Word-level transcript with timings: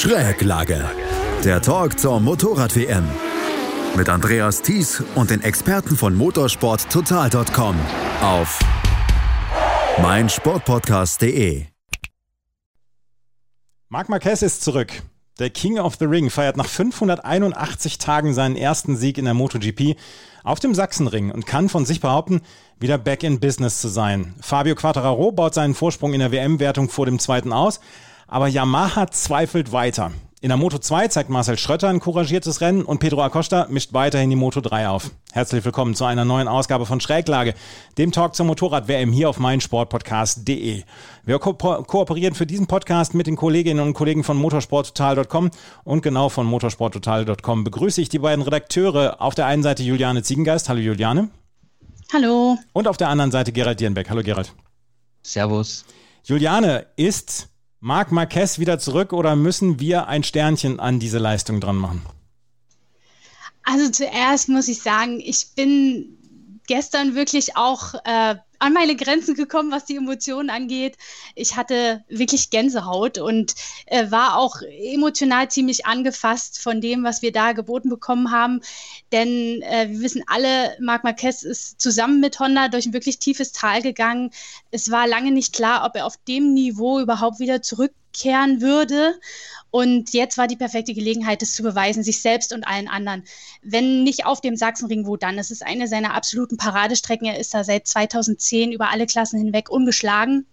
Schräglage. 0.00 0.88
Der 1.44 1.60
Talk 1.60 1.98
zur 1.98 2.20
Motorrad-WM. 2.20 3.02
Mit 3.96 4.08
Andreas 4.08 4.62
Thies 4.62 5.02
und 5.16 5.30
den 5.30 5.42
Experten 5.42 5.96
von 5.96 6.14
motorsporttotal.com 6.14 7.74
auf 8.22 8.60
meinsportpodcast.de. 10.00 11.64
Marc 13.88 14.08
Marquez 14.08 14.42
ist 14.42 14.62
zurück. 14.62 15.02
Der 15.40 15.50
King 15.50 15.80
of 15.80 15.96
the 15.96 16.04
Ring 16.04 16.30
feiert 16.30 16.56
nach 16.56 16.68
581 16.68 17.98
Tagen 17.98 18.34
seinen 18.34 18.54
ersten 18.54 18.96
Sieg 18.96 19.18
in 19.18 19.24
der 19.24 19.34
MotoGP 19.34 19.96
auf 20.44 20.60
dem 20.60 20.76
Sachsenring 20.76 21.32
und 21.32 21.44
kann 21.44 21.68
von 21.68 21.84
sich 21.84 22.00
behaupten, 22.00 22.42
wieder 22.78 22.98
back 22.98 23.24
in 23.24 23.40
business 23.40 23.80
zu 23.80 23.88
sein. 23.88 24.36
Fabio 24.40 24.76
Quattararo 24.76 25.32
baut 25.32 25.54
seinen 25.54 25.74
Vorsprung 25.74 26.12
in 26.12 26.20
der 26.20 26.30
WM-Wertung 26.30 26.88
vor 26.88 27.06
dem 27.06 27.18
zweiten 27.18 27.52
aus, 27.52 27.80
aber 28.28 28.46
Yamaha 28.46 29.10
zweifelt 29.10 29.72
weiter. 29.72 30.12
In 30.40 30.50
der 30.50 30.56
Moto 30.56 30.78
2 30.78 31.08
zeigt 31.08 31.30
Marcel 31.30 31.58
Schrötter 31.58 31.88
ein 31.88 31.98
couragiertes 31.98 32.60
Rennen 32.60 32.84
und 32.84 33.00
Pedro 33.00 33.22
Acosta 33.22 33.66
mischt 33.70 33.92
weiterhin 33.92 34.30
die 34.30 34.36
Moto 34.36 34.60
3 34.60 34.88
auf. 34.88 35.10
Herzlich 35.32 35.64
willkommen 35.64 35.96
zu 35.96 36.04
einer 36.04 36.24
neuen 36.24 36.46
Ausgabe 36.46 36.86
von 36.86 37.00
Schräglage, 37.00 37.54
dem 37.96 38.12
Talk 38.12 38.36
zur 38.36 38.46
Motorrad-WM 38.46 39.10
hier 39.10 39.28
auf 39.30 39.40
meinsportpodcast.de. 39.40 40.84
Wir 41.24 41.38
ko 41.40 41.54
kooperieren 41.54 42.36
für 42.36 42.46
diesen 42.46 42.68
Podcast 42.68 43.14
mit 43.14 43.26
den 43.26 43.34
Kolleginnen 43.34 43.80
und 43.80 43.94
Kollegen 43.94 44.22
von 44.22 44.36
motorsporttotal.com 44.36 45.50
und 45.82 46.02
genau 46.02 46.28
von 46.28 46.46
motorsporttotal.com 46.46 47.64
begrüße 47.64 48.00
ich 48.00 48.08
die 48.08 48.20
beiden 48.20 48.42
Redakteure. 48.42 49.20
Auf 49.20 49.34
der 49.34 49.46
einen 49.46 49.64
Seite 49.64 49.82
Juliane 49.82 50.22
Ziegengeist. 50.22 50.68
Hallo 50.68 50.78
Juliane. 50.78 51.30
Hallo. 52.12 52.56
Und 52.72 52.86
auf 52.86 52.96
der 52.96 53.08
anderen 53.08 53.32
Seite 53.32 53.50
Gerald 53.50 53.80
Dierenbeck. 53.80 54.08
Hallo 54.08 54.22
Gerald. 54.22 54.54
Servus. 55.24 55.84
Juliane 56.22 56.86
ist 56.94 57.48
Marc 57.80 58.10
Marquez 58.10 58.58
wieder 58.58 58.78
zurück 58.78 59.12
oder 59.12 59.36
müssen 59.36 59.78
wir 59.78 60.08
ein 60.08 60.24
Sternchen 60.24 60.80
an 60.80 60.98
diese 60.98 61.18
Leistung 61.18 61.60
dran 61.60 61.76
machen? 61.76 62.04
Also 63.62 63.90
zuerst 63.90 64.48
muss 64.48 64.68
ich 64.68 64.82
sagen, 64.82 65.20
ich 65.20 65.54
bin 65.54 66.18
gestern 66.66 67.14
wirklich 67.14 67.56
auch 67.56 67.94
äh, 68.04 68.36
an 68.58 68.72
meine 68.72 68.96
Grenzen 68.96 69.34
gekommen, 69.34 69.70
was 69.70 69.84
die 69.84 69.96
Emotionen 69.96 70.50
angeht. 70.50 70.96
Ich 71.34 71.56
hatte 71.56 72.04
wirklich 72.08 72.50
Gänsehaut 72.50 73.18
und 73.18 73.54
äh, 73.86 74.10
war 74.10 74.36
auch 74.36 74.60
emotional 74.62 75.48
ziemlich 75.50 75.86
angefasst 75.86 76.60
von 76.60 76.80
dem, 76.80 77.04
was 77.04 77.22
wir 77.22 77.32
da 77.32 77.52
geboten 77.52 77.88
bekommen 77.88 78.30
haben. 78.30 78.60
Denn 79.12 79.62
äh, 79.62 79.88
wir 79.90 80.00
wissen 80.00 80.24
alle, 80.26 80.76
Marc 80.80 81.04
Marquez 81.04 81.42
ist 81.42 81.80
zusammen 81.80 82.20
mit 82.20 82.40
Honda 82.40 82.68
durch 82.68 82.86
ein 82.86 82.92
wirklich 82.92 83.18
tiefes 83.18 83.52
Tal 83.52 83.82
gegangen. 83.82 84.30
Es 84.70 84.90
war 84.90 85.06
lange 85.06 85.30
nicht 85.30 85.54
klar, 85.54 85.84
ob 85.86 85.96
er 85.96 86.06
auf 86.06 86.16
dem 86.28 86.52
Niveau 86.52 87.00
überhaupt 87.00 87.38
wieder 87.38 87.62
zurückkehren 87.62 88.60
würde. 88.60 89.18
Und 89.70 90.12
jetzt 90.12 90.38
war 90.38 90.46
die 90.46 90.56
perfekte 90.56 90.94
Gelegenheit, 90.94 91.42
das 91.42 91.52
zu 91.52 91.62
beweisen, 91.62 92.02
sich 92.02 92.20
selbst 92.22 92.52
und 92.52 92.66
allen 92.66 92.88
anderen. 92.88 93.24
Wenn 93.62 94.02
nicht 94.02 94.24
auf 94.24 94.40
dem 94.40 94.56
Sachsenring, 94.56 95.06
wo 95.06 95.16
dann? 95.16 95.38
Es 95.38 95.50
ist 95.50 95.64
eine 95.64 95.88
seiner 95.88 96.14
absoluten 96.14 96.56
Paradestrecken. 96.56 97.26
Er 97.26 97.38
ist 97.38 97.52
da 97.52 97.64
seit 97.64 97.86
2010 97.86 98.72
über 98.72 98.90
alle 98.90 99.06
Klassen 99.06 99.38
hinweg 99.38 99.68
ungeschlagen. 99.70 100.46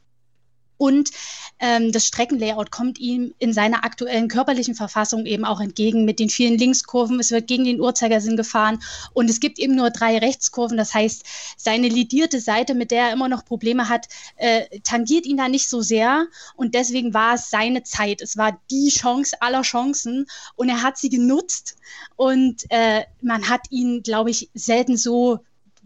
Und 0.78 1.12
ähm, 1.60 1.92
das 1.92 2.06
Streckenlayout 2.06 2.72
kommt 2.72 3.00
ihm 3.00 3.34
in 3.40 3.54
seiner 3.54 3.86
aktuellen 3.86 4.28
körperlichen 4.28 4.76
Verfassung 4.76 5.26
eben 5.26 5.46
auch 5.46 5.62
entgegen 5.62 6.06
mit 6.06 6.20
den 6.20 6.30
vielen 6.30 6.58
Linkskurven. 6.58 7.20
Es 7.20 7.32
wird 7.32 7.48
gegen 7.48 7.64
den 7.64 7.80
Uhrzeigersinn 7.80 8.38
gefahren 8.38 8.82
und 9.14 9.30
es 9.30 9.40
gibt 9.40 9.60
eben 9.60 9.76
nur 9.76 9.90
drei 9.90 10.18
Rechtskurven. 10.18 10.78
Das 10.78 10.94
heißt, 10.94 11.24
seine 11.58 11.88
lidierte 11.88 12.40
Seite, 12.40 12.76
mit 12.76 12.92
der 12.92 13.08
er 13.08 13.14
immer 13.14 13.30
noch 13.30 13.46
Probleme 13.46 13.90
hat, 13.90 14.08
äh, 14.36 14.80
tangiert 14.84 15.26
ihn 15.26 15.38
da 15.38 15.48
nicht 15.48 15.70
so 15.70 15.82
sehr. 15.82 16.28
Und 16.56 16.76
deswegen 16.76 17.14
war 17.14 17.36
es 17.36 17.50
seine 17.50 17.84
Zeit. 17.84 18.22
Es 18.22 18.38
war 18.38 18.60
die 18.70 18.90
Chance 18.90 19.42
aller 19.42 19.62
Chancen 19.62 20.28
und 20.56 20.70
er 20.70 20.82
hat 20.82 20.98
sie 20.98 21.10
genutzt. 21.10 21.78
Und 22.16 22.64
äh, 22.70 23.04
man 23.22 23.50
hat 23.50 23.62
ihn, 23.70 24.04
glaube 24.04 24.32
ich, 24.32 24.50
selten 24.54 24.98
so 24.98 25.40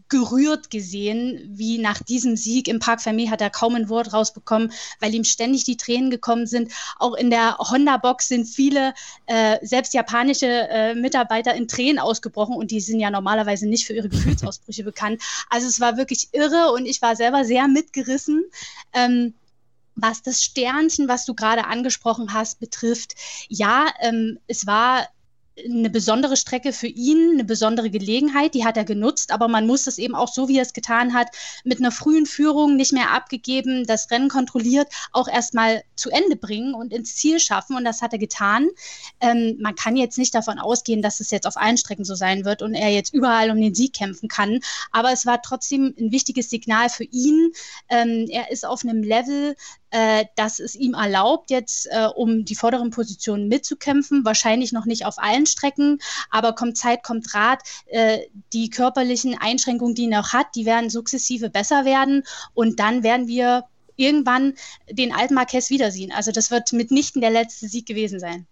gerührt 0.09 0.70
gesehen, 0.70 1.40
wie 1.53 1.78
nach 1.78 2.02
diesem 2.02 2.36
Sieg 2.36 2.68
im 2.68 2.80
Park 2.80 3.00
Fermé 3.00 3.30
hat 3.30 3.42
er 3.42 3.50
kaum 3.50 3.75
ein 3.75 3.90
Wort 3.90 4.12
rausbekommen, 4.12 4.72
weil 5.00 5.14
ihm 5.14 5.24
ständig 5.24 5.64
die 5.64 5.78
Tränen 5.78 6.09
gekommen 6.09 6.47
sind. 6.47 6.72
Auch 6.97 7.14
in 7.14 7.30
der 7.30 7.58
Honda-Box 7.59 8.28
sind 8.28 8.46
viele, 8.46 8.94
äh, 9.28 9.58
selbst 9.62 9.94
japanische 9.94 10.48
äh, 10.48 10.96
Mitarbeiter 10.96 11.53
in 11.53 11.68
Tränen 11.68 12.00
ausgebrochen 12.00 12.56
und 12.56 12.72
die 12.72 12.81
sind 12.81 13.00
ja 13.00 13.12
normalerweise 13.12 13.68
nicht 13.68 13.86
für 13.86 13.94
ihre 13.94 14.09
Gefühlsausbrüche 14.09 14.84
bekannt. 14.90 15.22
Also 15.50 15.68
es 15.68 15.80
war 15.80 15.98
wirklich 15.98 16.30
irre 16.31 16.72
und 16.74 16.86
ich 16.86 17.02
war 17.02 17.16
selber 17.16 17.46
sehr 17.46 17.68
mitgerissen. 17.68 18.44
Ähm, 18.94 19.34
was 20.02 20.22
das 20.22 20.44
Sternchen, 20.44 21.08
was 21.08 21.25
du 21.25 21.34
gerade 21.34 21.66
angesprochen 21.66 22.34
hast, 22.34 22.59
betrifft, 22.59 23.16
ja, 23.50 23.88
ähm, 24.00 24.40
es 24.48 24.66
war 24.66 25.08
eine 25.66 25.90
besondere 25.90 26.38
Strecke 26.38 26.74
für 26.74 26.88
ihn, 26.88 27.31
eine 27.34 27.44
besondere 27.44 27.90
Gelegenheit, 27.90 28.53
die 28.53 28.66
hat 28.66 28.78
er 28.78 28.86
genutzt, 28.86 29.31
aber 29.31 29.47
man 29.47 29.68
muss 29.68 29.84
das 29.84 29.97
eben 29.97 30.16
auch 30.16 30.28
so, 30.28 30.47
wie 30.47 30.58
er 30.58 30.64
es 30.64 30.74
getan 30.74 31.14
hat, 31.14 31.28
mit 31.64 31.80
einer 31.80 31.92
frühen 31.92 32.25
Führung 32.25 32.75
nicht 32.75 32.94
mehr 32.94 33.12
abgegeben, 33.12 33.86
das 33.86 34.09
Rennen 34.12 34.30
kontrolliert, 34.30 34.88
auch 35.12 35.28
erstmal 35.28 35.84
zu 35.96 36.09
Ende 36.09 36.36
bringen 36.36 36.74
und 36.74 36.94
ins 36.94 37.16
Ziel 37.16 37.40
schaffen 37.40 37.75
und 37.75 37.84
das 37.84 38.02
hat 38.02 38.14
er 38.14 38.19
getan. 38.19 38.68
Ähm, 39.19 39.58
man 39.59 39.75
kann 39.75 39.96
jetzt 39.96 40.18
nicht 40.18 40.34
davon 40.36 40.59
ausgehen, 40.59 41.02
dass 41.02 41.19
es 41.19 41.31
jetzt 41.31 41.48
auf 41.48 41.58
allen 41.58 41.78
Strecken 41.78 42.06
so 42.06 42.16
sein 42.16 42.46
wird 42.46 42.62
und 42.62 42.74
er 42.74 42.90
jetzt 42.90 43.14
überall 43.14 43.52
um 43.52 43.59
den 43.59 43.75
Sieg 43.75 43.94
kämpfen 43.94 44.30
kann, 44.30 44.59
aber 44.92 45.12
es 45.12 45.25
war 45.25 45.42
trotzdem 45.42 45.94
ein 46.00 46.12
wichtiges 46.12 46.50
Signal 46.50 46.90
für 46.90 47.06
ihn. 47.06 47.52
Ähm, 47.90 48.28
er 48.30 48.52
ist 48.52 48.66
auf 48.66 48.84
einem 48.84 49.03
Level, 49.03 49.56
äh, 49.92 50.26
dass 50.36 50.60
es 50.60 50.76
ihm 50.76 50.94
erlaubt, 50.94 51.50
jetzt 51.50 51.88
äh, 51.88 52.08
um 52.16 52.46
die 52.46 52.56
vorderen 52.56 52.92
Positionen 52.92 53.48
mitzukämpfen. 53.48 54.26
Wahrscheinlich 54.26 54.72
noch 54.72 54.86
nicht 54.86 55.06
auf 55.06 55.18
allen 55.18 55.46
Strecken, 55.46 56.00
aber 56.30 56.54
kommt 56.54 56.78
Zeit, 56.78 57.04
kommt 57.04 57.34
Rat. 57.34 57.62
Äh, 57.88 58.20
die 58.54 58.70
körperlichen 58.70 59.38
Einschränkungen, 59.40 59.96
die 59.96 60.10
er 60.10 60.22
noch 60.22 60.34
hat, 60.34 60.48
die 60.56 60.66
werden 60.66 60.90
sukzessive 60.90 61.50
besser 61.50 61.86
werden 61.86 62.24
und 62.54 62.80
dann 62.80 63.04
werden 63.04 63.28
wir 63.28 63.66
irgendwann 64.00 64.54
den 64.90 65.14
alten 65.14 65.34
Marquez 65.34 65.70
wiedersehen. 65.70 66.12
Also 66.12 66.32
das 66.32 66.50
wird 66.52 66.74
mitnichten 66.74 67.22
der 67.22 67.30
letzte 67.30 67.68
Sieg 67.68 67.86
gewesen 67.86 68.20
sein. 68.20 68.48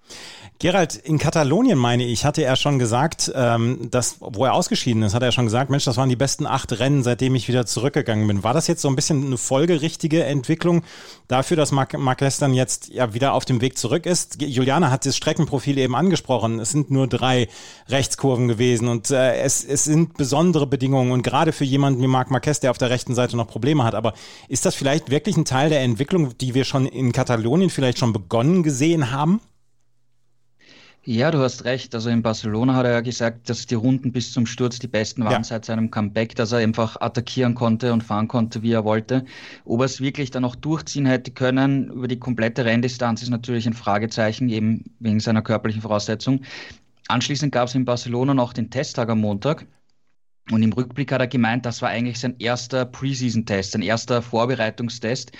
Gerald, 0.60 0.96
in 0.96 1.20
Katalonien 1.20 1.78
meine 1.78 2.04
ich, 2.04 2.26
hatte 2.26 2.44
er 2.44 2.56
schon 2.56 2.80
gesagt, 2.80 3.32
ähm, 3.36 3.90
dass, 3.92 4.18
wo 4.20 4.46
er 4.46 4.54
ausgeschieden 4.54 5.04
ist, 5.04 5.14
hat 5.14 5.24
er 5.24 5.32
schon 5.32 5.46
gesagt, 5.46 5.70
Mensch, 5.70 5.86
das 5.86 5.98
waren 5.98 6.10
die 6.10 6.16
besten 6.16 6.46
acht 6.46 6.78
Rennen, 6.80 7.04
seitdem 7.04 7.36
ich 7.36 7.48
wieder 7.48 7.66
zurückgegangen 7.66 8.28
bin. 8.28 8.44
War 8.44 8.54
das 8.54 8.68
jetzt 8.68 8.82
so 8.82 8.90
ein 8.90 8.96
bisschen 8.96 9.26
eine 9.26 9.38
folgerichtige 9.38 10.24
Entwicklung 10.24 10.84
dafür, 11.28 11.58
dass 11.58 11.72
Mar 11.72 11.88
Marquez 11.98 12.38
dann 12.40 12.54
jetzt 12.54 12.90
ja 12.90 13.14
wieder 13.14 13.34
auf 13.34 13.46
dem 13.46 13.62
Weg 13.62 13.78
zurück 13.78 14.06
ist? 14.06 14.42
Juliana 14.42 14.92
hat 14.92 15.06
das 15.06 15.16
Streckenprofil 15.16 15.78
eben 15.78 15.96
angesprochen. 15.96 16.60
Es 16.60 16.72
sind 16.72 16.92
nur 16.92 17.08
drei 17.08 17.48
Rechtskurven 17.88 18.48
gewesen 18.48 18.88
und 18.88 19.12
äh, 19.12 19.38
es, 19.38 19.64
es 19.64 19.84
sind 19.84 20.18
besondere 20.18 20.68
Bedingungen 20.68 21.12
und 21.12 21.22
gerade 21.22 21.52
für 21.52 21.66
jemanden 21.66 22.02
wie 22.02 22.08
Marc 22.08 22.32
Marquez, 22.32 22.60
der 22.60 22.72
auf 22.72 22.78
der 22.78 22.90
rechten 22.90 23.16
Seite 23.16 23.38
noch 23.38 23.48
Probleme 23.48 23.84
hat. 23.84 23.96
Aber 23.96 24.14
ist 24.50 24.66
das 24.66 24.76
vielleicht 24.76 25.10
wirklich 25.10 25.37
ein 25.38 25.46
Teil 25.46 25.70
der 25.70 25.82
Entwicklung, 25.82 26.38
die 26.38 26.54
wir 26.54 26.66
schon 26.66 26.86
in 26.86 27.12
Katalonien 27.12 27.70
vielleicht 27.70 28.00
schon 28.00 28.14
begonnen 28.14 28.64
gesehen 28.64 29.12
haben? 29.12 29.40
Ja, 31.10 31.32
du 31.32 31.40
hast 31.40 31.64
recht. 31.64 31.96
Also 31.96 32.10
in 32.10 32.22
Barcelona 32.22 32.76
hat 32.76 32.86
er 32.86 32.92
ja 32.92 33.00
gesagt, 33.00 33.50
dass 33.50 33.66
die 33.66 33.76
Runden 33.76 34.12
bis 34.12 34.34
zum 34.34 34.46
Sturz 34.46 34.78
die 34.78 34.90
besten 34.90 35.24
waren 35.24 35.32
ja. 35.32 35.44
seit 35.44 35.64
seinem 35.64 35.90
Comeback, 35.90 36.36
dass 36.36 36.52
er 36.52 36.58
einfach 36.58 37.00
attackieren 37.00 37.56
konnte 37.56 37.94
und 37.94 38.04
fahren 38.04 38.28
konnte, 38.28 38.62
wie 38.62 38.74
er 38.74 38.84
wollte. 38.84 39.24
Ob 39.64 39.80
er 39.80 39.86
es 39.86 40.02
wirklich 40.02 40.32
dann 40.32 40.44
auch 40.44 40.56
durchziehen 40.56 41.06
hätte 41.06 41.32
können 41.32 41.90
über 41.92 42.10
die 42.10 42.20
komplette 42.20 42.66
Renndistanz 42.66 43.22
ist 43.22 43.30
natürlich 43.30 43.66
ein 43.68 43.74
Fragezeichen, 43.74 44.50
eben 44.50 44.84
wegen 45.00 45.22
seiner 45.22 45.42
körperlichen 45.42 45.82
Voraussetzung. 45.82 46.42
Anschließend 47.08 47.54
gab 47.54 47.70
es 47.70 47.76
in 47.76 47.86
Barcelona 47.86 48.34
noch 48.34 48.52
den 48.52 48.70
Testtag 48.70 49.08
am 49.08 49.22
Montag. 49.22 49.66
Und 50.52 50.64
im 50.64 50.72
Rückblick 50.72 51.12
hat 51.12 51.20
er 51.20 51.28
gemeint, 51.28 51.66
das 51.66 51.82
war 51.82 51.90
eigentlich 51.90 52.20
sein 52.20 52.36
erster 52.40 52.86
Preseason-Test, 52.86 53.74
sein 53.74 53.82
erster 53.82 54.22
Vorbereitungstest, 54.22 55.32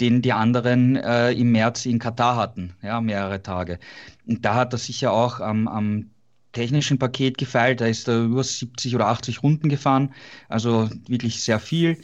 den 0.00 0.22
die 0.22 0.32
anderen 0.32 0.96
äh, 0.96 1.32
im 1.32 1.52
März 1.52 1.86
in 1.86 1.98
Katar 1.98 2.36
hatten, 2.36 2.74
ja, 2.82 3.00
mehrere 3.00 3.42
Tage. 3.42 3.78
Und 4.26 4.44
da 4.44 4.54
hat 4.54 4.72
er 4.72 4.78
sicher 4.78 5.12
auch 5.12 5.40
am, 5.40 5.68
am 5.68 6.10
technischen 6.52 6.98
Paket 6.98 7.38
gefeilt. 7.38 7.80
Da 7.80 7.86
ist 7.86 8.08
er 8.08 8.24
über 8.24 8.42
70 8.42 8.94
oder 8.94 9.06
80 9.08 9.42
Runden 9.42 9.68
gefahren, 9.68 10.12
also 10.48 10.90
wirklich 11.06 11.42
sehr 11.42 11.60
viel. 11.60 11.98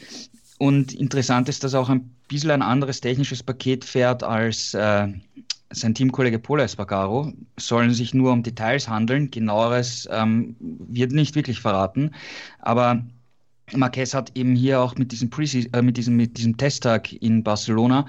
Und 0.57 0.93
interessant 0.93 1.49
ist, 1.49 1.63
dass 1.63 1.73
er 1.73 1.81
auch 1.81 1.89
ein 1.89 2.15
bisschen 2.33 2.51
ein 2.51 2.61
anderes 2.61 2.99
technisches 2.99 3.43
Paket 3.43 3.85
fährt 3.85 4.23
als 4.23 4.73
äh, 4.73 5.07
sein 5.69 5.93
Teamkollege 5.93 6.39
Polo 6.39 6.63
Espargaro. 6.63 7.31
Sollen 7.57 7.93
sich 7.93 8.13
nur 8.13 8.31
um 8.31 8.43
Details 8.43 8.87
handeln. 8.87 9.29
Genaueres 9.31 10.07
ähm, 10.11 10.55
wird 10.59 11.11
nicht 11.11 11.35
wirklich 11.35 11.59
verraten. 11.59 12.11
Aber 12.59 13.03
Marquez 13.75 14.13
hat 14.13 14.31
eben 14.35 14.55
hier 14.55 14.81
auch 14.81 14.95
mit 14.95 15.11
diesem, 15.11 15.29
äh, 15.73 15.81
mit 15.81 15.97
diesem, 15.97 16.17
mit 16.17 16.37
diesem 16.37 16.57
Testtag 16.57 17.13
in 17.13 17.43
Barcelona 17.43 18.07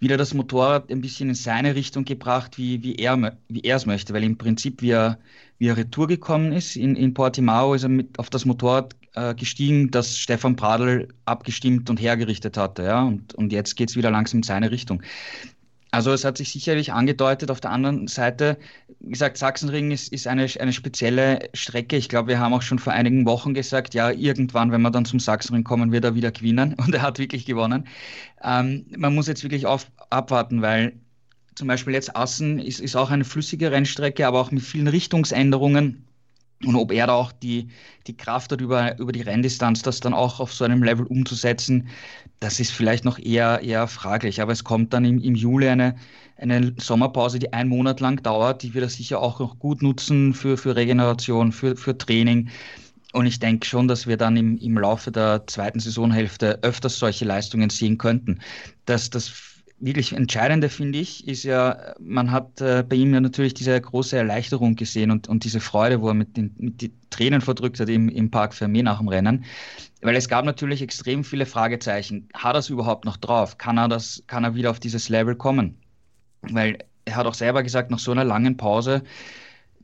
wieder 0.00 0.16
das 0.16 0.34
Motorrad 0.34 0.90
ein 0.90 1.00
bisschen 1.00 1.28
in 1.28 1.34
seine 1.34 1.74
Richtung 1.74 2.04
gebracht, 2.04 2.58
wie, 2.58 2.82
wie, 2.82 2.96
er, 2.96 3.36
wie 3.48 3.60
er 3.60 3.76
es 3.76 3.86
möchte, 3.86 4.14
weil 4.14 4.24
im 4.24 4.38
Prinzip, 4.38 4.82
wie 4.82 4.90
er, 4.90 5.18
wie 5.58 5.68
er 5.68 5.76
retour 5.76 6.06
gekommen 6.06 6.52
ist 6.52 6.76
in, 6.76 6.94
in 6.96 7.14
Portimao, 7.14 7.74
ist 7.74 7.82
er 7.82 7.88
mit 7.88 8.18
auf 8.18 8.30
das 8.30 8.44
Motorrad 8.44 8.94
äh, 9.14 9.34
gestiegen, 9.34 9.90
das 9.90 10.16
Stefan 10.16 10.56
Pradl 10.56 11.08
abgestimmt 11.24 11.90
und 11.90 12.00
hergerichtet 12.00 12.56
hatte. 12.56 12.84
Ja? 12.84 13.02
Und, 13.02 13.34
und 13.34 13.52
jetzt 13.52 13.74
geht 13.74 13.90
es 13.90 13.96
wieder 13.96 14.10
langsam 14.10 14.38
in 14.38 14.44
seine 14.44 14.70
Richtung. 14.70 15.02
Also 15.90 16.12
es 16.12 16.24
hat 16.24 16.36
sich 16.36 16.52
sicherlich 16.52 16.92
angedeutet. 16.92 17.50
Auf 17.50 17.60
der 17.60 17.70
anderen 17.70 18.08
Seite, 18.08 18.58
wie 19.00 19.10
gesagt, 19.10 19.38
Sachsenring 19.38 19.90
ist, 19.90 20.12
ist 20.12 20.26
eine, 20.26 20.46
eine 20.60 20.72
spezielle 20.72 21.48
Strecke. 21.54 21.96
Ich 21.96 22.08
glaube, 22.10 22.28
wir 22.28 22.40
haben 22.40 22.52
auch 22.52 22.62
schon 22.62 22.78
vor 22.78 22.92
einigen 22.92 23.24
Wochen 23.26 23.54
gesagt, 23.54 23.94
ja, 23.94 24.10
irgendwann, 24.10 24.70
wenn 24.70 24.82
wir 24.82 24.90
dann 24.90 25.06
zum 25.06 25.18
Sachsenring 25.18 25.64
kommen, 25.64 25.90
wird 25.90 26.04
er 26.04 26.14
wieder 26.14 26.30
gewinnen. 26.30 26.74
Und 26.78 26.94
er 26.94 27.02
hat 27.02 27.18
wirklich 27.18 27.46
gewonnen. 27.46 27.86
Ähm, 28.42 28.86
man 28.96 29.14
muss 29.14 29.28
jetzt 29.28 29.42
wirklich 29.42 29.66
auf, 29.66 29.90
abwarten, 30.10 30.60
weil 30.60 30.92
zum 31.54 31.68
Beispiel 31.68 31.94
jetzt 31.94 32.14
Assen 32.14 32.58
ist, 32.58 32.80
ist 32.80 32.94
auch 32.94 33.10
eine 33.10 33.24
flüssige 33.24 33.72
Rennstrecke, 33.72 34.26
aber 34.26 34.40
auch 34.40 34.50
mit 34.50 34.62
vielen 34.62 34.88
Richtungsänderungen. 34.88 36.04
Und 36.64 36.74
ob 36.74 36.92
er 36.92 37.06
da 37.06 37.14
auch 37.14 37.32
die, 37.32 37.68
die 38.06 38.16
Kraft 38.16 38.52
hat, 38.52 38.60
über, 38.60 38.98
über 38.98 39.12
die 39.12 39.22
Renndistanz 39.22 39.82
das 39.82 40.00
dann 40.00 40.12
auch 40.12 40.40
auf 40.40 40.52
so 40.52 40.64
einem 40.64 40.82
Level 40.82 41.06
umzusetzen, 41.06 41.88
das 42.40 42.60
ist 42.60 42.72
vielleicht 42.72 43.04
noch 43.04 43.18
eher, 43.18 43.60
eher 43.62 43.86
fraglich. 43.88 44.40
Aber 44.40 44.52
es 44.52 44.64
kommt 44.64 44.92
dann 44.92 45.04
im, 45.04 45.20
im 45.20 45.34
Juli 45.34 45.68
eine, 45.68 45.96
eine 46.36 46.74
Sommerpause, 46.78 47.38
die 47.38 47.52
einen 47.52 47.68
Monat 47.68 48.00
lang 48.00 48.22
dauert. 48.22 48.62
Die 48.62 48.74
wird 48.74 48.84
er 48.84 48.90
sicher 48.90 49.20
auch 49.20 49.40
noch 49.40 49.58
gut 49.58 49.82
nutzen 49.82 50.34
für, 50.34 50.56
für 50.56 50.76
Regeneration, 50.76 51.52
für, 51.52 51.76
für 51.76 51.98
Training. 51.98 52.50
Und 53.12 53.26
ich 53.26 53.40
denke 53.40 53.66
schon, 53.66 53.88
dass 53.88 54.06
wir 54.06 54.16
dann 54.16 54.36
im, 54.36 54.58
im 54.58 54.78
Laufe 54.78 55.10
der 55.10 55.46
zweiten 55.46 55.80
Saisonhälfte 55.80 56.58
öfters 56.62 56.98
solche 56.98 57.24
Leistungen 57.24 57.70
sehen 57.70 57.98
könnten. 57.98 58.40
Dass 58.84 59.10
das 59.10 59.47
wirklich 59.80 60.12
Entscheidende, 60.12 60.68
finde 60.68 60.98
ich, 60.98 61.26
ist 61.28 61.44
ja, 61.44 61.94
man 62.00 62.30
hat 62.30 62.60
äh, 62.60 62.84
bei 62.88 62.96
ihm 62.96 63.14
ja 63.14 63.20
natürlich 63.20 63.54
diese 63.54 63.80
große 63.80 64.16
Erleichterung 64.16 64.74
gesehen 64.74 65.10
und, 65.10 65.28
und 65.28 65.44
diese 65.44 65.60
Freude, 65.60 66.00
wo 66.00 66.08
er 66.08 66.14
mit 66.14 66.36
den, 66.36 66.54
mit 66.58 66.82
den 66.82 66.92
Tränen 67.10 67.40
verdrückt 67.40 67.78
hat 67.78 67.88
im, 67.88 68.08
im 68.08 68.30
Park 68.30 68.54
Fermé 68.54 68.82
nach 68.82 68.98
dem 68.98 69.08
Rennen. 69.08 69.44
Weil 70.02 70.16
es 70.16 70.28
gab 70.28 70.44
natürlich 70.44 70.82
extrem 70.82 71.24
viele 71.24 71.46
Fragezeichen. 71.46 72.28
Hat 72.34 72.54
er 72.54 72.60
es 72.60 72.70
überhaupt 72.70 73.04
noch 73.04 73.16
drauf? 73.16 73.58
Kann 73.58 73.78
er, 73.78 73.88
das, 73.88 74.22
kann 74.26 74.44
er 74.44 74.54
wieder 74.54 74.70
auf 74.70 74.80
dieses 74.80 75.08
Level 75.08 75.36
kommen? 75.36 75.78
Weil 76.42 76.78
er 77.04 77.16
hat 77.16 77.26
auch 77.26 77.34
selber 77.34 77.62
gesagt, 77.62 77.90
nach 77.90 77.98
so 77.98 78.10
einer 78.12 78.24
langen 78.24 78.56
Pause, 78.56 79.02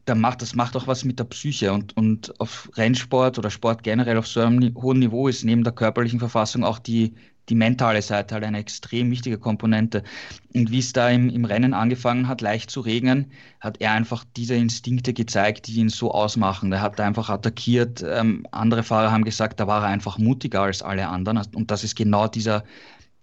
da 0.04 0.14
macht, 0.14 0.42
das 0.42 0.54
macht 0.54 0.76
auch 0.76 0.86
was 0.86 1.04
mit 1.04 1.18
der 1.18 1.24
Psyche 1.24 1.72
und, 1.72 1.96
und 1.96 2.38
auf 2.40 2.68
Rennsport 2.74 3.38
oder 3.38 3.50
Sport 3.50 3.82
generell 3.82 4.18
auf 4.18 4.26
so 4.26 4.40
einem 4.40 4.74
hohen 4.74 4.98
Niveau 4.98 5.28
ist 5.28 5.44
neben 5.44 5.64
der 5.64 5.72
körperlichen 5.72 6.18
Verfassung 6.18 6.62
auch 6.62 6.78
die, 6.78 7.14
die 7.48 7.54
mentale 7.54 8.02
Seite 8.02 8.34
halt 8.34 8.44
eine 8.44 8.58
extrem 8.58 9.10
wichtige 9.10 9.38
Komponente. 9.38 10.02
Und 10.54 10.70
wie 10.70 10.78
es 10.78 10.92
da 10.92 11.10
im, 11.10 11.28
im 11.28 11.44
Rennen 11.44 11.74
angefangen 11.74 12.28
hat, 12.28 12.40
leicht 12.40 12.70
zu 12.70 12.80
regnen, 12.80 13.32
hat 13.60 13.80
er 13.80 13.92
einfach 13.92 14.24
diese 14.36 14.54
Instinkte 14.54 15.12
gezeigt, 15.12 15.66
die 15.66 15.74
ihn 15.80 15.88
so 15.88 16.12
ausmachen. 16.12 16.72
Er 16.72 16.80
hat 16.80 17.00
einfach 17.00 17.28
attackiert. 17.28 18.04
Ähm, 18.06 18.46
andere 18.50 18.82
Fahrer 18.82 19.12
haben 19.12 19.24
gesagt, 19.24 19.60
da 19.60 19.66
war 19.66 19.82
er 19.82 19.88
einfach 19.88 20.18
mutiger 20.18 20.62
als 20.62 20.82
alle 20.82 21.08
anderen. 21.08 21.40
Und 21.54 21.70
das 21.70 21.84
ist 21.84 21.96
genau 21.96 22.28
dieser 22.28 22.64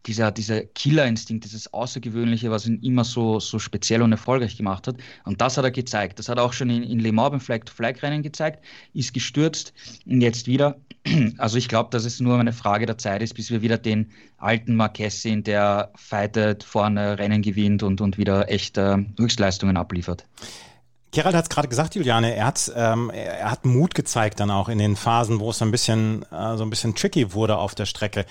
dieser, 0.05 0.31
dieser 0.31 0.61
Killerinstinkt, 0.61 1.45
dieses 1.45 1.73
Außergewöhnliche, 1.73 2.51
was 2.51 2.65
ihn 2.65 2.79
immer 2.81 3.03
so, 3.03 3.39
so 3.39 3.59
speziell 3.59 4.01
und 4.01 4.11
erfolgreich 4.11 4.57
gemacht 4.57 4.87
hat. 4.87 4.95
Und 5.25 5.41
das 5.41 5.57
hat 5.57 5.63
er 5.63 5.71
gezeigt. 5.71 6.19
Das 6.19 6.29
hat 6.29 6.37
er 6.37 6.43
auch 6.43 6.53
schon 6.53 6.69
in, 6.69 6.83
in 6.83 6.99
Le 6.99 7.11
Mans 7.11 7.31
beim 7.31 7.39
Flag-to-Flag-Rennen 7.39 8.23
gezeigt, 8.23 8.63
ist 8.93 9.13
gestürzt 9.13 9.73
und 10.05 10.21
jetzt 10.21 10.47
wieder. 10.47 10.77
Also 11.37 11.57
ich 11.57 11.67
glaube, 11.67 11.89
dass 11.89 12.05
es 12.05 12.19
nur 12.19 12.39
eine 12.39 12.53
Frage 12.53 12.85
der 12.85 12.97
Zeit 12.97 13.23
ist, 13.23 13.33
bis 13.33 13.49
wir 13.49 13.63
wieder 13.63 13.79
den 13.79 14.11
alten 14.37 14.75
Marquez 14.75 15.21
sehen, 15.21 15.43
der 15.43 15.91
fightet, 15.95 16.63
vorne 16.63 17.17
Rennen 17.17 17.41
gewinnt 17.41 17.81
und, 17.81 18.01
und 18.01 18.19
wieder 18.19 18.49
echt 18.49 18.77
äh, 18.77 18.97
Höchstleistungen 19.17 19.77
abliefert. 19.77 20.25
Gerald 21.11 21.35
hat 21.35 21.43
es 21.43 21.49
gerade 21.49 21.67
gesagt, 21.67 21.95
Juliane, 21.95 22.35
er 22.35 22.45
hat, 22.45 22.71
ähm, 22.73 23.09
er 23.09 23.51
hat 23.51 23.65
Mut 23.65 23.95
gezeigt 23.95 24.39
dann 24.39 24.49
auch 24.49 24.69
in 24.69 24.77
den 24.77 24.95
Phasen, 24.95 25.39
wo 25.39 25.49
es 25.49 25.57
so 25.57 25.65
ein 25.65 25.71
bisschen, 25.71 26.23
äh, 26.31 26.55
so 26.55 26.63
ein 26.63 26.69
bisschen 26.69 26.95
tricky 26.95 27.33
wurde 27.33 27.57
auf 27.57 27.75
der 27.75 27.85
Strecke 27.85 28.25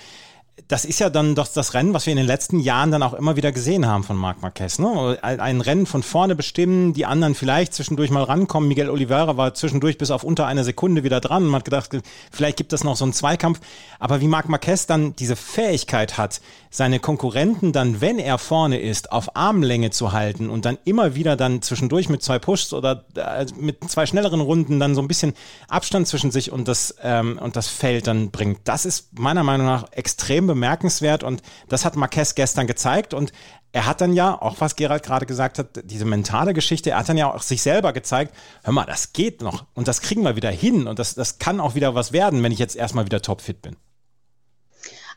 das 0.67 0.85
ist 0.85 0.99
ja 0.99 1.09
dann 1.09 1.35
doch 1.35 1.47
das 1.47 1.73
Rennen, 1.73 1.93
was 1.93 2.05
wir 2.05 2.11
in 2.11 2.17
den 2.17 2.27
letzten 2.27 2.59
Jahren 2.59 2.91
dann 2.91 3.03
auch 3.03 3.13
immer 3.13 3.35
wieder 3.35 3.51
gesehen 3.51 3.85
haben 3.85 4.03
von 4.03 4.15
Marc 4.15 4.41
Marquez. 4.41 4.79
Ne? 4.79 5.17
Ein 5.21 5.61
Rennen 5.61 5.85
von 5.85 6.03
vorne 6.03 6.35
bestimmen, 6.35 6.93
die 6.93 7.05
anderen 7.05 7.35
vielleicht 7.35 7.73
zwischendurch 7.73 8.09
mal 8.09 8.23
rankommen. 8.23 8.69
Miguel 8.69 8.89
Oliveira 8.89 9.37
war 9.37 9.53
zwischendurch 9.53 9.97
bis 9.97 10.11
auf 10.11 10.23
unter 10.23 10.47
eine 10.47 10.63
Sekunde 10.63 11.03
wieder 11.03 11.19
dran. 11.19 11.43
Man 11.43 11.55
hat 11.55 11.65
gedacht, 11.65 11.97
vielleicht 12.31 12.57
gibt 12.57 12.73
es 12.73 12.83
noch 12.83 12.95
so 12.95 13.05
einen 13.05 13.13
Zweikampf. 13.13 13.59
Aber 13.99 14.21
wie 14.21 14.27
Marc 14.27 14.49
Marquez 14.49 14.87
dann 14.87 15.15
diese 15.15 15.35
Fähigkeit 15.35 16.17
hat, 16.17 16.41
seine 16.71 16.99
Konkurrenten 17.01 17.73
dann, 17.73 17.99
wenn 17.99 18.17
er 18.17 18.37
vorne 18.37 18.79
ist, 18.79 19.11
auf 19.11 19.35
Armlänge 19.35 19.91
zu 19.91 20.13
halten 20.13 20.49
und 20.49 20.63
dann 20.63 20.77
immer 20.85 21.15
wieder 21.15 21.35
dann 21.35 21.61
zwischendurch 21.61 22.07
mit 22.07 22.23
zwei 22.23 22.39
Pushs 22.39 22.73
oder 22.73 23.03
äh, 23.15 23.45
mit 23.59 23.83
zwei 23.91 24.05
schnelleren 24.05 24.39
Runden 24.39 24.79
dann 24.79 24.95
so 24.95 25.01
ein 25.01 25.07
bisschen 25.09 25.33
Abstand 25.67 26.07
zwischen 26.07 26.31
sich 26.31 26.51
und 26.51 26.69
das, 26.69 26.95
ähm, 27.03 27.37
und 27.39 27.57
das 27.57 27.67
Feld 27.67 28.07
dann 28.07 28.31
bringt. 28.31 28.61
Das 28.63 28.85
ist 28.85 29.19
meiner 29.19 29.43
Meinung 29.43 29.67
nach 29.67 29.91
extrem 29.91 30.47
bemerkenswert 30.47 31.23
und 31.23 31.41
das 31.67 31.83
hat 31.83 31.97
Marquez 31.97 32.35
gestern 32.35 32.67
gezeigt 32.67 33.13
und 33.13 33.33
er 33.73 33.85
hat 33.85 34.01
dann 34.01 34.13
ja, 34.13 34.41
auch 34.41 34.55
was 34.59 34.77
Gerald 34.77 35.03
gerade 35.03 35.25
gesagt 35.25 35.59
hat, 35.59 35.81
diese 35.83 36.05
mentale 36.05 36.53
Geschichte, 36.53 36.91
er 36.91 36.99
hat 36.99 37.09
dann 37.09 37.17
ja 37.17 37.33
auch 37.33 37.41
sich 37.41 37.61
selber 37.61 37.93
gezeigt, 37.93 38.33
hör 38.63 38.73
mal, 38.73 38.85
das 38.85 39.11
geht 39.11 39.41
noch 39.41 39.65
und 39.73 39.89
das 39.89 40.01
kriegen 40.01 40.23
wir 40.23 40.37
wieder 40.37 40.51
hin 40.51 40.87
und 40.87 40.99
das, 40.99 41.15
das 41.15 41.37
kann 41.37 41.59
auch 41.59 41.75
wieder 41.75 41.95
was 41.95 42.13
werden, 42.13 42.41
wenn 42.43 42.51
ich 42.53 42.59
jetzt 42.59 42.77
erstmal 42.77 43.05
wieder 43.05 43.21
topfit 43.21 43.61
bin. 43.61 43.75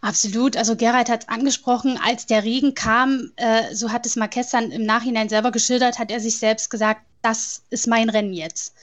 Absolut. 0.04 0.58
Also 0.58 0.76
Gerald 0.76 1.08
hat 1.08 1.22
es 1.22 1.28
angesprochen, 1.28 1.96
als 1.96 2.26
der 2.26 2.44
Regen 2.44 2.74
kam, 2.74 3.32
äh, 3.36 3.74
so 3.74 3.90
hat 3.90 4.04
es 4.04 4.16
Marquez 4.16 4.50
dann 4.50 4.70
im 4.70 4.84
Nachhinein 4.84 5.30
selber 5.30 5.50
geschildert, 5.50 5.98
hat 5.98 6.10
er 6.10 6.20
sich 6.20 6.38
selbst 6.38 6.68
gesagt, 6.68 7.00
das 7.22 7.62
ist 7.70 7.86
mein 7.86 8.10
Rennen 8.10 8.34
jetzt 8.34 8.74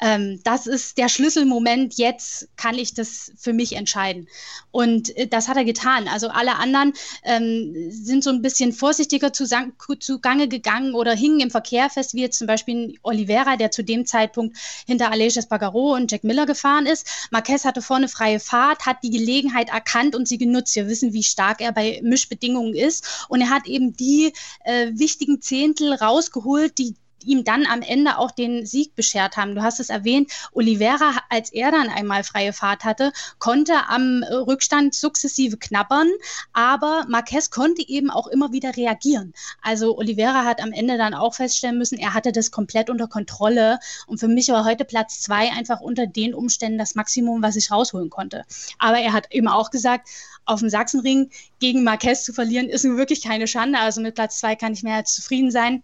ähm, 0.00 0.40
das 0.44 0.66
ist 0.66 0.98
der 0.98 1.08
Schlüsselmoment, 1.08 1.94
jetzt 1.98 2.48
kann 2.56 2.76
ich 2.76 2.94
das 2.94 3.32
für 3.36 3.52
mich 3.52 3.74
entscheiden. 3.74 4.28
Und 4.70 5.16
äh, 5.16 5.26
das 5.26 5.48
hat 5.48 5.56
er 5.56 5.64
getan. 5.64 6.08
Also 6.08 6.28
alle 6.28 6.56
anderen 6.56 6.92
ähm, 7.24 7.90
sind 7.90 8.22
so 8.22 8.30
ein 8.30 8.42
bisschen 8.42 8.72
vorsichtiger 8.72 9.32
zugange 9.32 10.48
gegangen 10.48 10.94
oder 10.94 11.14
hingen 11.14 11.40
im 11.40 11.50
Verkehr 11.50 11.90
fest, 11.90 12.14
wie 12.14 12.20
jetzt 12.20 12.38
zum 12.38 12.46
Beispiel 12.46 12.98
Oliveira, 13.02 13.56
der 13.56 13.70
zu 13.70 13.82
dem 13.82 14.06
Zeitpunkt 14.06 14.56
hinter 14.86 15.10
Aleix 15.10 15.36
Espargaro 15.36 15.94
und 15.94 16.12
Jack 16.12 16.24
Miller 16.24 16.46
gefahren 16.46 16.86
ist. 16.86 17.06
Marquez 17.30 17.64
hatte 17.64 17.82
vorne 17.82 18.08
freie 18.08 18.40
Fahrt, 18.40 18.86
hat 18.86 19.02
die 19.02 19.10
Gelegenheit 19.10 19.70
erkannt 19.70 20.14
und 20.14 20.28
sie 20.28 20.38
genutzt. 20.38 20.76
Wir 20.76 20.88
wissen, 20.88 21.12
wie 21.12 21.22
stark 21.22 21.60
er 21.60 21.72
bei 21.72 22.00
Mischbedingungen 22.02 22.74
ist. 22.74 23.26
Und 23.28 23.40
er 23.40 23.50
hat 23.50 23.66
eben 23.66 23.96
die 23.96 24.32
äh, 24.64 24.92
wichtigen 24.92 25.40
Zehntel 25.42 25.92
rausgeholt, 25.94 26.78
die 26.78 26.94
ihm 27.24 27.44
dann 27.44 27.66
am 27.66 27.82
Ende 27.82 28.18
auch 28.18 28.30
den 28.30 28.66
Sieg 28.66 28.94
beschert 28.94 29.36
haben. 29.36 29.54
Du 29.54 29.62
hast 29.62 29.80
es 29.80 29.90
erwähnt, 29.90 30.30
Oliveira, 30.52 31.12
als 31.28 31.50
er 31.52 31.70
dann 31.70 31.88
einmal 31.88 32.24
freie 32.24 32.52
Fahrt 32.52 32.84
hatte, 32.84 33.12
konnte 33.38 33.88
am 33.88 34.22
Rückstand 34.22 34.94
sukzessive 34.94 35.56
knabbern, 35.56 36.08
aber 36.52 37.04
Marquez 37.08 37.50
konnte 37.50 37.86
eben 37.88 38.10
auch 38.10 38.26
immer 38.26 38.52
wieder 38.52 38.76
reagieren. 38.76 39.32
Also 39.62 39.96
Oliveira 39.98 40.44
hat 40.44 40.62
am 40.62 40.72
Ende 40.72 40.96
dann 40.96 41.14
auch 41.14 41.34
feststellen 41.34 41.78
müssen, 41.78 41.98
er 41.98 42.14
hatte 42.14 42.32
das 42.32 42.50
komplett 42.50 42.90
unter 42.90 43.08
Kontrolle 43.08 43.78
und 44.06 44.18
für 44.18 44.28
mich 44.28 44.48
war 44.48 44.64
heute 44.64 44.84
Platz 44.84 45.20
zwei 45.20 45.50
einfach 45.52 45.80
unter 45.80 46.06
den 46.06 46.34
Umständen 46.34 46.78
das 46.78 46.94
Maximum, 46.94 47.42
was 47.42 47.56
ich 47.56 47.70
rausholen 47.70 48.10
konnte. 48.10 48.44
Aber 48.78 48.98
er 48.98 49.12
hat 49.12 49.32
eben 49.32 49.48
auch 49.48 49.70
gesagt, 49.70 50.08
auf 50.44 50.60
dem 50.60 50.70
Sachsenring 50.70 51.30
gegen 51.58 51.84
Marquez 51.84 52.24
zu 52.24 52.32
verlieren, 52.32 52.68
ist 52.68 52.84
nun 52.84 52.96
wirklich 52.96 53.22
keine 53.22 53.46
Schande. 53.46 53.78
Also 53.78 54.00
mit 54.00 54.14
Platz 54.14 54.38
zwei 54.38 54.56
kann 54.56 54.72
ich 54.72 54.82
mehr 54.82 54.96
als 54.96 55.14
zufrieden 55.14 55.50
sein. 55.50 55.82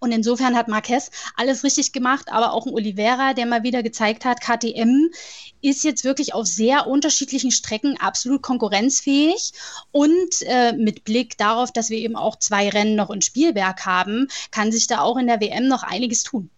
Und 0.00 0.12
insofern 0.12 0.56
hat 0.56 0.68
Marquez 0.68 1.10
alles 1.36 1.64
richtig 1.64 1.92
gemacht, 1.92 2.30
aber 2.30 2.52
auch 2.52 2.66
ein 2.66 2.72
Oliveira, 2.72 3.34
der 3.34 3.46
mal 3.46 3.62
wieder 3.62 3.82
gezeigt 3.82 4.24
hat, 4.24 4.40
KTM 4.40 5.10
ist 5.60 5.84
jetzt 5.84 6.04
wirklich 6.04 6.34
auf 6.34 6.46
sehr 6.46 6.86
unterschiedlichen 6.86 7.50
Strecken 7.50 7.98
absolut 8.00 8.42
konkurrenzfähig. 8.42 9.52
Und 9.90 10.42
äh, 10.42 10.72
mit 10.72 11.04
Blick 11.04 11.36
darauf, 11.38 11.72
dass 11.72 11.90
wir 11.90 11.98
eben 11.98 12.16
auch 12.16 12.36
zwei 12.36 12.68
Rennen 12.68 12.94
noch 12.94 13.10
in 13.10 13.22
Spielberg 13.22 13.84
haben, 13.86 14.28
kann 14.50 14.72
sich 14.72 14.86
da 14.86 15.00
auch 15.00 15.16
in 15.16 15.26
der 15.26 15.40
WM 15.40 15.68
noch 15.68 15.82
einiges 15.82 16.22
tun. 16.22 16.50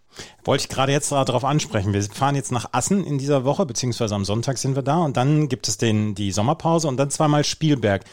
Wollte 0.43 0.63
ich 0.63 0.69
gerade 0.69 0.91
jetzt 0.91 1.11
darauf 1.11 1.45
ansprechen. 1.45 1.93
Wir 1.93 2.03
fahren 2.03 2.35
jetzt 2.35 2.51
nach 2.51 2.69
Assen 2.73 3.05
in 3.05 3.17
dieser 3.17 3.45
Woche, 3.45 3.65
beziehungsweise 3.65 4.15
am 4.15 4.25
Sonntag 4.25 4.57
sind 4.57 4.75
wir 4.75 4.83
da 4.83 4.97
und 4.97 5.15
dann 5.17 5.47
gibt 5.47 5.67
es 5.67 5.77
den, 5.77 6.15
die 6.15 6.31
Sommerpause 6.31 6.87
und 6.87 6.97
dann 6.97 7.09
zweimal 7.09 7.43
Spielberg. 7.43 8.03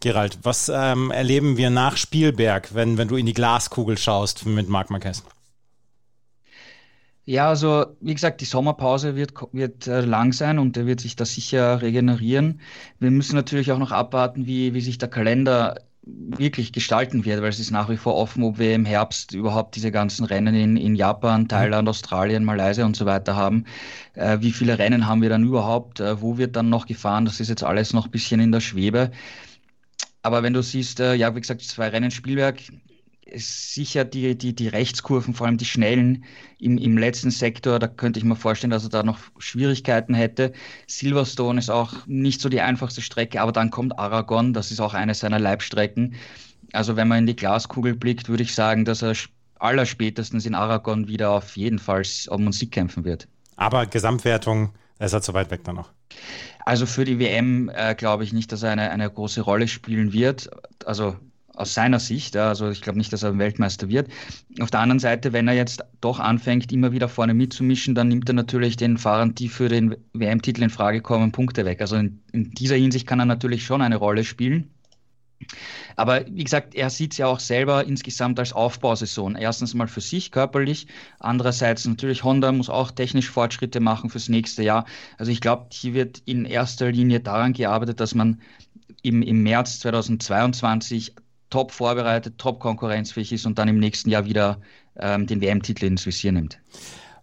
Gerald, 0.00 0.38
was 0.42 0.70
ähm, 0.72 1.10
erleben 1.10 1.56
wir 1.56 1.70
nach 1.70 1.96
Spielberg, 1.96 2.74
wenn, 2.74 2.98
wenn 2.98 3.08
du 3.08 3.16
in 3.16 3.26
die 3.26 3.32
Glaskugel 3.32 3.98
schaust 3.98 4.46
mit 4.46 4.68
Marc 4.68 4.90
Marquez? 4.90 5.22
Ja, 7.28 7.48
also 7.48 7.86
wie 8.00 8.14
gesagt, 8.14 8.40
die 8.40 8.44
Sommerpause 8.44 9.16
wird, 9.16 9.32
wird 9.52 9.88
äh, 9.88 10.00
lang 10.02 10.32
sein 10.32 10.60
und 10.60 10.76
er 10.76 10.86
wird 10.86 11.00
sich 11.00 11.16
da 11.16 11.24
sicher 11.24 11.82
regenerieren. 11.82 12.60
Wir 13.00 13.10
müssen 13.10 13.34
natürlich 13.34 13.72
auch 13.72 13.78
noch 13.78 13.90
abwarten, 13.90 14.46
wie, 14.46 14.74
wie 14.74 14.80
sich 14.80 14.98
der 14.98 15.08
Kalender 15.08 15.74
wirklich 16.06 16.72
gestalten 16.72 17.24
wird, 17.24 17.42
weil 17.42 17.48
es 17.48 17.58
ist 17.58 17.72
nach 17.72 17.88
wie 17.88 17.96
vor 17.96 18.14
offen, 18.14 18.44
ob 18.44 18.58
wir 18.58 18.74
im 18.74 18.84
Herbst 18.84 19.34
überhaupt 19.34 19.74
diese 19.74 19.90
ganzen 19.90 20.24
Rennen 20.24 20.54
in, 20.54 20.76
in 20.76 20.94
Japan, 20.94 21.48
Thailand, 21.48 21.88
Australien, 21.88 22.44
Malaysia 22.44 22.86
und 22.86 22.94
so 22.94 23.06
weiter 23.06 23.34
haben. 23.34 23.64
Äh, 24.14 24.38
wie 24.40 24.52
viele 24.52 24.78
Rennen 24.78 25.08
haben 25.08 25.20
wir 25.20 25.28
dann 25.28 25.42
überhaupt? 25.42 25.98
Äh, 25.98 26.22
wo 26.22 26.38
wird 26.38 26.54
dann 26.54 26.68
noch 26.70 26.86
gefahren? 26.86 27.24
Das 27.24 27.40
ist 27.40 27.48
jetzt 27.48 27.64
alles 27.64 27.92
noch 27.92 28.04
ein 28.04 28.12
bisschen 28.12 28.38
in 28.40 28.52
der 28.52 28.60
Schwebe. 28.60 29.10
Aber 30.26 30.42
wenn 30.42 30.54
du 30.54 30.60
siehst, 30.60 30.98
äh, 30.98 31.14
ja, 31.14 31.36
wie 31.36 31.40
gesagt, 31.40 31.62
zwei 31.62 31.86
Rennen 31.86 32.10
Spielberg, 32.10 32.60
sicher 33.36 34.04
die, 34.04 34.36
die, 34.36 34.56
die 34.56 34.66
Rechtskurven, 34.66 35.34
vor 35.34 35.46
allem 35.46 35.56
die 35.56 35.64
schnellen 35.64 36.24
im, 36.58 36.78
im 36.78 36.98
letzten 36.98 37.30
Sektor, 37.30 37.78
da 37.78 37.86
könnte 37.86 38.18
ich 38.18 38.24
mir 38.24 38.34
vorstellen, 38.34 38.72
dass 38.72 38.82
er 38.82 38.88
da 38.88 39.04
noch 39.04 39.20
Schwierigkeiten 39.38 40.14
hätte. 40.14 40.52
Silverstone 40.88 41.60
ist 41.60 41.70
auch 41.70 41.94
nicht 42.08 42.40
so 42.40 42.48
die 42.48 42.60
einfachste 42.60 43.02
Strecke, 43.02 43.40
aber 43.40 43.52
dann 43.52 43.70
kommt 43.70 44.00
Aragon, 44.00 44.52
das 44.52 44.72
ist 44.72 44.80
auch 44.80 44.94
eine 44.94 45.14
seiner 45.14 45.38
Leibstrecken. 45.38 46.16
Also 46.72 46.96
wenn 46.96 47.06
man 47.06 47.20
in 47.20 47.26
die 47.26 47.36
Glaskugel 47.36 47.94
blickt, 47.94 48.28
würde 48.28 48.42
ich 48.42 48.52
sagen, 48.52 48.84
dass 48.84 49.02
er 49.02 49.14
allerspätestens 49.60 50.44
in 50.44 50.56
Aragon 50.56 51.06
wieder 51.06 51.30
auf 51.30 51.56
jeden 51.56 51.78
Fall 51.78 52.02
um 52.30 52.42
Musik 52.42 52.72
kämpfen 52.72 53.04
wird. 53.04 53.28
Aber 53.54 53.86
Gesamtwertung, 53.86 54.72
ist 54.98 55.12
er 55.12 55.22
zu 55.22 55.34
weit 55.34 55.50
weg 55.50 55.64
dann 55.64 55.76
noch. 55.76 55.90
Also 56.64 56.86
für 56.86 57.04
die 57.04 57.18
WM 57.18 57.70
äh, 57.74 57.94
glaube 57.94 58.24
ich 58.24 58.32
nicht, 58.32 58.50
dass 58.50 58.62
er 58.62 58.72
eine, 58.72 58.90
eine 58.90 59.08
große 59.10 59.40
Rolle 59.40 59.68
spielen 59.68 60.12
wird. 60.12 60.50
Also 60.84 61.16
aus 61.56 61.74
seiner 61.74 61.98
Sicht. 61.98 62.36
Also 62.36 62.70
ich 62.70 62.82
glaube 62.82 62.98
nicht, 62.98 63.12
dass 63.12 63.22
er 63.22 63.38
Weltmeister 63.38 63.88
wird. 63.88 64.08
Auf 64.60 64.70
der 64.70 64.80
anderen 64.80 64.98
Seite, 64.98 65.32
wenn 65.32 65.48
er 65.48 65.54
jetzt 65.54 65.84
doch 66.00 66.20
anfängt, 66.20 66.72
immer 66.72 66.92
wieder 66.92 67.08
vorne 67.08 67.34
mitzumischen, 67.34 67.94
dann 67.94 68.08
nimmt 68.08 68.28
er 68.28 68.34
natürlich 68.34 68.76
den 68.76 68.98
Fahrern, 68.98 69.34
die 69.34 69.48
für 69.48 69.68
den 69.68 69.96
WM-Titel 70.12 70.62
in 70.62 70.70
Frage 70.70 71.00
kommen, 71.00 71.32
Punkte 71.32 71.64
weg. 71.64 71.80
Also 71.80 71.96
in, 71.96 72.20
in 72.32 72.50
dieser 72.52 72.76
Hinsicht 72.76 73.06
kann 73.06 73.20
er 73.20 73.26
natürlich 73.26 73.64
schon 73.64 73.82
eine 73.82 73.96
Rolle 73.96 74.24
spielen. 74.24 74.70
Aber 75.96 76.24
wie 76.26 76.44
gesagt, 76.44 76.74
er 76.74 76.90
sieht 76.90 77.12
es 77.12 77.18
ja 77.18 77.26
auch 77.26 77.40
selber 77.40 77.84
insgesamt 77.84 78.38
als 78.38 78.52
Aufbausaison. 78.52 79.36
Erstens 79.36 79.74
mal 79.74 79.88
für 79.88 80.00
sich 80.00 80.30
körperlich, 80.30 80.86
andererseits 81.18 81.84
natürlich 81.86 82.24
Honda 82.24 82.52
muss 82.52 82.68
auch 82.68 82.90
technisch 82.90 83.30
Fortschritte 83.30 83.80
machen 83.80 84.10
fürs 84.10 84.28
nächste 84.28 84.62
Jahr. 84.62 84.86
Also 85.18 85.32
ich 85.32 85.40
glaube, 85.40 85.66
hier 85.72 85.94
wird 85.94 86.22
in 86.24 86.44
erster 86.44 86.90
Linie 86.90 87.20
daran 87.20 87.52
gearbeitet, 87.52 88.00
dass 88.00 88.14
man 88.14 88.40
im, 89.02 89.22
im 89.22 89.42
März 89.42 89.80
2022 89.80 91.14
top 91.50 91.70
vorbereitet, 91.70 92.38
top 92.38 92.60
konkurrenzfähig 92.60 93.32
ist 93.32 93.46
und 93.46 93.58
dann 93.58 93.68
im 93.68 93.78
nächsten 93.78 94.10
Jahr 94.10 94.24
wieder 94.24 94.60
ähm, 94.96 95.26
den 95.26 95.40
WM-Titel 95.40 95.86
ins 95.86 96.06
Visier 96.06 96.32
nimmt. 96.32 96.58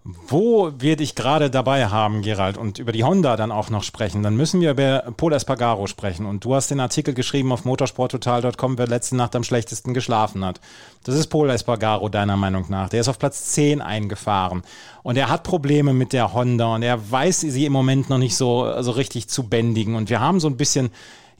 Wo 0.05 0.73
wir 0.79 0.97
dich 0.97 1.15
gerade 1.15 1.49
dabei 1.49 1.87
haben, 1.87 2.23
Gerald, 2.23 2.57
und 2.57 2.77
über 2.77 2.91
die 2.91 3.05
Honda 3.05 3.37
dann 3.37 3.53
auch 3.53 3.69
noch 3.69 3.83
sprechen, 3.83 4.21
dann 4.21 4.35
müssen 4.35 4.59
wir 4.59 4.71
über 4.71 4.99
Paul 5.15 5.31
Espargaro 5.31 5.87
sprechen. 5.87 6.25
Und 6.25 6.43
du 6.43 6.55
hast 6.55 6.69
den 6.71 6.81
Artikel 6.81 7.13
geschrieben 7.13 7.53
auf 7.53 7.63
motorsporttotal.com, 7.63 8.77
wer 8.77 8.87
letzte 8.87 9.15
Nacht 9.15 9.33
am 9.33 9.45
schlechtesten 9.45 9.93
geschlafen 9.93 10.43
hat. 10.43 10.59
Das 11.05 11.15
ist 11.15 11.27
Paul 11.27 11.49
Espargaro, 11.49 12.09
deiner 12.09 12.35
Meinung 12.35 12.65
nach. 12.67 12.89
Der 12.89 12.99
ist 12.99 13.07
auf 13.07 13.17
Platz 13.17 13.51
10 13.53 13.81
eingefahren. 13.81 14.63
Und 15.03 15.15
er 15.15 15.29
hat 15.29 15.43
Probleme 15.43 15.93
mit 15.93 16.11
der 16.11 16.33
Honda 16.33 16.75
und 16.75 16.83
er 16.83 17.09
weiß 17.09 17.39
sie 17.39 17.65
im 17.65 17.71
Moment 17.71 18.09
noch 18.09 18.17
nicht 18.17 18.35
so, 18.35 18.81
so 18.81 18.91
richtig 18.91 19.29
zu 19.29 19.43
bändigen. 19.43 19.95
Und 19.95 20.09
wir 20.09 20.19
haben 20.19 20.41
so 20.41 20.49
ein 20.49 20.57
bisschen 20.57 20.91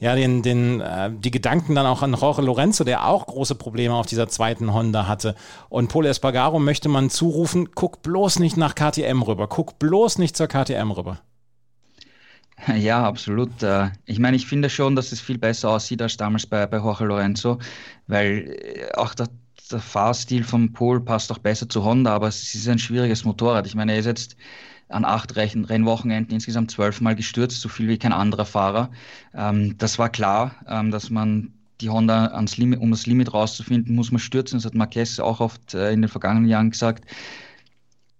ja, 0.04 0.14
den, 0.14 0.42
den, 0.42 0.82
äh, 0.82 1.10
die 1.10 1.30
Gedanken 1.30 1.74
dann 1.74 1.86
auch 1.86 2.02
an 2.02 2.12
Jorge 2.12 2.42
Lorenzo, 2.42 2.84
der 2.84 3.06
auch 3.06 3.26
große 3.26 3.54
Probleme 3.54 3.94
auf 3.94 4.04
dieser 4.04 4.28
zweiten 4.28 4.74
Honda 4.74 5.08
hatte. 5.08 5.34
Und 5.70 5.88
Pole 5.88 6.10
Espargaro 6.10 6.58
möchte 6.58 6.90
man 6.90 7.08
zurufen, 7.08 7.70
guck 7.74 8.02
bloß 8.02 8.38
nicht 8.38 8.58
nach 8.58 8.74
KTM 8.74 9.22
rüber, 9.22 9.48
guck 9.48 9.78
bloß 9.78 10.18
nicht 10.18 10.36
zur 10.36 10.46
KTM 10.46 10.90
rüber. 10.90 11.20
Ja, 12.76 13.04
absolut. 13.04 13.62
Äh, 13.62 13.90
ich 14.04 14.18
meine, 14.18 14.36
ich 14.36 14.46
finde 14.46 14.70
schon, 14.70 14.94
dass 14.94 15.10
es 15.10 15.20
viel 15.20 15.38
besser 15.38 15.70
aussieht 15.70 16.00
als 16.00 16.16
damals 16.16 16.46
bei, 16.46 16.66
bei 16.66 16.76
Jorge 16.76 17.04
Lorenzo, 17.04 17.58
weil 18.06 18.56
äh, 18.62 18.92
auch 18.94 19.12
der, 19.14 19.26
der 19.70 19.80
Fahrstil 19.80 20.44
von 20.44 20.72
Pol 20.72 21.00
passt 21.00 21.32
auch 21.32 21.38
besser 21.38 21.68
zu 21.68 21.84
Honda, 21.84 22.14
aber 22.14 22.28
es 22.28 22.54
ist 22.54 22.68
ein 22.68 22.78
schwieriges 22.78 23.24
Motorrad. 23.24 23.66
Ich 23.66 23.74
meine, 23.74 23.92
er 23.92 23.98
ist 23.98 24.06
jetzt 24.06 24.36
an 24.88 25.04
acht 25.04 25.34
Rennwochenenden 25.36 26.34
insgesamt 26.34 26.70
zwölfmal 26.70 27.16
gestürzt, 27.16 27.60
so 27.60 27.68
viel 27.68 27.88
wie 27.88 27.98
kein 27.98 28.12
anderer 28.12 28.44
Fahrer. 28.44 28.90
Ähm, 29.34 29.76
das 29.78 29.98
war 29.98 30.10
klar, 30.10 30.54
ähm, 30.68 30.90
dass 30.90 31.10
man 31.10 31.52
die 31.80 31.90
Honda 31.90 32.26
ans 32.26 32.56
Limit, 32.56 32.80
um 32.80 32.90
das 32.90 33.06
Limit 33.06 33.32
rauszufinden, 33.32 33.94
muss 33.94 34.12
man 34.12 34.20
stürzen. 34.20 34.58
Das 34.58 34.66
hat 34.66 34.74
Marquez 34.74 35.18
auch 35.18 35.40
oft 35.40 35.74
äh, 35.74 35.92
in 35.92 36.02
den 36.02 36.08
vergangenen 36.08 36.48
Jahren 36.48 36.70
gesagt. 36.70 37.04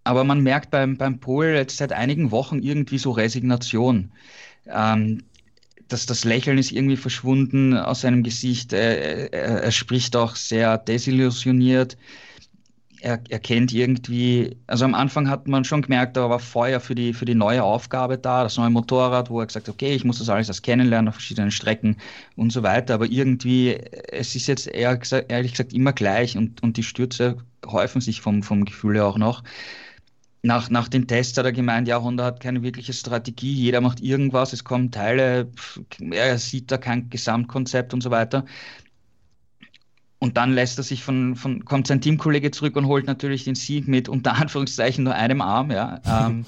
Aber 0.02 0.24
man 0.24 0.42
merkt 0.42 0.70
beim, 0.70 0.96
beim 0.96 1.20
Pol 1.20 1.46
jetzt 1.46 1.78
seit 1.78 1.92
einigen 1.92 2.30
Wochen 2.30 2.58
irgendwie 2.58 2.98
so 2.98 3.10
Resignation. 3.10 4.12
Ähm, 4.66 5.22
das, 5.94 6.06
das 6.06 6.24
Lächeln 6.24 6.58
ist 6.58 6.72
irgendwie 6.72 6.96
verschwunden 6.96 7.76
aus 7.76 8.02
seinem 8.02 8.22
Gesicht. 8.22 8.72
Er, 8.72 9.32
er, 9.32 9.62
er 9.62 9.70
spricht 9.72 10.16
auch 10.16 10.36
sehr 10.36 10.78
desillusioniert 10.78 11.96
er, 13.04 13.20
er 13.28 13.38
kennt 13.38 13.72
irgendwie, 13.72 14.56
also 14.66 14.86
am 14.86 14.94
Anfang 14.94 15.28
hat 15.28 15.46
man 15.46 15.64
schon 15.64 15.82
gemerkt, 15.82 16.16
da 16.16 16.30
war 16.30 16.38
Feuer 16.38 16.80
für 16.80 16.94
die, 16.94 17.12
für 17.12 17.26
die 17.26 17.34
neue 17.34 17.62
Aufgabe 17.62 18.16
da, 18.16 18.42
das 18.42 18.56
neue 18.56 18.70
Motorrad, 18.70 19.28
wo 19.28 19.40
er 19.40 19.46
gesagt 19.46 19.68
hat, 19.68 19.74
okay, 19.74 19.94
ich 19.94 20.04
muss 20.04 20.18
das 20.18 20.30
alles 20.30 20.48
erst 20.48 20.62
kennenlernen 20.62 21.08
auf 21.08 21.16
verschiedenen 21.16 21.50
Strecken 21.50 21.98
und 22.36 22.50
so 22.50 22.62
weiter. 22.62 22.94
Aber 22.94 23.04
irgendwie, 23.04 23.78
es 24.10 24.34
ist 24.34 24.46
jetzt 24.46 24.68
eher 24.68 24.98
ehrlich 25.28 25.52
gesagt 25.52 25.74
immer 25.74 25.92
gleich 25.92 26.36
und, 26.36 26.62
und 26.62 26.78
die 26.78 26.82
Stürze 26.82 27.36
häufen 27.66 28.00
sich 28.00 28.22
vom, 28.22 28.42
vom 28.42 28.64
Gefühl 28.64 28.94
her 28.94 29.06
auch 29.06 29.18
noch. 29.18 29.44
Nach, 30.44 30.68
nach 30.68 30.88
den 30.88 31.06
Tests 31.06 31.38
hat 31.38 31.46
er 31.46 31.52
gemeint, 31.52 31.88
ja, 31.88 32.02
Honda 32.02 32.26
hat 32.26 32.40
keine 32.40 32.62
wirkliche 32.62 32.92
Strategie, 32.92 33.54
jeder 33.54 33.80
macht 33.80 34.02
irgendwas, 34.02 34.52
es 34.52 34.62
kommen 34.62 34.90
Teile, 34.90 35.50
er 36.10 36.38
sieht 36.38 36.70
da 36.70 36.76
kein 36.76 37.08
Gesamtkonzept 37.08 37.94
und 37.94 38.02
so 38.02 38.10
weiter. 38.10 38.44
Und 40.18 40.36
dann 40.36 40.52
lässt 40.52 40.76
er 40.76 40.84
sich 40.84 41.02
von, 41.02 41.34
von, 41.34 41.64
kommt 41.64 41.86
sein 41.86 42.02
Teamkollege 42.02 42.50
zurück 42.50 42.76
und 42.76 42.86
holt 42.86 43.06
natürlich 43.06 43.44
den 43.44 43.54
Sieg 43.54 43.88
mit 43.88 44.06
unter 44.06 44.34
Anführungszeichen 44.40 45.04
nur 45.04 45.14
einem 45.14 45.40
Arm, 45.40 45.70
ja. 45.70 46.02
Ähm, 46.06 46.44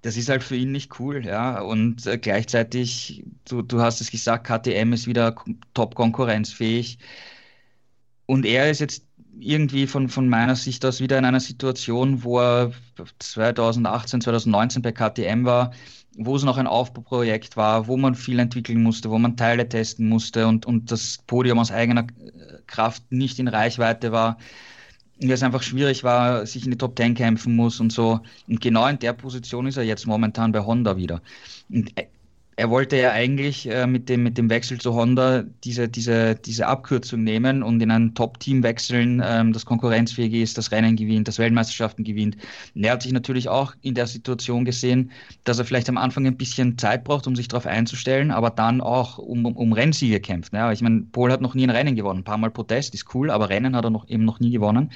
das 0.00 0.16
ist 0.16 0.30
halt 0.30 0.42
für 0.42 0.56
ihn 0.56 0.72
nicht 0.72 0.98
cool, 0.98 1.26
ja. 1.26 1.60
Und 1.60 2.06
äh, 2.06 2.16
gleichzeitig, 2.16 3.24
du, 3.46 3.60
du 3.60 3.82
hast 3.82 4.00
es 4.00 4.10
gesagt, 4.10 4.46
KTM 4.46 4.94
ist 4.94 5.06
wieder 5.06 5.34
top 5.74 5.94
konkurrenzfähig. 5.94 6.98
Und 8.24 8.46
er 8.46 8.70
ist 8.70 8.80
jetzt 8.80 9.04
irgendwie 9.40 9.86
von, 9.86 10.08
von 10.08 10.28
meiner 10.28 10.56
Sicht 10.56 10.84
aus 10.84 11.00
wieder 11.00 11.18
in 11.18 11.24
einer 11.24 11.40
Situation, 11.40 12.24
wo 12.24 12.40
er 12.40 12.72
2018, 13.18 14.20
2019 14.20 14.82
bei 14.82 14.92
KTM 14.92 15.44
war, 15.44 15.72
wo 16.16 16.36
es 16.36 16.44
noch 16.44 16.58
ein 16.58 16.66
Aufbauprojekt 16.66 17.56
war, 17.56 17.86
wo 17.86 17.96
man 17.96 18.14
viel 18.14 18.38
entwickeln 18.38 18.82
musste, 18.82 19.10
wo 19.10 19.18
man 19.18 19.36
Teile 19.36 19.68
testen 19.68 20.08
musste 20.08 20.46
und, 20.46 20.66
und 20.66 20.90
das 20.90 21.18
Podium 21.26 21.58
aus 21.58 21.72
eigener 21.72 22.06
Kraft 22.66 23.02
nicht 23.10 23.38
in 23.38 23.48
Reichweite 23.48 24.12
war. 24.12 24.38
Und 25.20 25.30
es 25.30 25.42
einfach 25.42 25.62
schwierig 25.62 26.02
war, 26.02 26.44
sich 26.46 26.64
in 26.64 26.72
die 26.72 26.78
Top 26.78 26.96
Ten 26.96 27.14
kämpfen 27.14 27.54
muss 27.54 27.80
und 27.80 27.92
so. 27.92 28.20
Und 28.48 28.60
genau 28.60 28.86
in 28.88 28.98
der 28.98 29.12
Position 29.12 29.66
ist 29.66 29.76
er 29.76 29.84
jetzt 29.84 30.06
momentan 30.06 30.52
bei 30.52 30.60
Honda 30.60 30.96
wieder. 30.96 31.22
Und 31.70 31.92
er 32.56 32.70
wollte 32.70 32.96
ja 32.96 33.10
eigentlich 33.10 33.68
äh, 33.68 33.86
mit, 33.86 34.08
dem, 34.08 34.22
mit 34.22 34.38
dem 34.38 34.48
Wechsel 34.48 34.78
zu 34.78 34.94
Honda 34.94 35.44
diese, 35.64 35.88
diese, 35.88 36.36
diese 36.36 36.66
Abkürzung 36.66 37.24
nehmen 37.24 37.62
und 37.62 37.80
in 37.80 37.90
ein 37.90 38.14
Top-Team 38.14 38.62
wechseln, 38.62 39.20
ähm, 39.24 39.52
das 39.52 39.66
konkurrenzfähig 39.66 40.32
ist, 40.34 40.56
das 40.56 40.70
Rennen 40.70 40.94
gewinnt, 40.94 41.26
das 41.26 41.38
Weltmeisterschaften 41.38 42.04
gewinnt. 42.04 42.36
Und 42.74 42.84
er 42.84 42.92
hat 42.92 43.02
sich 43.02 43.12
natürlich 43.12 43.48
auch 43.48 43.74
in 43.82 43.94
der 43.94 44.06
Situation 44.06 44.64
gesehen, 44.64 45.10
dass 45.42 45.58
er 45.58 45.64
vielleicht 45.64 45.88
am 45.88 45.98
Anfang 45.98 46.26
ein 46.26 46.36
bisschen 46.36 46.78
Zeit 46.78 47.02
braucht, 47.02 47.26
um 47.26 47.34
sich 47.34 47.48
darauf 47.48 47.66
einzustellen, 47.66 48.30
aber 48.30 48.50
dann 48.50 48.80
auch 48.80 49.18
um, 49.18 49.46
um, 49.46 49.56
um 49.56 49.72
Rennsiege 49.72 50.20
kämpft. 50.20 50.52
Ne? 50.52 50.72
Ich 50.72 50.80
meine, 50.80 51.02
Paul 51.10 51.32
hat 51.32 51.40
noch 51.40 51.54
nie 51.54 51.66
ein 51.66 51.70
Rennen 51.70 51.96
gewonnen. 51.96 52.20
Ein 52.20 52.24
paar 52.24 52.38
Mal 52.38 52.50
Protest 52.50 52.94
ist 52.94 53.14
cool, 53.14 53.30
aber 53.30 53.48
Rennen 53.48 53.74
hat 53.74 53.84
er 53.84 53.90
noch, 53.90 54.08
eben 54.08 54.24
noch 54.24 54.38
nie 54.38 54.52
gewonnen. 54.52 54.92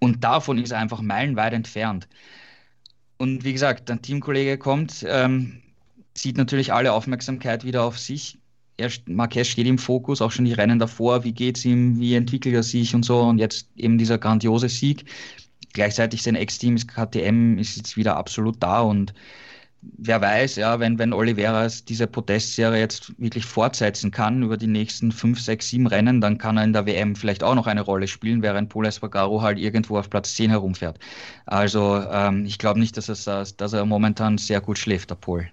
Und 0.00 0.24
davon 0.24 0.58
ist 0.58 0.70
er 0.70 0.78
einfach 0.78 1.02
meilenweit 1.02 1.52
entfernt. 1.52 2.08
Und 3.18 3.44
wie 3.44 3.52
gesagt, 3.52 3.90
ein 3.90 4.00
Teamkollege 4.00 4.58
kommt, 4.58 5.04
ähm, 5.08 5.60
zieht 6.18 6.36
natürlich 6.36 6.72
alle 6.72 6.92
Aufmerksamkeit 6.92 7.64
wieder 7.64 7.84
auf 7.84 7.98
sich. 7.98 8.38
Er, 8.76 8.90
Marquez 9.06 9.48
steht 9.48 9.66
im 9.66 9.78
Fokus, 9.78 10.22
auch 10.22 10.30
schon 10.30 10.44
die 10.44 10.52
Rennen 10.52 10.78
davor, 10.78 11.24
wie 11.24 11.32
geht 11.32 11.58
es 11.58 11.64
ihm, 11.64 11.98
wie 11.98 12.14
entwickelt 12.14 12.54
er 12.54 12.62
sich 12.62 12.94
und 12.94 13.04
so. 13.04 13.20
Und 13.20 13.38
jetzt 13.38 13.68
eben 13.76 13.98
dieser 13.98 14.18
grandiose 14.18 14.68
Sieg. 14.68 15.04
Gleichzeitig 15.72 16.22
sein 16.22 16.36
Ex-Team 16.36 16.76
ist 16.76 16.88
KTM, 16.88 17.58
ist 17.58 17.76
jetzt 17.76 17.96
wieder 17.96 18.16
absolut 18.16 18.62
da 18.62 18.80
und 18.80 19.12
wer 19.80 20.20
weiß, 20.20 20.56
ja, 20.56 20.80
wenn, 20.80 20.98
wenn 20.98 21.12
Oliveira 21.12 21.66
diese 21.88 22.06
Podestserie 22.06 22.80
jetzt 22.80 23.12
wirklich 23.18 23.44
fortsetzen 23.44 24.10
kann 24.10 24.42
über 24.42 24.56
die 24.56 24.66
nächsten 24.66 25.12
fünf, 25.12 25.40
sechs, 25.40 25.68
sieben 25.68 25.86
Rennen, 25.86 26.20
dann 26.20 26.38
kann 26.38 26.56
er 26.56 26.64
in 26.64 26.72
der 26.72 26.86
WM 26.86 27.14
vielleicht 27.14 27.42
auch 27.42 27.54
noch 27.54 27.66
eine 27.66 27.82
Rolle 27.82 28.08
spielen, 28.08 28.42
während 28.42 28.68
Paul 28.70 28.86
Espargaro 28.86 29.42
halt 29.42 29.58
irgendwo 29.58 29.98
auf 29.98 30.10
Platz 30.10 30.34
10 30.34 30.50
herumfährt. 30.50 30.98
Also 31.46 32.02
ähm, 32.10 32.44
ich 32.44 32.58
glaube 32.58 32.80
nicht, 32.80 32.96
dass, 32.96 33.08
es, 33.08 33.24
dass 33.24 33.72
er 33.72 33.86
momentan 33.86 34.38
sehr 34.38 34.60
gut 34.60 34.78
schläft, 34.78 35.10
der 35.10 35.16
Paul. 35.16 35.48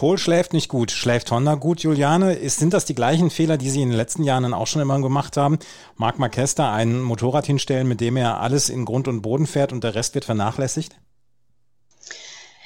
Pol 0.00 0.16
schläft 0.16 0.54
nicht 0.54 0.70
gut. 0.70 0.92
Schläft 0.92 1.30
Honda 1.30 1.56
gut, 1.56 1.80
Juliane? 1.80 2.32
Ist, 2.32 2.58
sind 2.58 2.72
das 2.72 2.86
die 2.86 2.94
gleichen 2.94 3.28
Fehler, 3.28 3.58
die 3.58 3.68
Sie 3.68 3.82
in 3.82 3.90
den 3.90 3.98
letzten 3.98 4.22
Jahren 4.22 4.54
auch 4.54 4.66
schon 4.66 4.80
immer 4.80 4.98
gemacht 4.98 5.36
haben? 5.36 5.58
Marc 5.96 6.18
Marquez 6.18 6.54
da 6.54 6.72
ein 6.72 7.02
Motorrad 7.02 7.44
hinstellen, 7.44 7.86
mit 7.86 8.00
dem 8.00 8.16
er 8.16 8.40
alles 8.40 8.70
in 8.70 8.86
Grund 8.86 9.08
und 9.08 9.20
Boden 9.20 9.46
fährt 9.46 9.74
und 9.74 9.84
der 9.84 9.94
Rest 9.94 10.14
wird 10.14 10.24
vernachlässigt? 10.24 10.96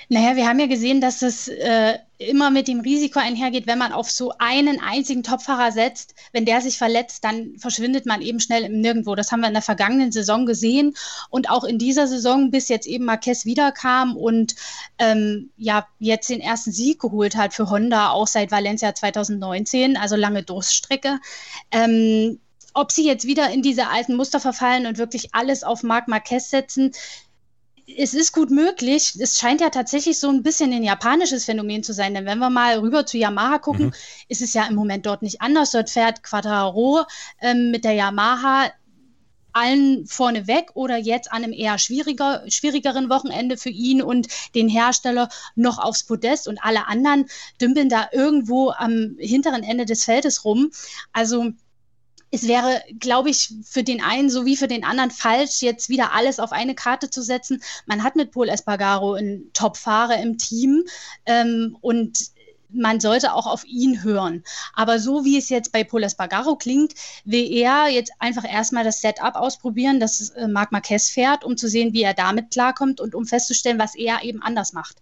Naja, 0.09 0.37
wir 0.37 0.49
haben 0.49 0.61
ja 0.61 0.67
gesehen, 0.67 1.01
dass 1.01 1.23
es 1.23 1.49
äh, 1.49 1.99
immer 2.19 2.51
mit 2.51 2.69
dem 2.69 2.81
Risiko 2.81 3.19
einhergeht, 3.19 3.67
wenn 3.67 3.79
man 3.79 3.93
auf 3.93 4.11
so 4.11 4.33
einen 4.39 4.81
einzigen 4.81 5.23
Topfahrer 5.23 5.73
setzt. 5.73 6.15
Wenn 6.33 6.45
der 6.45 6.61
sich 6.61 6.79
verletzt, 6.79 7.25
dann 7.25 7.57
verschwindet 7.59 8.07
man 8.07 8.23
eben 8.23 8.41
schnell 8.41 8.65
im 8.65 8.81
Nirgendwo. 8.81 9.15
Das 9.15 9.33
haben 9.33 9.41
wir 9.41 9.49
in 9.49 9.55
der 9.55 9.63
vergangenen 9.63 10.13
Saison 10.13 10.47
gesehen 10.47 10.95
und 11.31 11.51
auch 11.51 11.65
in 11.65 11.79
dieser 11.79 12.07
Saison, 12.07 12.51
bis 12.51 12.69
jetzt 12.69 12.87
eben 12.87 13.05
Marquez 13.05 13.45
wiederkam 13.45 14.17
und 14.17 14.55
ähm, 14.99 15.51
ja, 15.57 15.87
jetzt 15.99 16.29
den 16.29 16.41
ersten 16.41 16.73
Sieg 16.73 17.01
geholt 17.01 17.37
hat 17.37 17.55
für 17.55 17.71
Honda, 17.71 18.11
auch 18.11 18.27
seit 18.27 18.51
Valencia 18.51 18.95
2019, 18.95 19.97
also 19.97 20.17
lange 20.17 20.43
Durststrecke. 20.43 21.19
Ähm, 21.71 22.39
ob 22.75 22.91
sie 22.91 23.07
jetzt 23.07 23.25
wieder 23.25 23.51
in 23.51 23.63
diese 23.63 23.89
alten 23.89 24.17
Muster 24.17 24.41
verfallen 24.41 24.87
und 24.87 24.99
wirklich 24.99 25.33
alles 25.33 25.63
auf 25.63 25.85
Marc 25.85 26.09
Marquez 26.09 26.51
setzen, 26.51 26.91
es 27.87 28.15
ist 28.15 28.33
gut 28.33 28.51
möglich. 28.51 29.17
Es 29.19 29.39
scheint 29.39 29.61
ja 29.61 29.71
tatsächlich 29.71 30.19
so 30.19 30.29
ein 30.29 30.43
bisschen 30.43 30.73
ein 30.73 30.83
japanisches 30.83 31.45
Phänomen 31.45 31.83
zu 31.83 31.93
sein. 31.93 32.15
Denn 32.15 32.27
wenn 32.27 32.39
wir 32.39 32.51
mal 32.51 32.79
rüber 32.79 33.07
zu 33.07 33.19
Yamaha 33.19 33.59
gucken, 33.59 33.87
mhm. 33.87 33.93
ist 34.29 34.43
es 34.43 34.55
ja 34.55 34.67
im 34.67 34.75
Moment 34.75 35.07
dort 35.07 35.23
nicht 35.23 35.43
anders. 35.43 35.73
Dort 35.73 35.91
fährt 35.91 36.23
Quattaro 36.23 37.05
ähm, 37.41 37.71
mit 37.71 37.85
der 37.85 37.93
Yamaha 37.93 38.71
allen 39.55 40.05
vorneweg 40.07 40.71
oder 40.75 40.97
jetzt 40.97 41.31
an 41.33 41.45
einem 41.45 41.53
eher 41.53 41.79
schwieriger, 41.79 42.43
schwierigeren 42.49 43.09
Wochenende 43.09 43.57
für 43.57 43.71
ihn 43.71 44.03
und 44.03 44.27
den 44.55 44.69
Hersteller 44.69 45.29
noch 45.55 45.79
aufs 45.79 46.03
Podest 46.03 46.49
und 46.49 46.59
alle 46.63 46.89
anderen 46.89 47.27
dümpeln 47.61 47.89
da 47.89 48.09
irgendwo 48.13 48.71
am 48.71 49.17
hinteren 49.19 49.63
Ende 49.63 49.87
des 49.87 50.05
Feldes 50.05 50.45
rum. 50.45 50.73
Also 51.13 51.53
es 52.35 52.49
wäre, 52.49 52.83
glaube 52.99 53.31
ich, 53.31 53.55
für 53.65 53.85
den 53.85 54.03
einen 54.03 54.29
sowie 54.29 54.57
für 54.57 54.67
den 54.67 54.83
anderen 54.83 55.13
falsch, 55.13 55.63
jetzt 55.63 55.89
wieder 55.89 56.13
alles 56.13 56.41
auf 56.41 56.51
eine 56.51 56.75
Karte 56.75 57.09
zu 57.09 57.23
setzen. 57.23 57.63
Man 57.87 58.03
hat 58.03 58.17
mit 58.17 58.33
Paul 58.33 58.49
Espargaro 58.49 59.15
einen 59.15 59.53
Top-Fahrer 59.53 60.21
im 60.21 60.37
Team 60.37 60.83
ähm, 61.27 61.77
und 61.81 62.34
man 62.75 63.01
sollte 63.01 63.33
auch 63.33 63.47
auf 63.47 63.65
ihn 63.65 64.03
hören. 64.03 64.45
Aber 64.75 64.99
so 64.99 65.25
wie 65.25 65.39
es 65.39 65.49
jetzt 65.49 65.73
bei 65.73 65.85
Paul 65.85 66.03
Espargaro 66.03 66.57
klingt, 66.57 66.95
will 67.25 67.51
er 67.51 67.89
jetzt 67.89 68.13
einfach 68.19 68.45
erstmal 68.45 68.85
das 68.85 69.01
Setup 69.01 69.35
ausprobieren, 69.35 70.01
das 70.01 70.31
äh, 70.31 70.49
Marc 70.49 70.73
Marquez 70.73 71.09
fährt, 71.09 71.45
um 71.45 71.57
zu 71.57 71.69
sehen, 71.69 71.93
wie 71.93 72.03
er 72.03 72.15
damit 72.15 72.51
klarkommt 72.51 73.01
und 73.01 73.15
um 73.15 73.27
festzustellen, 73.27 73.79
was 73.79 73.95
er 73.95 74.23
eben 74.23 74.43
anders 74.43 74.73
macht. 74.73 74.97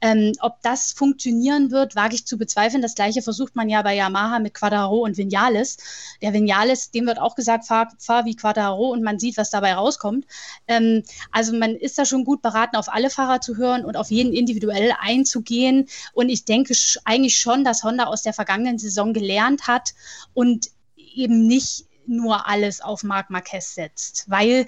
Ähm, 0.00 0.32
ob 0.40 0.60
das 0.62 0.92
funktionieren 0.92 1.70
wird, 1.70 1.96
wage 1.96 2.14
ich 2.14 2.26
zu 2.26 2.36
bezweifeln. 2.36 2.82
Das 2.82 2.94
gleiche 2.94 3.22
versucht 3.22 3.56
man 3.56 3.68
ja 3.68 3.82
bei 3.82 3.94
Yamaha 3.94 4.38
mit 4.38 4.54
Quadraro 4.54 4.98
und 4.98 5.16
Vinales. 5.16 5.78
Der 6.20 6.32
Vinales, 6.32 6.90
dem 6.90 7.06
wird 7.06 7.18
auch 7.18 7.34
gesagt, 7.34 7.66
fahr, 7.66 7.88
fahr 7.98 8.24
wie 8.24 8.36
Quadraro 8.36 8.90
und 8.90 9.02
man 9.02 9.18
sieht, 9.18 9.36
was 9.36 9.50
dabei 9.50 9.74
rauskommt. 9.74 10.26
Ähm, 10.68 11.04
also 11.30 11.56
man 11.56 11.74
ist 11.74 11.98
da 11.98 12.04
schon 12.04 12.24
gut 12.24 12.42
beraten, 12.42 12.76
auf 12.76 12.92
alle 12.92 13.08
Fahrer 13.08 13.40
zu 13.40 13.56
hören 13.56 13.84
und 13.84 13.96
auf 13.96 14.10
jeden 14.10 14.32
individuell 14.32 14.92
einzugehen. 15.00 15.88
Und 16.12 16.28
ich 16.28 16.44
denke 16.44 16.74
eigentlich 17.14 17.38
schon, 17.38 17.64
dass 17.64 17.84
Honda 17.84 18.04
aus 18.04 18.22
der 18.22 18.32
vergangenen 18.32 18.78
Saison 18.78 19.12
gelernt 19.12 19.66
hat 19.66 19.94
und 20.34 20.70
eben 20.96 21.46
nicht 21.46 21.86
nur 22.06 22.46
alles 22.46 22.80
auf 22.80 23.02
Marc 23.02 23.30
Marquez 23.30 23.74
setzt, 23.74 24.28
weil 24.28 24.66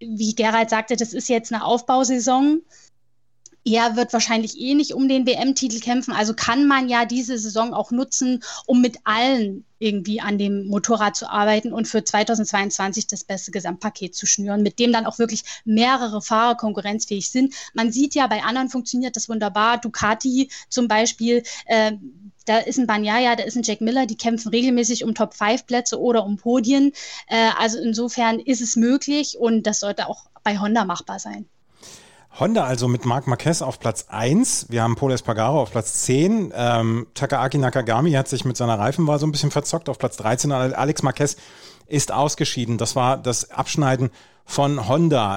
wie 0.00 0.34
Gerald 0.34 0.70
sagte, 0.70 0.96
das 0.96 1.12
ist 1.12 1.28
jetzt 1.28 1.52
eine 1.52 1.64
Aufbausaison. 1.64 2.62
Er 3.64 3.96
wird 3.96 4.12
wahrscheinlich 4.12 4.58
eh 4.58 4.74
nicht 4.74 4.92
um 4.92 5.08
den 5.08 5.26
WM-Titel 5.26 5.80
kämpfen. 5.80 6.12
Also 6.12 6.34
kann 6.34 6.66
man 6.66 6.88
ja 6.88 7.04
diese 7.04 7.38
Saison 7.38 7.74
auch 7.74 7.92
nutzen, 7.92 8.42
um 8.66 8.80
mit 8.80 8.98
allen 9.04 9.64
irgendwie 9.78 10.20
an 10.20 10.38
dem 10.38 10.66
Motorrad 10.68 11.16
zu 11.16 11.28
arbeiten 11.28 11.72
und 11.72 11.86
für 11.86 12.04
2022 12.04 13.06
das 13.08 13.24
beste 13.24 13.50
Gesamtpaket 13.50 14.14
zu 14.14 14.26
schnüren, 14.26 14.62
mit 14.62 14.78
dem 14.78 14.92
dann 14.92 15.06
auch 15.06 15.18
wirklich 15.18 15.44
mehrere 15.64 16.22
Fahrer 16.22 16.56
konkurrenzfähig 16.56 17.30
sind. 17.30 17.54
Man 17.74 17.92
sieht 17.92 18.14
ja, 18.14 18.26
bei 18.28 18.42
anderen 18.42 18.68
funktioniert 18.68 19.16
das 19.16 19.28
wunderbar. 19.28 19.78
Ducati 19.78 20.50
zum 20.68 20.88
Beispiel, 20.88 21.42
äh, 21.66 21.92
da 22.46 22.58
ist 22.58 22.78
ein 22.78 22.86
Banyaya, 22.86 23.36
da 23.36 23.44
ist 23.44 23.56
ein 23.56 23.62
Jack 23.62 23.80
Miller, 23.80 24.06
die 24.06 24.16
kämpfen 24.16 24.48
regelmäßig 24.48 25.04
um 25.04 25.14
Top-5-Plätze 25.14 26.00
oder 26.00 26.24
um 26.24 26.36
Podien. 26.36 26.92
Äh, 27.28 27.50
also 27.58 27.78
insofern 27.78 28.40
ist 28.40 28.60
es 28.60 28.76
möglich 28.76 29.36
und 29.38 29.66
das 29.66 29.80
sollte 29.80 30.08
auch 30.08 30.26
bei 30.42 30.58
Honda 30.58 30.84
machbar 30.84 31.18
sein. 31.18 31.46
Honda 32.38 32.64
also 32.64 32.88
mit 32.88 33.04
Marc 33.04 33.26
Marquez 33.26 33.60
auf 33.60 33.78
Platz 33.78 34.06
1. 34.08 34.66
Wir 34.70 34.82
haben 34.82 34.96
Paul 34.96 35.12
Espargaro 35.12 35.60
auf 35.60 35.70
Platz 35.70 36.02
10. 36.04 36.52
Ähm, 36.56 37.06
Takaaki 37.12 37.58
Nakagami 37.58 38.12
hat 38.12 38.26
sich 38.28 38.46
mit 38.46 38.56
seiner 38.56 38.78
Reifenwahl 38.78 39.18
so 39.18 39.26
ein 39.26 39.32
bisschen 39.32 39.50
verzockt 39.50 39.90
auf 39.90 39.98
Platz 39.98 40.16
13. 40.16 40.50
Alex 40.50 41.02
Marquez 41.02 41.36
ist 41.86 42.10
ausgeschieden. 42.10 42.78
Das 42.78 42.96
war 42.96 43.18
das 43.18 43.50
Abschneiden 43.50 44.10
von 44.46 44.88
Honda. 44.88 45.36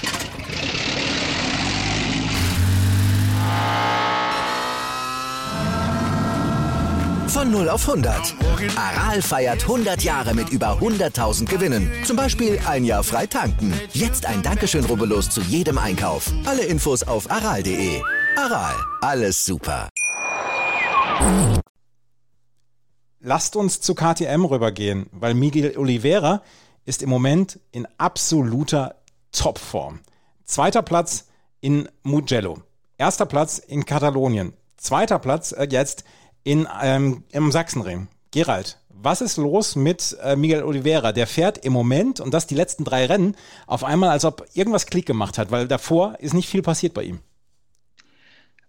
Von 7.31 7.49
0 7.49 7.69
auf 7.69 7.87
100. 7.87 8.35
Aral 8.75 9.21
feiert 9.21 9.61
100 9.61 10.03
Jahre 10.03 10.33
mit 10.33 10.49
über 10.49 10.79
100.000 10.79 11.45
Gewinnen. 11.45 11.89
Zum 12.03 12.17
Beispiel 12.17 12.59
ein 12.67 12.83
Jahr 12.83 13.05
frei 13.05 13.25
tanken. 13.25 13.73
Jetzt 13.93 14.25
ein 14.25 14.43
Dankeschön, 14.43 14.83
rubbellos 14.83 15.29
zu 15.29 15.39
jedem 15.39 15.77
Einkauf. 15.77 16.29
Alle 16.45 16.63
Infos 16.65 17.03
auf 17.03 17.31
aral.de. 17.31 18.01
Aral, 18.35 18.75
alles 18.99 19.45
super. 19.45 19.87
Lasst 23.21 23.55
uns 23.55 23.79
zu 23.79 23.95
KTM 23.95 24.43
rübergehen, 24.43 25.05
weil 25.13 25.33
Miguel 25.33 25.77
Oliveira 25.77 26.41
ist 26.83 27.01
im 27.01 27.09
Moment 27.09 27.61
in 27.71 27.87
absoluter 27.97 28.95
Topform. 29.31 30.01
Zweiter 30.43 30.81
Platz 30.81 31.27
in 31.61 31.87
Mugello. 32.03 32.59
Erster 32.97 33.25
Platz 33.25 33.57
in 33.57 33.85
Katalonien. 33.85 34.51
Zweiter 34.75 35.19
Platz 35.19 35.53
äh, 35.53 35.67
jetzt 35.69 36.03
in, 36.43 36.67
ähm, 36.81 37.23
im 37.31 37.51
Sachsenring. 37.51 38.07
Gerald, 38.31 38.79
was 38.89 39.21
ist 39.21 39.37
los 39.37 39.75
mit 39.75 40.17
äh, 40.23 40.35
Miguel 40.35 40.63
Oliveira? 40.63 41.11
Der 41.11 41.27
fährt 41.27 41.57
im 41.65 41.73
Moment, 41.73 42.19
und 42.19 42.33
das 42.33 42.47
die 42.47 42.55
letzten 42.55 42.83
drei 42.83 43.05
Rennen, 43.05 43.35
auf 43.67 43.83
einmal, 43.83 44.09
als 44.09 44.25
ob 44.25 44.47
irgendwas 44.53 44.85
Klick 44.85 45.05
gemacht 45.05 45.37
hat, 45.37 45.51
weil 45.51 45.67
davor 45.67 46.15
ist 46.19 46.33
nicht 46.33 46.49
viel 46.49 46.61
passiert 46.61 46.93
bei 46.93 47.03
ihm. 47.03 47.19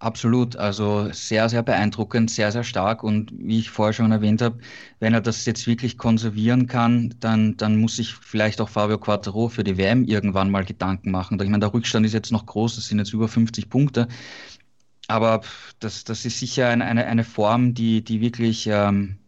Absolut, 0.02 0.56
also 0.56 1.10
sehr, 1.12 1.48
sehr 1.48 1.62
beeindruckend, 1.62 2.28
sehr, 2.28 2.50
sehr 2.50 2.64
stark. 2.64 3.04
Und 3.04 3.32
wie 3.38 3.60
ich 3.60 3.70
vorher 3.70 3.92
schon 3.92 4.10
erwähnt 4.10 4.42
habe, 4.42 4.58
wenn 4.98 5.14
er 5.14 5.20
das 5.20 5.46
jetzt 5.46 5.68
wirklich 5.68 5.96
konservieren 5.96 6.66
kann, 6.66 7.14
dann, 7.20 7.56
dann 7.56 7.76
muss 7.76 7.96
sich 7.96 8.12
vielleicht 8.12 8.60
auch 8.60 8.68
Fabio 8.68 8.98
Quattro 8.98 9.48
für 9.48 9.62
die 9.62 9.78
WM 9.78 10.02
irgendwann 10.04 10.50
mal 10.50 10.64
Gedanken 10.64 11.12
machen. 11.12 11.40
Ich 11.40 11.48
meine, 11.48 11.60
der 11.60 11.72
Rückstand 11.72 12.04
ist 12.04 12.14
jetzt 12.14 12.32
noch 12.32 12.46
groß, 12.46 12.78
es 12.78 12.88
sind 12.88 12.98
jetzt 12.98 13.12
über 13.12 13.28
50 13.28 13.70
Punkte. 13.70 14.08
Aber 15.12 15.42
das, 15.78 16.04
das 16.04 16.24
ist 16.24 16.38
sicher 16.38 16.68
eine, 16.68 16.86
eine, 16.86 17.04
eine 17.04 17.22
Form, 17.22 17.74
die, 17.74 18.02
die 18.02 18.22
wirklich 18.22 18.66
ähm, 18.66 19.18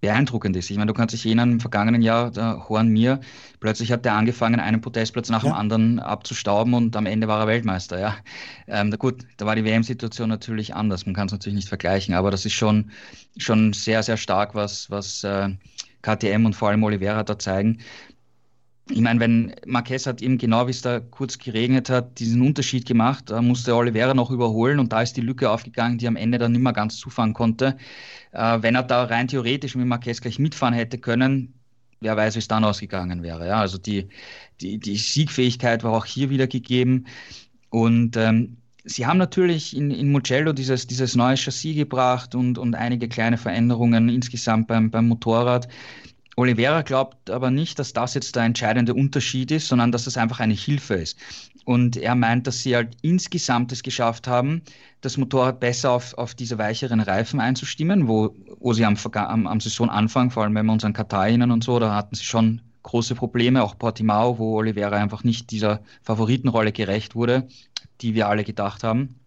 beeindruckend 0.00 0.56
ist. 0.56 0.68
Ich 0.68 0.76
meine, 0.76 0.88
du 0.88 0.94
kannst 0.94 1.14
dich 1.14 1.24
erinnern, 1.26 1.52
im 1.52 1.60
vergangenen 1.60 2.02
Jahr, 2.02 2.32
der 2.32 2.68
Horn 2.68 2.88
Mir, 2.88 3.20
plötzlich 3.60 3.92
hat 3.92 4.04
er 4.04 4.14
angefangen, 4.14 4.58
einen 4.58 4.80
Podestplatz 4.80 5.28
nach 5.28 5.44
ja. 5.44 5.50
dem 5.50 5.54
anderen 5.56 6.00
abzustauben 6.00 6.74
und 6.74 6.96
am 6.96 7.06
Ende 7.06 7.28
war 7.28 7.38
er 7.38 7.46
Weltmeister. 7.46 8.00
Ja. 8.00 8.16
Ähm, 8.66 8.90
gut, 8.98 9.24
da 9.36 9.46
war 9.46 9.54
die 9.54 9.64
WM-Situation 9.64 10.28
natürlich 10.28 10.74
anders. 10.74 11.06
Man 11.06 11.14
kann 11.14 11.26
es 11.26 11.32
natürlich 11.32 11.56
nicht 11.56 11.68
vergleichen, 11.68 12.14
aber 12.14 12.32
das 12.32 12.44
ist 12.44 12.54
schon, 12.54 12.90
schon 13.36 13.72
sehr, 13.74 14.02
sehr 14.02 14.16
stark, 14.16 14.56
was, 14.56 14.90
was 14.90 15.22
äh, 15.22 15.50
KTM 16.02 16.46
und 16.46 16.54
vor 16.54 16.70
allem 16.70 16.82
Oliveira 16.82 17.22
da 17.22 17.38
zeigen 17.38 17.78
ich 18.90 19.00
meine, 19.00 19.20
wenn 19.20 19.54
Marquez 19.66 20.06
hat 20.06 20.22
eben 20.22 20.38
genau, 20.38 20.66
wie 20.66 20.70
es 20.70 20.82
da 20.82 21.00
kurz 21.00 21.38
geregnet 21.38 21.90
hat, 21.90 22.18
diesen 22.18 22.42
Unterschied 22.42 22.86
gemacht, 22.86 23.30
da 23.30 23.42
musste 23.42 23.74
Oliveira 23.74 24.14
noch 24.14 24.30
überholen 24.30 24.78
und 24.78 24.92
da 24.92 25.02
ist 25.02 25.16
die 25.16 25.20
Lücke 25.20 25.50
aufgegangen, 25.50 25.98
die 25.98 26.08
am 26.08 26.16
Ende 26.16 26.38
dann 26.38 26.52
nicht 26.52 26.62
mehr 26.62 26.72
ganz 26.72 26.96
zufahren 26.96 27.34
konnte. 27.34 27.76
Äh, 28.32 28.58
wenn 28.62 28.74
er 28.74 28.82
da 28.82 29.04
rein 29.04 29.28
theoretisch 29.28 29.74
mit 29.74 29.86
Marquez 29.86 30.20
gleich 30.20 30.38
mitfahren 30.38 30.74
hätte 30.74 30.98
können, 30.98 31.54
wer 32.00 32.16
weiß, 32.16 32.34
wie 32.36 32.40
es 32.40 32.48
dann 32.48 32.64
ausgegangen 32.64 33.22
wäre. 33.22 33.46
Ja? 33.46 33.60
Also 33.60 33.78
die, 33.78 34.08
die, 34.60 34.78
die 34.78 34.96
Siegfähigkeit 34.96 35.84
war 35.84 35.92
auch 35.92 36.06
hier 36.06 36.30
wieder 36.30 36.46
gegeben 36.46 37.06
und 37.70 38.16
ähm, 38.16 38.56
Sie 38.84 39.04
haben 39.04 39.18
natürlich 39.18 39.76
in, 39.76 39.90
in 39.90 40.10
Mugello 40.10 40.54
dieses, 40.54 40.86
dieses 40.86 41.14
neue 41.14 41.36
Chassis 41.36 41.76
gebracht 41.76 42.34
und, 42.34 42.56
und 42.56 42.74
einige 42.74 43.06
kleine 43.06 43.36
Veränderungen 43.36 44.08
insgesamt 44.08 44.66
beim, 44.66 44.90
beim 44.90 45.08
Motorrad. 45.08 45.68
Oliveira 46.38 46.82
glaubt 46.82 47.30
aber 47.30 47.50
nicht, 47.50 47.80
dass 47.80 47.92
das 47.92 48.14
jetzt 48.14 48.36
der 48.36 48.44
entscheidende 48.44 48.94
Unterschied 48.94 49.50
ist, 49.50 49.66
sondern 49.66 49.90
dass 49.90 50.04
das 50.04 50.16
einfach 50.16 50.38
eine 50.38 50.54
Hilfe 50.54 50.94
ist. 50.94 51.18
Und 51.64 51.96
er 51.96 52.14
meint, 52.14 52.46
dass 52.46 52.62
sie 52.62 52.76
halt 52.76 52.96
insgesamt 53.02 53.72
es 53.72 53.82
geschafft 53.82 54.28
haben, 54.28 54.62
das 55.00 55.16
Motorrad 55.16 55.58
besser 55.58 55.90
auf, 55.90 56.14
auf 56.16 56.36
diese 56.36 56.56
weicheren 56.56 57.00
Reifen 57.00 57.40
einzustimmen, 57.40 58.06
wo, 58.06 58.36
wo 58.60 58.72
sie 58.72 58.84
am, 58.84 58.96
am, 59.14 59.46
am 59.48 59.60
Saisonanfang, 59.60 60.30
vor 60.30 60.44
allem 60.44 60.54
wenn 60.54 60.66
wir 60.66 60.72
uns 60.72 60.84
an 60.84 60.92
Katar 60.92 61.26
erinnern 61.26 61.50
und 61.50 61.64
so, 61.64 61.80
da 61.80 61.96
hatten 61.96 62.14
sie 62.14 62.24
schon 62.24 62.60
große 62.84 63.16
Probleme, 63.16 63.64
auch 63.64 63.76
Portimao, 63.76 64.38
wo 64.38 64.58
Oliveira 64.58 64.96
einfach 64.96 65.24
nicht 65.24 65.50
dieser 65.50 65.80
Favoritenrolle 66.02 66.70
gerecht 66.70 67.16
wurde, 67.16 67.48
die 68.00 68.14
wir 68.14 68.28
alle 68.28 68.44
gedacht 68.44 68.84
haben. 68.84 69.18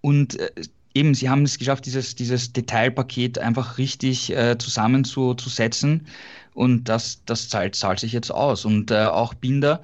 Und 0.00 0.38
äh, 0.38 0.52
eben, 0.98 1.14
sie 1.14 1.30
haben 1.30 1.42
es 1.42 1.58
geschafft, 1.58 1.86
dieses, 1.86 2.14
dieses 2.14 2.52
Detailpaket 2.52 3.38
einfach 3.38 3.78
richtig 3.78 4.34
äh, 4.34 4.58
zusammenzusetzen. 4.58 6.06
Und 6.54 6.84
das, 6.88 7.22
das 7.24 7.48
zahlt, 7.48 7.76
zahlt 7.76 8.00
sich 8.00 8.12
jetzt 8.12 8.30
aus. 8.30 8.64
Und 8.64 8.90
äh, 8.90 9.04
auch 9.04 9.34
Binder, 9.34 9.80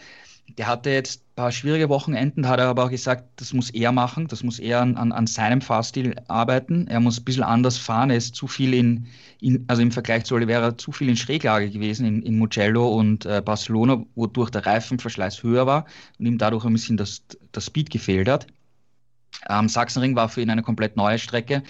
der 0.58 0.66
hatte 0.66 0.90
jetzt 0.90 1.20
ein 1.20 1.34
paar 1.36 1.52
schwierige 1.52 1.88
Wochenenden, 1.88 2.48
hat 2.48 2.60
er 2.60 2.66
aber 2.66 2.84
auch 2.84 2.90
gesagt, 2.90 3.24
das 3.36 3.52
muss 3.52 3.70
er 3.70 3.92
machen, 3.92 4.28
das 4.28 4.42
muss 4.42 4.58
er 4.58 4.80
an, 4.80 4.96
an 4.96 5.26
seinem 5.26 5.60
Fahrstil 5.60 6.16
arbeiten. 6.28 6.86
Er 6.88 7.00
muss 7.00 7.18
ein 7.18 7.24
bisschen 7.24 7.44
anders 7.44 7.78
fahren, 7.78 8.10
er 8.10 8.16
ist 8.16 8.34
zu 8.34 8.46
viel 8.46 8.74
in, 8.74 9.06
in 9.40 9.64
also 9.68 9.82
im 9.82 9.92
Vergleich 9.92 10.24
zu 10.24 10.34
Oliveira, 10.34 10.76
zu 10.76 10.92
viel 10.92 11.08
in 11.08 11.16
Schräglage 11.16 11.70
gewesen 11.70 12.06
in, 12.06 12.22
in 12.22 12.38
Mugello 12.38 12.88
und 12.88 13.24
äh, 13.24 13.40
Barcelona, 13.44 14.04
wodurch 14.14 14.50
der 14.50 14.66
Reifenverschleiß 14.66 15.42
höher 15.42 15.66
war 15.66 15.86
und 16.18 16.26
ihm 16.26 16.38
dadurch 16.38 16.64
ein 16.64 16.72
bisschen 16.72 16.96
das, 16.96 17.22
das 17.52 17.66
Speed 17.66 17.90
gefehlt 17.90 18.28
hat. 18.28 18.46
Ähm, 19.48 19.68
Sachsenring 19.68 20.16
war 20.16 20.28
für 20.28 20.40
ihn 20.40 20.50
eine 20.50 20.62
komplett 20.62 20.96
neue 20.96 21.18
Strecke 21.18 21.62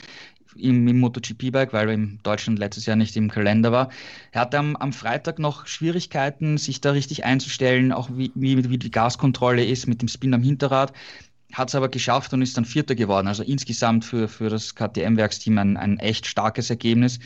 im, 0.56 0.86
im 0.86 1.00
MotoGP-Bike, 1.00 1.72
weil 1.72 1.88
er 1.88 1.94
in 1.94 2.20
Deutschland 2.22 2.58
letztes 2.58 2.86
Jahr 2.86 2.96
nicht 2.96 3.16
im 3.16 3.30
Kalender 3.30 3.72
war. 3.72 3.90
Er 4.32 4.42
hatte 4.42 4.58
am, 4.58 4.76
am 4.76 4.92
Freitag 4.92 5.38
noch 5.38 5.66
Schwierigkeiten, 5.66 6.58
sich 6.58 6.80
da 6.80 6.92
richtig 6.92 7.24
einzustellen, 7.24 7.92
auch 7.92 8.08
wie, 8.12 8.30
wie, 8.34 8.68
wie 8.70 8.78
die 8.78 8.90
Gaskontrolle 8.90 9.64
ist 9.64 9.86
mit 9.86 10.00
dem 10.00 10.08
Spin 10.08 10.34
am 10.34 10.42
Hinterrad. 10.42 10.92
Hat 11.52 11.68
es 11.68 11.74
aber 11.74 11.88
geschafft 11.88 12.32
und 12.32 12.42
ist 12.42 12.56
dann 12.56 12.64
Vierter 12.64 12.94
geworden. 12.94 13.28
Also 13.28 13.42
insgesamt 13.42 14.04
für, 14.04 14.28
für 14.28 14.48
das 14.48 14.74
KTM-Werksteam 14.74 15.58
ein, 15.58 15.76
ein 15.76 15.98
echt 15.98 16.26
starkes 16.26 16.70
Ergebnis. 16.70 17.20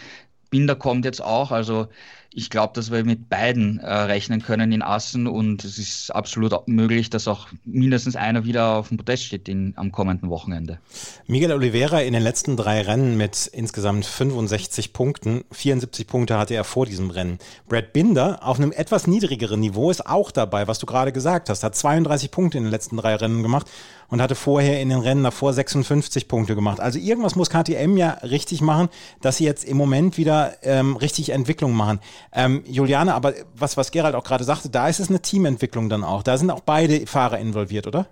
Binder 0.51 0.77
kommt 0.77 1.05
jetzt 1.05 1.23
auch, 1.23 1.51
also 1.51 1.89
ich 2.31 2.51
glaube, 2.51 2.73
dass 2.75 2.91
wir 2.91 3.05
mit 3.05 3.29
beiden 3.29 3.79
äh, 3.81 3.91
rechnen 3.91 4.43
können 4.43 4.71
in 4.71 4.83
Assen 4.83 5.27
und 5.27 5.65
es 5.65 5.79
ist 5.79 6.15
absolut 6.15 6.69
möglich, 6.69 7.09
dass 7.09 7.27
auch 7.27 7.49
mindestens 7.65 8.17
einer 8.17 8.45
wieder 8.45 8.77
auf 8.77 8.89
dem 8.89 8.99
Podest 8.99 9.25
steht 9.25 9.49
in, 9.49 9.73
am 9.77 9.93
kommenden 9.93 10.29
Wochenende. 10.29 10.79
Miguel 11.27 11.53
Oliveira 11.53 12.01
in 12.01 12.13
den 12.13 12.23
letzten 12.23 12.57
drei 12.57 12.83
Rennen 12.83 13.17
mit 13.17 13.47
insgesamt 13.47 14.05
65 14.05 14.93
Punkten. 14.93 15.45
74 15.53 16.07
Punkte 16.07 16.39
hatte 16.39 16.55
er 16.55 16.65
vor 16.65 16.85
diesem 16.85 17.11
Rennen. 17.11 17.39
Brad 17.69 17.93
Binder 17.93 18.41
auf 18.43 18.59
einem 18.59 18.73
etwas 18.73 19.07
niedrigeren 19.07 19.61
Niveau 19.61 19.91
ist 19.91 20.07
auch 20.07 20.31
dabei, 20.31 20.69
was 20.69 20.79
du 20.79 20.87
gerade 20.87 21.13
gesagt 21.13 21.49
hast. 21.49 21.65
Hat 21.65 21.75
32 21.75 22.31
Punkte 22.31 22.59
in 22.59 22.65
den 22.65 22.71
letzten 22.71 22.99
drei 22.99 23.15
Rennen 23.15 23.43
gemacht 23.43 23.67
und 24.09 24.23
hatte 24.23 24.35
vorher 24.35 24.81
in 24.81 24.89
den 24.89 24.99
Rennen 25.01 25.23
davor 25.23 25.53
56 25.53 26.29
Punkte 26.29 26.55
gemacht. 26.55 26.81
Also 26.81 26.99
irgendwas 26.99 27.37
muss 27.37 27.51
KTM 27.51 27.97
ja 27.97 28.11
richtig 28.23 28.61
machen, 28.61 28.89
dass 29.21 29.37
sie 29.37 29.45
jetzt 29.45 29.65
im 29.65 29.77
Moment 29.77 30.17
wieder 30.17 30.55
ähm, 30.63 30.97
richtig 30.97 31.31
Entwicklung 31.31 31.73
machen. 31.73 32.01
Ähm, 32.33 32.63
Juliane, 32.67 33.15
aber 33.15 33.35
was, 33.55 33.77
was 33.77 33.91
Gerald 33.91 34.15
auch 34.15 34.25
gerade 34.25 34.45
sagte, 34.45 34.71
da 34.71 34.89
ist 34.89 35.01
es 35.01 35.09
eine 35.09 35.21
Teamentwicklung 35.21 35.89
dann 35.89 36.05
auch. 36.05 36.23
Da 36.23 36.37
sind 36.39 36.51
auch 36.51 36.61
beide 36.61 37.07
Fahrer 37.07 37.39
involviert, 37.39 37.87
oder? 37.87 38.07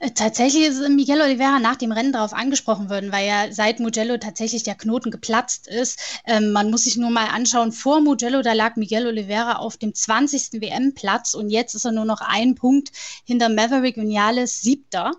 Äh, 0.00 0.10
tatsächlich 0.10 0.66
ist 0.66 0.88
Miguel 0.88 1.20
Oliveira 1.20 1.58
nach 1.58 1.76
dem 1.76 1.92
Rennen 1.92 2.12
darauf 2.12 2.32
angesprochen 2.32 2.90
worden, 2.90 3.12
weil 3.12 3.26
ja 3.26 3.52
seit 3.52 3.80
Mugello 3.80 4.16
tatsächlich 4.18 4.62
der 4.62 4.74
Knoten 4.74 5.10
geplatzt 5.10 5.68
ist. 5.68 5.98
Ähm, 6.26 6.52
man 6.52 6.70
muss 6.70 6.84
sich 6.84 6.96
nur 6.96 7.10
mal 7.10 7.26
anschauen, 7.26 7.72
vor 7.72 8.00
Mugello, 8.00 8.42
da 8.42 8.52
lag 8.52 8.76
Miguel 8.76 9.06
Oliveira 9.06 9.56
auf 9.56 9.76
dem 9.76 9.94
20. 9.94 10.60
WM-Platz 10.60 11.34
und 11.34 11.50
jetzt 11.50 11.74
ist 11.74 11.84
er 11.84 11.92
nur 11.92 12.04
noch 12.04 12.20
ein 12.20 12.54
Punkt 12.54 12.92
hinter 13.24 13.48
Maverick 13.48 13.96
Vinales, 13.96 14.60
siebter. 14.60 15.12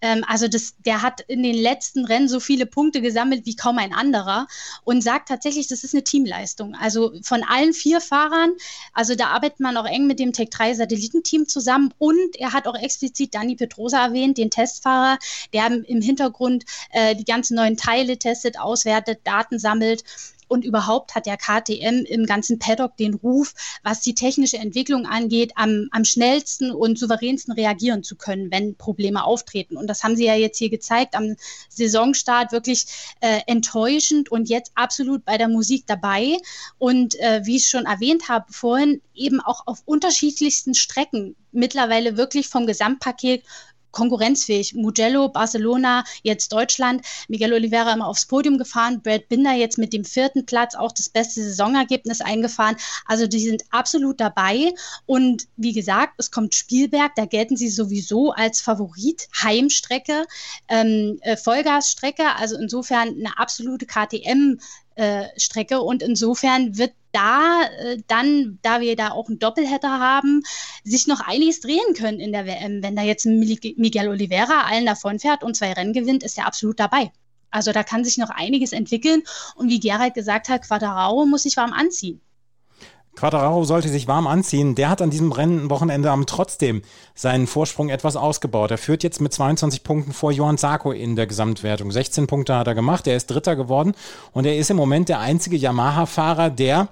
Ähm, 0.00 0.24
also 0.26 0.48
das, 0.48 0.74
der 0.84 1.02
hat 1.02 1.20
in 1.22 1.42
den 1.42 1.56
letzten 1.56 2.04
Rennen 2.04 2.28
so 2.28 2.40
viele 2.40 2.66
Punkte 2.66 3.00
gesammelt 3.00 3.46
wie 3.46 3.56
kaum 3.56 3.78
ein 3.78 3.92
anderer 3.92 4.46
und 4.84 5.02
sagt 5.02 5.28
tatsächlich, 5.28 5.68
das 5.68 5.84
ist 5.84 5.94
eine 5.94 6.04
Teamleistung. 6.04 6.74
Also 6.74 7.12
von 7.22 7.42
allen 7.42 7.72
vier 7.72 8.00
Fahrern, 8.00 8.52
also 8.92 9.14
da 9.14 9.28
arbeitet 9.28 9.60
man 9.60 9.76
auch 9.76 9.86
eng 9.86 10.06
mit 10.06 10.20
dem 10.20 10.32
Tech 10.32 10.50
3 10.50 10.74
Satellitenteam 10.74 11.48
zusammen 11.48 11.92
und 11.98 12.36
er 12.36 12.52
hat 12.52 12.66
auch 12.66 12.76
explizit 12.76 13.34
Dani 13.34 13.56
Petrosa 13.78 14.06
erwähnt, 14.06 14.38
den 14.38 14.50
Testfahrer, 14.50 15.18
der 15.52 15.66
im 15.66 16.02
Hintergrund 16.02 16.64
äh, 16.90 17.14
die 17.14 17.24
ganzen 17.24 17.54
neuen 17.54 17.76
Teile 17.76 18.18
testet, 18.18 18.58
auswertet, 18.58 19.20
Daten 19.24 19.58
sammelt 19.58 20.02
und 20.48 20.64
überhaupt 20.64 21.14
hat 21.14 21.26
der 21.26 21.36
KTM 21.36 22.04
im 22.06 22.24
ganzen 22.26 22.58
Paddock 22.58 22.96
den 22.96 23.14
Ruf, 23.14 23.54
was 23.82 24.00
die 24.00 24.14
technische 24.14 24.56
Entwicklung 24.56 25.06
angeht, 25.06 25.52
am, 25.56 25.88
am 25.90 26.04
schnellsten 26.04 26.70
und 26.70 26.98
souveränsten 26.98 27.52
reagieren 27.52 28.02
zu 28.02 28.16
können, 28.16 28.50
wenn 28.50 28.74
Probleme 28.74 29.24
auftreten. 29.24 29.76
Und 29.76 29.86
das 29.88 30.02
haben 30.02 30.16
sie 30.16 30.24
ja 30.24 30.34
jetzt 30.34 30.58
hier 30.58 30.70
gezeigt 30.70 31.14
am 31.14 31.36
Saisonstart, 31.68 32.50
wirklich 32.50 32.86
äh, 33.20 33.40
enttäuschend 33.46 34.30
und 34.32 34.48
jetzt 34.48 34.72
absolut 34.74 35.24
bei 35.26 35.36
der 35.36 35.48
Musik 35.48 35.84
dabei. 35.86 36.38
Und 36.78 37.14
äh, 37.20 37.42
wie 37.44 37.56
ich 37.56 37.68
schon 37.68 37.84
erwähnt 37.84 38.30
habe 38.30 38.50
vorhin, 38.50 39.02
eben 39.14 39.40
auch 39.40 39.66
auf 39.66 39.82
unterschiedlichsten 39.84 40.74
Strecken 40.74 41.36
mittlerweile 41.52 42.16
wirklich 42.16 42.48
vom 42.48 42.66
Gesamtpaket 42.66 43.42
konkurrenzfähig. 43.90 44.74
Mugello, 44.74 45.28
Barcelona, 45.28 46.04
jetzt 46.22 46.52
Deutschland. 46.52 47.04
Miguel 47.28 47.52
Oliveira 47.52 47.92
immer 47.92 48.06
aufs 48.06 48.26
Podium 48.26 48.58
gefahren. 48.58 49.02
Brad 49.02 49.28
Binder 49.28 49.52
jetzt 49.52 49.78
mit 49.78 49.92
dem 49.92 50.04
vierten 50.04 50.46
Platz 50.46 50.74
auch 50.74 50.92
das 50.92 51.08
beste 51.08 51.42
Saisonergebnis 51.42 52.20
eingefahren. 52.20 52.76
Also 53.06 53.26
die 53.26 53.40
sind 53.40 53.64
absolut 53.70 54.20
dabei. 54.20 54.72
Und 55.06 55.48
wie 55.56 55.72
gesagt, 55.72 56.14
es 56.18 56.30
kommt 56.30 56.54
Spielberg. 56.54 57.14
Da 57.16 57.24
gelten 57.24 57.56
sie 57.56 57.68
sowieso 57.68 58.32
als 58.32 58.60
Favorit. 58.60 59.28
Heimstrecke, 59.42 60.26
ähm, 60.68 61.18
äh, 61.22 61.36
Vollgasstrecke. 61.36 62.36
Also 62.36 62.56
insofern 62.56 63.08
eine 63.08 63.38
absolute 63.38 63.86
KTM. 63.86 64.58
Äh, 64.94 65.28
Strecke 65.36 65.80
und 65.80 66.02
insofern 66.02 66.76
wird 66.76 66.90
da 67.12 67.62
äh, 67.80 67.98
dann, 68.06 68.58
da 68.62 68.80
wir 68.80 68.96
da 68.96 69.10
auch 69.10 69.28
einen 69.28 69.38
Doppelheader 69.38 69.98
haben, 69.98 70.42
sich 70.84 71.06
noch 71.06 71.20
einiges 71.20 71.60
drehen 71.60 71.94
können 71.94 72.20
in 72.20 72.32
der 72.32 72.46
WM. 72.46 72.82
Wenn 72.82 72.96
da 72.96 73.02
jetzt 73.02 73.26
Miguel 73.26 74.08
Oliveira 74.08 74.62
allen 74.62 74.86
davon 74.86 75.18
fährt 75.18 75.42
und 75.42 75.56
zwei 75.56 75.72
Rennen 75.72 75.92
gewinnt, 75.92 76.22
ist 76.22 76.38
er 76.38 76.46
absolut 76.46 76.78
dabei. 76.80 77.12
Also 77.50 77.72
da 77.72 77.82
kann 77.82 78.04
sich 78.04 78.18
noch 78.18 78.30
einiges 78.30 78.72
entwickeln. 78.72 79.22
Und 79.56 79.68
wie 79.68 79.80
Gerald 79.80 80.14
gesagt 80.14 80.48
hat, 80.48 80.66
Quadraro 80.66 81.24
muss 81.26 81.44
sich 81.44 81.56
warm 81.56 81.72
anziehen. 81.72 82.20
Quadraro 83.18 83.64
sollte 83.64 83.88
sich 83.88 84.06
warm 84.06 84.28
anziehen. 84.28 84.76
Der 84.76 84.88
hat 84.88 85.02
an 85.02 85.10
diesem 85.10 85.32
Rennwochenende 85.32 86.12
am 86.12 86.24
trotzdem 86.26 86.82
seinen 87.16 87.48
Vorsprung 87.48 87.88
etwas 87.88 88.14
ausgebaut. 88.14 88.70
Er 88.70 88.78
führt 88.78 89.02
jetzt 89.02 89.20
mit 89.20 89.32
22 89.32 89.82
Punkten 89.82 90.12
vor 90.12 90.30
Johann 90.30 90.56
Sarko 90.56 90.92
in 90.92 91.16
der 91.16 91.26
Gesamtwertung. 91.26 91.90
16 91.90 92.28
Punkte 92.28 92.54
hat 92.54 92.68
er 92.68 92.76
gemacht. 92.76 93.08
Er 93.08 93.16
ist 93.16 93.26
Dritter 93.26 93.56
geworden 93.56 93.94
und 94.32 94.46
er 94.46 94.56
ist 94.56 94.70
im 94.70 94.76
Moment 94.76 95.08
der 95.08 95.18
einzige 95.18 95.56
Yamaha-Fahrer, 95.56 96.50
der 96.50 96.88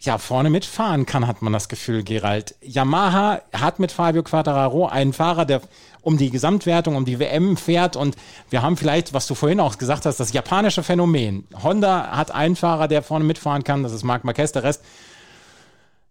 ja, 0.00 0.16
vorne 0.16 0.48
mitfahren 0.48 1.04
kann, 1.04 1.26
hat 1.26 1.42
man 1.42 1.52
das 1.52 1.68
Gefühl, 1.68 2.04
Gerald. 2.04 2.54
Yamaha 2.62 3.42
hat 3.52 3.80
mit 3.80 3.92
Fabio 3.92 4.22
Quattararo 4.22 4.86
einen 4.86 5.12
Fahrer, 5.12 5.44
der 5.44 5.60
um 6.00 6.16
die 6.16 6.30
Gesamtwertung, 6.30 6.96
um 6.96 7.04
die 7.04 7.18
WM 7.18 7.58
fährt 7.58 7.96
und 7.96 8.16
wir 8.48 8.62
haben 8.62 8.78
vielleicht, 8.78 9.12
was 9.12 9.26
du 9.26 9.34
vorhin 9.34 9.60
auch 9.60 9.76
gesagt 9.76 10.06
hast, 10.06 10.20
das 10.20 10.32
japanische 10.32 10.82
Phänomen. 10.82 11.46
Honda 11.62 12.16
hat 12.16 12.30
einen 12.30 12.56
Fahrer, 12.56 12.88
der 12.88 13.02
vorne 13.02 13.24
mitfahren 13.24 13.64
kann, 13.64 13.82
das 13.82 13.92
ist 13.92 14.04
Marc 14.04 14.24
Marquez, 14.24 14.52
der 14.52 14.62
Rest 14.62 14.82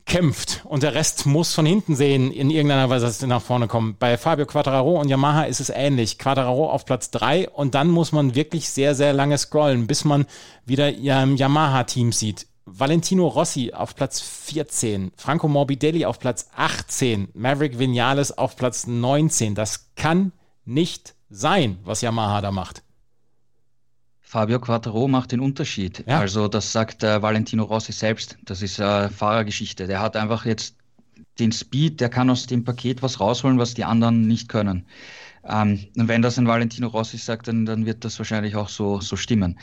kämpft 0.08 0.62
und 0.64 0.84
der 0.84 0.96
Rest 0.96 1.26
muss 1.26 1.54
von 1.54 1.66
hinten 1.66 1.96
sehen, 1.96 2.32
in 2.32 2.50
irgendeiner 2.50 2.90
Weise, 2.90 3.06
dass 3.06 3.20
sie 3.20 3.28
nach 3.28 3.42
vorne 3.42 3.68
kommen. 3.68 3.98
Bei 4.00 4.18
Fabio 4.18 4.46
Quattararo 4.46 5.00
und 5.00 5.10
Yamaha 5.10 5.44
ist 5.44 5.60
es 5.60 5.70
ähnlich. 5.70 6.18
Quattararo 6.18 6.72
auf 6.72 6.86
Platz 6.86 7.12
drei 7.12 7.50
und 7.50 7.76
dann 7.76 7.90
muss 7.90 8.14
man 8.14 8.34
wirklich 8.34 8.70
sehr, 8.70 8.96
sehr 8.96 9.14
lange 9.14 9.38
scrollen, 9.38 9.86
bis 9.86 10.06
man 10.06 10.26
wieder 10.66 10.90
im 10.94 11.36
Yamaha-Team 11.36 12.14
sieht. 12.14 12.48
Valentino 12.66 13.28
Rossi 13.28 13.72
auf 13.74 13.96
Platz 13.96 14.20
14, 14.20 15.12
Franco 15.16 15.48
Morbidelli 15.48 16.06
auf 16.06 16.20
Platz 16.20 16.50
18, 16.56 17.30
Maverick 17.34 17.78
Vinales 17.78 18.38
auf 18.38 18.56
Platz 18.56 18.88
19. 18.88 19.56
Das 19.56 19.94
kann 19.96 20.32
nicht 20.66 21.16
sein, 21.30 21.80
was 21.84 22.02
Yamaha 22.02 22.42
da 22.42 22.52
macht. 22.52 22.84
Fabio 24.28 24.60
Quattro 24.60 25.08
macht 25.08 25.32
den 25.32 25.40
Unterschied. 25.40 26.04
Ja. 26.06 26.20
Also 26.20 26.50
das 26.50 26.74
sagt 26.74 27.02
äh, 27.02 27.22
Valentino 27.22 27.64
Rossi 27.64 27.94
selbst. 27.94 28.38
Das 28.44 28.62
ist 28.62 28.78
äh, 28.78 29.08
Fahrergeschichte. 29.08 29.88
Der 29.88 30.02
hat 30.02 30.18
einfach 30.18 30.46
jetzt 30.46 30.76
den 31.40 31.54
Speed, 31.54 32.02
der 32.02 32.10
kann 32.10 32.30
aus 32.30 32.46
dem 32.46 32.66
Paket 32.66 33.02
was 33.02 33.22
rausholen, 33.22 33.58
was 33.58 33.74
die 33.74 33.86
anderen 33.86 34.28
nicht 34.28 34.50
können. 34.50 34.86
Ähm, 35.46 35.88
und 35.96 36.10
wenn 36.10 36.22
das 36.22 36.38
ein 36.38 36.46
Valentino 36.46 36.90
Rossi 36.90 37.18
sagt, 37.18 37.48
dann, 37.48 37.66
dann 37.66 37.86
wird 37.86 38.04
das 38.04 38.20
wahrscheinlich 38.20 38.58
auch 38.58 38.68
so, 38.68 39.00
so 39.00 39.16
stimmen. 39.16 39.58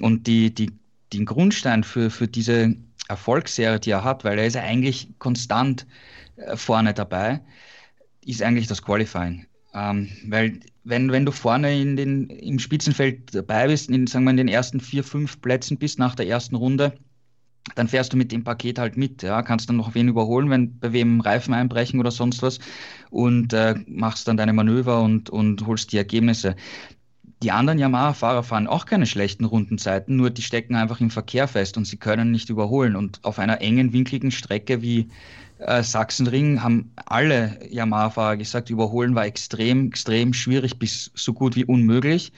Und 0.00 0.26
die, 0.26 0.52
die, 0.52 0.72
den 1.12 1.24
Grundstein 1.24 1.84
für, 1.84 2.10
für 2.10 2.26
diese 2.26 2.74
Erfolgsserie, 3.06 3.78
die 3.78 3.92
er 3.92 4.02
hat, 4.02 4.24
weil 4.24 4.40
er 4.40 4.46
ist 4.46 4.54
ja 4.54 4.62
eigentlich 4.62 5.08
konstant 5.20 5.86
äh, 6.34 6.56
vorne 6.56 6.94
dabei, 6.94 7.42
ist 8.24 8.42
eigentlich 8.42 8.66
das 8.66 8.82
Qualifying. 8.82 9.46
Ähm, 9.72 10.08
weil 10.26 10.60
wenn, 10.84 11.12
wenn 11.12 11.24
du 11.24 11.32
vorne 11.32 11.80
in 11.80 11.96
den, 11.96 12.28
im 12.28 12.58
Spitzenfeld 12.58 13.34
dabei 13.34 13.68
bist, 13.68 13.90
in, 13.90 14.06
sagen 14.06 14.24
wir, 14.24 14.30
in 14.32 14.36
den 14.36 14.48
ersten 14.48 14.80
vier, 14.80 15.04
fünf 15.04 15.40
Plätzen 15.40 15.78
bist 15.78 15.98
nach 15.98 16.14
der 16.14 16.26
ersten 16.26 16.56
Runde, 16.56 16.98
dann 17.74 17.88
fährst 17.88 18.12
du 18.12 18.16
mit 18.16 18.32
dem 18.32 18.42
Paket 18.42 18.78
halt 18.78 18.96
mit. 18.96 19.22
Ja? 19.22 19.42
Kannst 19.42 19.68
dann 19.68 19.76
noch 19.76 19.94
wen 19.94 20.08
überholen, 20.08 20.50
wenn 20.50 20.78
bei 20.78 20.92
wem 20.92 21.20
Reifen 21.20 21.54
einbrechen 21.54 22.00
oder 22.00 22.10
sonst 22.10 22.42
was 22.42 22.58
und 23.10 23.52
äh, 23.52 23.74
machst 23.86 24.26
dann 24.28 24.36
deine 24.36 24.52
Manöver 24.52 25.02
und, 25.02 25.30
und 25.30 25.66
holst 25.66 25.92
die 25.92 25.98
Ergebnisse. 25.98 26.56
die 27.42 27.52
anderen 27.52 27.78
Yamaha-Fahrer 27.78 28.42
fahren 28.42 28.66
auch 28.66 28.86
keine 28.86 29.06
schlechten 29.06 29.44
Rundenzeiten, 29.44 30.16
nur 30.16 30.30
die 30.30 30.42
stecken 30.42 30.74
einfach 30.74 31.00
im 31.00 31.10
Verkehr 31.10 31.48
fest 31.48 31.76
und 31.76 31.86
sie 31.86 31.96
können 31.96 32.30
nicht 32.30 32.50
überholen. 32.50 32.96
Und 32.96 33.24
auf 33.24 33.38
einer 33.38 33.60
engen, 33.60 33.92
winkligen 33.92 34.30
Strecke 34.30 34.82
wie 34.82 35.08
äh, 35.60 35.82
Sachsenring 35.82 36.62
haben 36.62 36.92
alle 37.06 37.58
Yamaha-Fahrer 37.70 38.36
gesagt, 38.36 38.70
überholen 38.70 39.14
war 39.14 39.26
extrem, 39.26 39.88
extrem 39.88 40.32
schwierig 40.32 40.78
bis 40.78 41.10
so 41.14 41.32
gut 41.32 41.56
wie 41.56 41.64
unmöglich. 41.64 42.32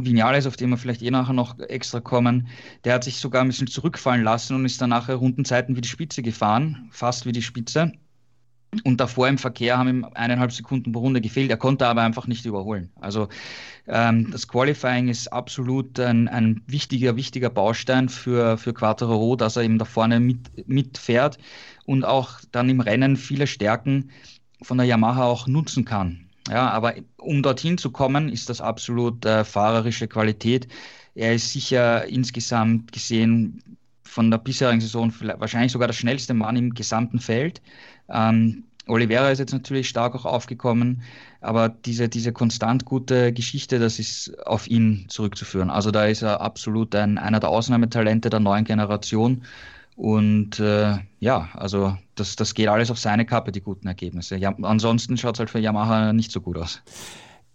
Vinales, 0.00 0.46
auf 0.46 0.56
den 0.56 0.70
wir 0.70 0.76
vielleicht 0.76 1.02
eh 1.02 1.10
nachher 1.10 1.32
noch 1.32 1.58
extra 1.58 2.00
kommen, 2.00 2.48
der 2.84 2.94
hat 2.94 3.04
sich 3.04 3.18
sogar 3.18 3.42
ein 3.42 3.48
bisschen 3.48 3.66
zurückfallen 3.66 4.22
lassen 4.22 4.54
und 4.54 4.64
ist 4.64 4.80
dann 4.80 4.90
nachher 4.90 5.16
Rundenzeiten 5.16 5.74
wie 5.74 5.80
die 5.80 5.88
Spitze 5.88 6.22
gefahren, 6.22 6.88
fast 6.92 7.26
wie 7.26 7.32
die 7.32 7.42
Spitze. 7.42 7.92
Und 8.84 9.00
davor 9.00 9.28
im 9.28 9.38
Verkehr 9.38 9.78
haben 9.78 9.88
ihm 9.88 10.06
eineinhalb 10.14 10.52
Sekunden 10.52 10.92
pro 10.92 11.00
Runde 11.00 11.22
gefehlt. 11.22 11.50
Er 11.50 11.56
konnte 11.56 11.86
aber 11.86 12.02
einfach 12.02 12.26
nicht 12.26 12.44
überholen. 12.44 12.90
Also 13.00 13.28
ähm, 13.86 14.30
das 14.30 14.46
Qualifying 14.46 15.08
ist 15.08 15.32
absolut 15.32 15.98
ein, 15.98 16.28
ein, 16.28 16.62
wichtiger, 16.66 17.16
wichtiger 17.16 17.48
Baustein 17.48 18.10
für, 18.10 18.58
für 18.58 18.74
Quattro, 18.74 19.36
dass 19.36 19.56
er 19.56 19.62
eben 19.62 19.78
da 19.78 19.86
vorne 19.86 20.20
mit, 20.20 20.68
mitfährt 20.68 21.38
und 21.88 22.04
auch 22.04 22.40
dann 22.52 22.68
im 22.68 22.80
Rennen 22.80 23.16
viele 23.16 23.46
Stärken 23.46 24.10
von 24.60 24.76
der 24.76 24.86
Yamaha 24.86 25.24
auch 25.24 25.46
nutzen 25.46 25.86
kann. 25.86 26.28
Ja, 26.50 26.68
aber 26.70 26.94
um 27.16 27.42
dorthin 27.42 27.78
zu 27.78 27.90
kommen, 27.90 28.28
ist 28.28 28.50
das 28.50 28.60
absolut 28.60 29.24
äh, 29.24 29.42
fahrerische 29.42 30.06
Qualität. 30.06 30.68
Er 31.14 31.34
ist 31.34 31.50
sicher 31.50 32.06
insgesamt 32.06 32.92
gesehen 32.92 33.62
von 34.02 34.30
der 34.30 34.36
bisherigen 34.36 34.82
Saison 34.82 35.12
wahrscheinlich 35.38 35.72
sogar 35.72 35.88
der 35.88 35.94
schnellste 35.94 36.34
Mann 36.34 36.56
im 36.56 36.74
gesamten 36.74 37.20
Feld. 37.20 37.62
Ähm, 38.10 38.64
Oliveira 38.86 39.30
ist 39.30 39.38
jetzt 39.38 39.52
natürlich 39.52 39.88
stark 39.88 40.14
auch 40.14 40.26
aufgekommen, 40.26 41.02
aber 41.40 41.70
diese, 41.70 42.10
diese 42.10 42.32
konstant 42.32 42.84
gute 42.84 43.32
Geschichte, 43.32 43.78
das 43.78 43.98
ist 43.98 44.46
auf 44.46 44.68
ihn 44.68 45.06
zurückzuführen. 45.08 45.70
Also 45.70 45.90
da 45.90 46.04
ist 46.04 46.20
er 46.20 46.42
absolut 46.42 46.94
ein, 46.94 47.16
einer 47.16 47.40
der 47.40 47.48
Ausnahmetalente 47.48 48.28
der 48.28 48.40
neuen 48.40 48.64
Generation. 48.64 49.42
Und 49.98 50.60
äh, 50.60 50.96
ja, 51.18 51.48
also 51.54 51.98
das, 52.14 52.36
das 52.36 52.54
geht 52.54 52.68
alles 52.68 52.88
auf 52.92 53.00
seine 53.00 53.26
Kappe, 53.26 53.50
die 53.50 53.60
guten 53.60 53.88
Ergebnisse. 53.88 54.36
Ja, 54.36 54.54
ansonsten 54.62 55.16
schaut 55.16 55.34
es 55.34 55.40
halt 55.40 55.50
für 55.50 55.58
Yamaha 55.58 56.12
nicht 56.12 56.30
so 56.30 56.40
gut 56.40 56.56
aus. 56.56 56.82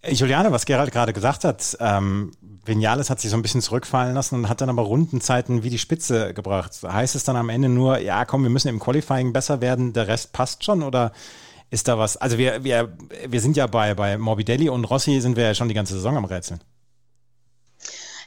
Juliane, 0.06 0.52
was 0.52 0.66
Gerald 0.66 0.92
gerade 0.92 1.14
gesagt 1.14 1.46
hat, 1.46 1.78
ähm, 1.80 2.32
Vinales 2.66 3.10
hat 3.10 3.22
sich 3.22 3.32
so 3.32 3.38
ein 3.38 3.44
bisschen 3.44 3.62
zurückfallen 3.62 4.14
lassen 4.14 4.36
und 4.36 4.50
hat 4.50 4.60
dann 4.60 4.68
aber 4.68 4.82
Rundenzeiten 4.82 5.64
wie 5.64 5.70
die 5.70 5.78
Spitze 5.78 6.34
gebracht. 6.34 6.78
Heißt 6.84 7.16
es 7.16 7.24
dann 7.24 7.38
am 7.38 7.48
Ende 7.48 7.70
nur, 7.70 8.00
ja 8.00 8.26
komm, 8.26 8.44
wir 8.44 8.50
müssen 8.50 8.68
im 8.68 8.80
Qualifying 8.82 9.32
besser 9.32 9.62
werden, 9.62 9.94
der 9.94 10.10
Rest 10.10 10.34
passt 10.34 10.66
schon 10.66 10.84
oder 10.84 11.14
ist 11.70 11.88
da 11.88 11.98
was? 11.98 12.18
Also 12.18 12.38
wir, 12.38 12.66
wir, 12.66 12.92
wir 13.26 13.40
sind 13.40 13.56
ja 13.56 13.68
bei, 13.68 13.94
bei 13.94 14.18
Morbidelli 14.18 14.68
und 14.68 14.84
Rossi 14.84 15.22
sind 15.22 15.38
wir 15.38 15.46
ja 15.46 15.56
schon 15.56 15.70
die 15.70 15.76
ganze 15.76 15.94
Saison 15.94 16.18
am 16.18 16.26
Rätseln. 16.26 16.60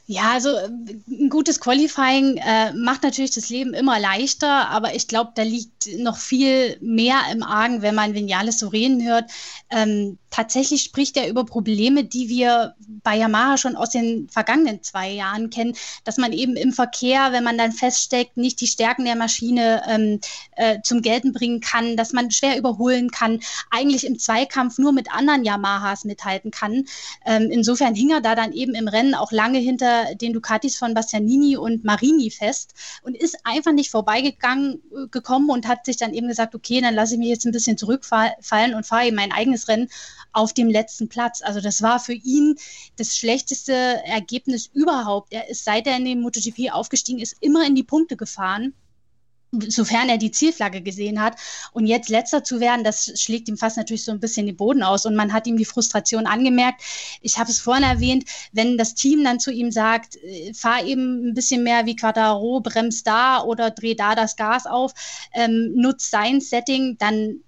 Ja, 0.08 0.32
also 0.32 0.50
äh, 0.50 0.68
ein 1.08 1.28
gutes 1.30 1.60
Qualifying 1.60 2.36
äh, 2.36 2.72
macht 2.74 3.02
natürlich 3.02 3.32
das 3.32 3.48
Leben 3.48 3.74
immer 3.74 3.98
leichter, 3.98 4.68
aber 4.68 4.94
ich 4.94 5.08
glaube, 5.08 5.32
da 5.34 5.42
liegt 5.42 5.88
noch 5.98 6.16
viel 6.16 6.78
mehr 6.80 7.20
im 7.32 7.42
Argen, 7.42 7.82
wenn 7.82 7.96
man 7.96 8.14
Vinales 8.14 8.60
so 8.60 8.68
reden 8.68 9.04
hört. 9.04 9.28
Ähm, 9.70 10.18
tatsächlich 10.36 10.82
spricht 10.82 11.16
er 11.16 11.30
über 11.30 11.46
Probleme, 11.46 12.04
die 12.04 12.28
wir 12.28 12.74
bei 13.02 13.16
Yamaha 13.16 13.56
schon 13.56 13.74
aus 13.74 13.88
den 13.88 14.28
vergangenen 14.28 14.82
zwei 14.82 15.10
Jahren 15.10 15.48
kennen, 15.48 15.74
dass 16.04 16.18
man 16.18 16.34
eben 16.34 16.56
im 16.56 16.74
Verkehr, 16.74 17.32
wenn 17.32 17.42
man 17.42 17.56
dann 17.56 17.72
feststeckt, 17.72 18.36
nicht 18.36 18.60
die 18.60 18.66
Stärken 18.66 19.06
der 19.06 19.16
Maschine 19.16 19.82
ähm, 19.88 20.20
äh, 20.56 20.80
zum 20.82 21.00
Gelten 21.00 21.32
bringen 21.32 21.60
kann, 21.60 21.96
dass 21.96 22.12
man 22.12 22.30
schwer 22.30 22.58
überholen 22.58 23.10
kann, 23.10 23.40
eigentlich 23.70 24.06
im 24.06 24.18
Zweikampf 24.18 24.76
nur 24.76 24.92
mit 24.92 25.10
anderen 25.10 25.42
Yamahas 25.42 26.04
mithalten 26.04 26.50
kann. 26.50 26.84
Ähm, 27.24 27.48
insofern 27.50 27.94
hing 27.94 28.10
er 28.10 28.20
da 28.20 28.34
dann 28.34 28.52
eben 28.52 28.74
im 28.74 28.88
Rennen 28.88 29.14
auch 29.14 29.32
lange 29.32 29.58
hinter 29.58 30.14
den 30.16 30.34
Ducatis 30.34 30.76
von 30.76 30.92
Bastianini 30.92 31.56
und 31.56 31.82
Marini 31.82 32.30
fest 32.30 32.74
und 33.02 33.16
ist 33.16 33.38
einfach 33.44 33.72
nicht 33.72 33.90
vorbeigegangen 33.90 34.82
äh, 34.92 35.08
gekommen 35.08 35.48
und 35.48 35.66
hat 35.66 35.86
sich 35.86 35.96
dann 35.96 36.12
eben 36.12 36.28
gesagt, 36.28 36.54
okay, 36.54 36.82
dann 36.82 36.94
lasse 36.94 37.14
ich 37.14 37.20
mich 37.20 37.28
jetzt 37.28 37.46
ein 37.46 37.52
bisschen 37.52 37.78
zurückfallen 37.78 38.74
und 38.74 38.84
fahre 38.84 39.06
eben 39.06 39.16
mein 39.16 39.32
eigenes 39.32 39.68
Rennen 39.68 39.88
auf 40.36 40.52
dem 40.52 40.68
letzten 40.68 41.08
Platz. 41.08 41.40
Also 41.42 41.60
das 41.60 41.80
war 41.80 41.98
für 41.98 42.12
ihn 42.12 42.56
das 42.96 43.16
schlechteste 43.16 43.72
Ergebnis 43.72 44.66
überhaupt. 44.72 45.32
Er 45.32 45.48
ist, 45.48 45.64
seit 45.64 45.86
er 45.86 45.96
in 45.96 46.04
den 46.04 46.20
MotoGP 46.20 46.72
aufgestiegen 46.72 47.20
ist, 47.20 47.36
immer 47.40 47.66
in 47.66 47.74
die 47.74 47.82
Punkte 47.82 48.16
gefahren 48.16 48.74
sofern 49.68 50.08
er 50.08 50.18
die 50.18 50.32
Zielflagge 50.32 50.82
gesehen 50.82 51.22
hat. 51.22 51.36
Und 51.72 51.86
jetzt 51.86 52.08
letzter 52.08 52.44
zu 52.44 52.60
werden, 52.60 52.84
das 52.84 53.12
schlägt 53.18 53.48
ihm 53.48 53.56
fast 53.56 53.76
natürlich 53.76 54.04
so 54.04 54.12
ein 54.12 54.20
bisschen 54.20 54.46
den 54.46 54.56
Boden 54.56 54.82
aus. 54.82 55.06
Und 55.06 55.14
man 55.14 55.32
hat 55.32 55.46
ihm 55.46 55.56
die 55.56 55.64
Frustration 55.64 56.26
angemerkt. 56.26 56.82
Ich 57.22 57.38
habe 57.38 57.50
es 57.50 57.58
vorhin 57.58 57.84
erwähnt, 57.84 58.24
wenn 58.52 58.76
das 58.76 58.94
Team 58.94 59.24
dann 59.24 59.40
zu 59.40 59.50
ihm 59.50 59.70
sagt, 59.70 60.16
äh, 60.16 60.52
fahr 60.52 60.84
eben 60.84 61.28
ein 61.28 61.34
bisschen 61.34 61.62
mehr 61.62 61.86
wie 61.86 61.96
Quattaro, 61.96 62.60
bremst 62.60 63.06
da 63.06 63.42
oder 63.42 63.70
dreh 63.70 63.94
da 63.94 64.14
das 64.14 64.36
Gas 64.36 64.66
auf, 64.66 64.92
ähm, 65.32 65.72
nutzt 65.74 66.10
sein 66.10 66.40
Setting, 66.40 66.98
dann 66.98 67.40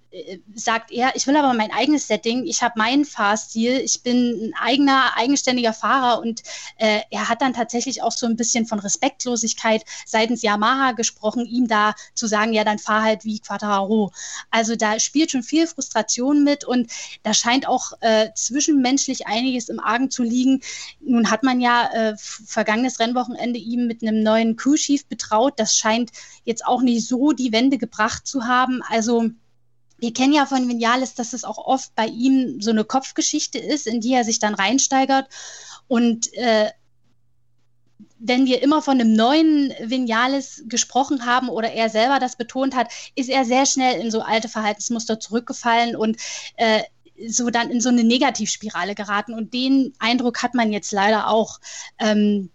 sagt 0.55 0.91
er, 0.91 1.15
ich 1.15 1.27
will 1.27 1.35
aber 1.37 1.53
mein 1.53 1.71
eigenes 1.71 2.07
Setting, 2.07 2.45
ich 2.47 2.63
habe 2.63 2.73
meinen 2.77 3.05
Fahrstil, 3.05 3.77
ich 3.77 4.01
bin 4.01 4.49
ein 4.49 4.53
eigener, 4.59 5.15
eigenständiger 5.15 5.71
Fahrer 5.71 6.19
und 6.19 6.41
äh, 6.77 7.01
er 7.11 7.29
hat 7.29 7.41
dann 7.41 7.53
tatsächlich 7.53 8.01
auch 8.01 8.11
so 8.11 8.25
ein 8.25 8.35
bisschen 8.35 8.65
von 8.65 8.79
Respektlosigkeit 8.79 9.83
seitens 10.07 10.41
Yamaha 10.41 10.93
gesprochen, 10.93 11.45
ihm 11.45 11.67
da 11.67 11.93
zu 12.15 12.25
sagen, 12.25 12.53
ja, 12.53 12.63
dann 12.63 12.79
fahr 12.79 13.03
halt 13.03 13.23
wie 13.23 13.39
Quattaro. 13.39 14.11
Also 14.49 14.75
da 14.75 14.99
spielt 14.99 15.29
schon 15.29 15.43
viel 15.43 15.67
Frustration 15.67 16.43
mit 16.43 16.65
und 16.65 16.91
da 17.21 17.35
scheint 17.35 17.67
auch 17.67 17.91
äh, 18.01 18.29
zwischenmenschlich 18.33 19.27
einiges 19.27 19.69
im 19.69 19.79
Argen 19.79 20.09
zu 20.09 20.23
liegen. 20.23 20.61
Nun 21.01 21.29
hat 21.29 21.43
man 21.43 21.61
ja 21.61 21.87
äh, 21.93 22.15
vergangenes 22.17 22.99
Rennwochenende 22.99 23.59
ihm 23.59 23.85
mit 23.85 24.01
einem 24.01 24.23
neuen 24.23 24.55
Crew 24.55 24.75
Chief 24.75 25.05
betraut, 25.05 25.59
das 25.59 25.75
scheint 25.75 26.11
jetzt 26.45 26.65
auch 26.65 26.81
nicht 26.81 27.07
so 27.07 27.31
die 27.31 27.51
Wende 27.51 27.77
gebracht 27.77 28.25
zu 28.25 28.45
haben. 28.45 28.81
Also 28.89 29.29
wir 29.99 30.13
kennen 30.13 30.33
ja 30.33 30.45
von 30.45 30.67
Vinales, 30.67 31.15
dass 31.15 31.33
es 31.33 31.43
auch 31.43 31.57
oft 31.57 31.93
bei 31.95 32.05
ihm 32.05 32.61
so 32.61 32.71
eine 32.71 32.83
Kopfgeschichte 32.83 33.59
ist, 33.59 33.87
in 33.87 34.01
die 34.01 34.13
er 34.13 34.23
sich 34.23 34.39
dann 34.39 34.53
reinsteigert. 34.53 35.27
Und 35.87 36.33
äh, 36.33 36.69
wenn 38.19 38.45
wir 38.45 38.61
immer 38.61 38.81
von 38.81 38.99
einem 38.99 39.13
neuen 39.13 39.73
Vinales 39.81 40.63
gesprochen 40.67 41.25
haben 41.25 41.49
oder 41.49 41.71
er 41.71 41.89
selber 41.89 42.19
das 42.19 42.35
betont 42.35 42.75
hat, 42.75 42.91
ist 43.15 43.29
er 43.29 43.45
sehr 43.45 43.65
schnell 43.65 43.99
in 43.99 44.11
so 44.11 44.21
alte 44.21 44.49
Verhaltensmuster 44.49 45.19
zurückgefallen 45.19 45.95
und 45.95 46.17
äh, 46.57 46.81
so 47.27 47.49
dann 47.49 47.69
in 47.69 47.81
so 47.81 47.89
eine 47.89 48.03
Negativspirale 48.03 48.95
geraten. 48.95 49.33
Und 49.33 49.53
den 49.53 49.93
Eindruck 49.99 50.43
hat 50.43 50.53
man 50.53 50.71
jetzt 50.71 50.91
leider 50.91 51.27
auch. 51.27 51.59
Ähm, 51.97 52.49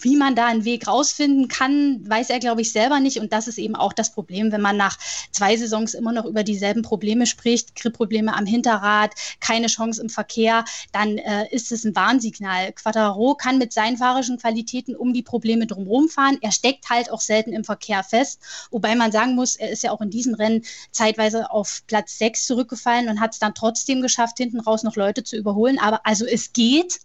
wie 0.00 0.16
man 0.16 0.34
da 0.34 0.46
einen 0.46 0.64
Weg 0.64 0.86
rausfinden 0.86 1.48
kann, 1.48 2.08
weiß 2.08 2.30
er, 2.30 2.38
glaube 2.38 2.60
ich, 2.60 2.72
selber 2.72 3.00
nicht. 3.00 3.18
Und 3.20 3.32
das 3.32 3.48
ist 3.48 3.58
eben 3.58 3.76
auch 3.76 3.92
das 3.92 4.12
Problem, 4.12 4.52
wenn 4.52 4.60
man 4.60 4.76
nach 4.76 4.98
zwei 5.30 5.56
Saisons 5.56 5.94
immer 5.94 6.12
noch 6.12 6.24
über 6.24 6.42
dieselben 6.42 6.82
Probleme 6.82 7.26
spricht, 7.26 7.76
Gripprobleme 7.76 8.34
am 8.34 8.46
Hinterrad, 8.46 9.12
keine 9.40 9.68
Chance 9.68 10.02
im 10.02 10.08
Verkehr, 10.08 10.64
dann 10.92 11.18
äh, 11.18 11.48
ist 11.50 11.72
es 11.72 11.84
ein 11.84 11.94
Warnsignal. 11.94 12.72
Quattaro 12.72 13.34
kann 13.34 13.58
mit 13.58 13.72
seinen 13.72 13.96
fahrischen 13.96 14.38
Qualitäten 14.38 14.96
um 14.96 15.12
die 15.12 15.22
Probleme 15.22 15.66
drumherum 15.66 16.08
fahren. 16.08 16.38
Er 16.40 16.52
steckt 16.52 16.90
halt 16.90 17.10
auch 17.10 17.20
selten 17.20 17.52
im 17.52 17.64
Verkehr 17.64 18.02
fest. 18.02 18.40
Wobei 18.70 18.94
man 18.96 19.12
sagen 19.12 19.34
muss, 19.34 19.56
er 19.56 19.70
ist 19.70 19.82
ja 19.82 19.92
auch 19.92 20.00
in 20.00 20.10
diesem 20.10 20.34
Rennen 20.34 20.64
zeitweise 20.90 21.50
auf 21.50 21.82
Platz 21.86 22.18
sechs 22.18 22.46
zurückgefallen 22.46 23.08
und 23.08 23.20
hat 23.20 23.32
es 23.32 23.38
dann 23.38 23.54
trotzdem 23.54 24.02
geschafft, 24.02 24.38
hinten 24.38 24.60
raus 24.60 24.82
noch 24.82 24.96
Leute 24.96 25.24
zu 25.24 25.36
überholen. 25.36 25.78
Aber 25.78 26.04
also 26.04 26.26
es 26.26 26.52
geht. 26.52 27.00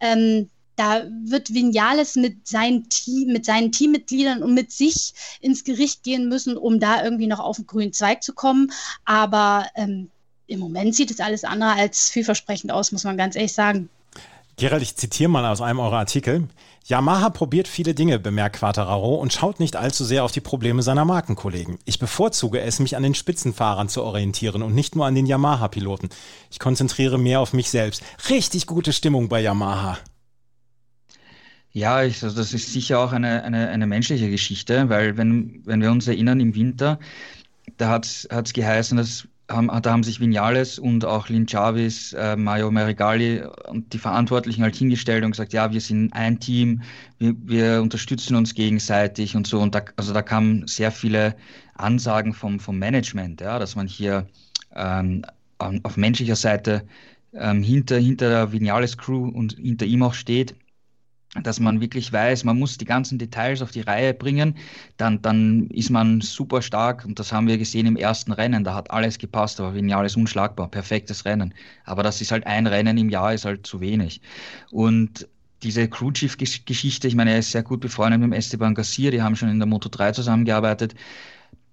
Ähm, 0.00 0.50
da 0.76 1.02
wird 1.24 1.52
Vinales 1.52 2.16
mit 2.16 2.46
seinem 2.46 2.88
Team, 2.88 3.32
mit 3.32 3.44
seinen 3.44 3.72
Teammitgliedern 3.72 4.42
und 4.42 4.54
mit 4.54 4.72
sich 4.72 5.14
ins 5.40 5.64
Gericht 5.64 6.02
gehen 6.02 6.28
müssen, 6.28 6.56
um 6.56 6.80
da 6.80 7.04
irgendwie 7.04 7.26
noch 7.26 7.40
auf 7.40 7.56
den 7.56 7.66
grünen 7.66 7.92
Zweig 7.92 8.22
zu 8.22 8.32
kommen. 8.32 8.72
Aber 9.04 9.66
ähm, 9.74 10.10
im 10.46 10.60
Moment 10.60 10.94
sieht 10.94 11.10
es 11.10 11.20
alles 11.20 11.44
andere 11.44 11.72
als 11.72 12.10
vielversprechend 12.10 12.72
aus, 12.72 12.92
muss 12.92 13.04
man 13.04 13.16
ganz 13.16 13.36
ehrlich 13.36 13.52
sagen. 13.52 13.88
Gerald, 14.56 14.82
ich 14.82 14.96
zitiere 14.96 15.30
mal 15.30 15.46
aus 15.46 15.60
einem 15.60 15.80
eurer 15.80 15.98
Artikel. 15.98 16.48
Yamaha 16.84 17.30
probiert 17.30 17.68
viele 17.68 17.94
Dinge, 17.94 18.18
bemerkt 18.18 18.56
Quattararo, 18.56 19.14
und 19.14 19.32
schaut 19.32 19.60
nicht 19.60 19.76
allzu 19.76 20.04
sehr 20.04 20.24
auf 20.24 20.32
die 20.32 20.40
Probleme 20.40 20.82
seiner 20.82 21.04
Markenkollegen. 21.04 21.78
Ich 21.84 21.98
bevorzuge 21.98 22.60
es, 22.60 22.80
mich 22.80 22.96
an 22.96 23.02
den 23.02 23.14
Spitzenfahrern 23.14 23.88
zu 23.88 24.02
orientieren 24.02 24.62
und 24.62 24.74
nicht 24.74 24.94
nur 24.96 25.06
an 25.06 25.14
den 25.14 25.26
Yamaha-Piloten. 25.26 26.10
Ich 26.50 26.58
konzentriere 26.58 27.18
mehr 27.18 27.40
auf 27.40 27.52
mich 27.52 27.70
selbst. 27.70 28.02
Richtig 28.28 28.66
gute 28.66 28.92
Stimmung 28.92 29.28
bei 29.28 29.40
Yamaha. 29.40 29.98
Ja, 31.72 32.02
ich, 32.02 32.22
also 32.22 32.36
das 32.36 32.52
ist 32.52 32.72
sicher 32.72 32.98
auch 32.98 33.12
eine, 33.12 33.42
eine, 33.44 33.68
eine 33.68 33.86
menschliche 33.86 34.30
Geschichte, 34.30 34.88
weil 34.88 35.16
wenn, 35.16 35.62
wenn 35.64 35.80
wir 35.80 35.90
uns 35.90 36.06
erinnern, 36.06 36.40
im 36.40 36.54
Winter, 36.54 36.98
da 37.78 37.88
hat 37.88 38.04
es 38.04 38.52
geheißen, 38.52 38.96
dass 38.98 39.26
haben, 39.52 39.68
da 39.82 39.90
haben 39.90 40.02
sich 40.02 40.20
Vinales 40.20 40.78
und 40.78 41.04
auch 41.04 41.28
Lin 41.28 41.46
Chavis, 41.46 42.12
äh, 42.12 42.36
Mario 42.36 42.70
Merigali 42.70 43.42
und 43.68 43.92
die 43.92 43.98
Verantwortlichen 43.98 44.62
halt 44.62 44.76
hingestellt 44.76 45.24
und 45.24 45.32
gesagt, 45.32 45.52
ja, 45.52 45.72
wir 45.72 45.80
sind 45.80 46.12
ein 46.12 46.40
Team, 46.40 46.82
wir, 47.18 47.34
wir 47.42 47.82
unterstützen 47.82 48.36
uns 48.36 48.54
gegenseitig 48.54 49.36
und 49.36 49.46
so. 49.46 49.60
Und 49.60 49.74
da, 49.74 49.82
also 49.96 50.12
da 50.12 50.22
kamen 50.22 50.66
sehr 50.66 50.90
viele 50.90 51.36
Ansagen 51.74 52.32
vom, 52.32 52.60
vom 52.60 52.78
Management, 52.78 53.40
ja, 53.40 53.58
dass 53.58 53.76
man 53.76 53.86
hier 53.86 54.26
ähm, 54.74 55.24
auf 55.58 55.96
menschlicher 55.96 56.36
Seite 56.36 56.84
ähm, 57.34 57.62
hinter, 57.62 57.98
hinter 57.98 58.28
der 58.28 58.52
Vinales 58.52 58.96
Crew 58.96 59.28
und 59.28 59.54
hinter 59.54 59.86
ihm 59.86 60.02
auch 60.02 60.14
steht, 60.14 60.54
dass 61.40 61.60
man 61.60 61.80
wirklich 61.80 62.12
weiß, 62.12 62.44
man 62.44 62.58
muss 62.58 62.76
die 62.76 62.84
ganzen 62.84 63.18
Details 63.18 63.62
auf 63.62 63.70
die 63.70 63.80
Reihe 63.80 64.12
bringen, 64.12 64.56
dann, 64.98 65.22
dann 65.22 65.68
ist 65.68 65.88
man 65.88 66.20
super 66.20 66.60
stark 66.60 67.04
und 67.06 67.18
das 67.18 67.32
haben 67.32 67.46
wir 67.46 67.56
gesehen 67.56 67.86
im 67.86 67.96
ersten 67.96 68.32
Rennen, 68.32 68.64
da 68.64 68.74
hat 68.74 68.90
alles 68.90 69.18
gepasst, 69.18 69.58
aber 69.58 69.74
Vinales 69.74 70.16
unschlagbar, 70.16 70.68
perfektes 70.68 71.24
Rennen. 71.24 71.54
Aber 71.84 72.02
das 72.02 72.20
ist 72.20 72.32
halt 72.32 72.46
ein 72.46 72.66
Rennen 72.66 72.98
im 72.98 73.08
Jahr, 73.08 73.32
ist 73.32 73.46
halt 73.46 73.66
zu 73.66 73.80
wenig. 73.80 74.20
Und 74.70 75.26
diese 75.62 75.88
Crew 75.88 76.10
Chief 76.10 76.36
Geschichte, 76.36 77.08
ich 77.08 77.14
meine, 77.14 77.32
er 77.32 77.38
ist 77.38 77.52
sehr 77.52 77.62
gut 77.62 77.80
befreundet 77.80 78.20
mit 78.20 78.28
dem 78.28 78.32
Esteban 78.32 78.74
Garcia, 78.74 79.10
die 79.10 79.22
haben 79.22 79.36
schon 79.36 79.48
in 79.48 79.58
der 79.58 79.68
Moto 79.68 79.88
3 79.88 80.12
zusammengearbeitet. 80.12 80.94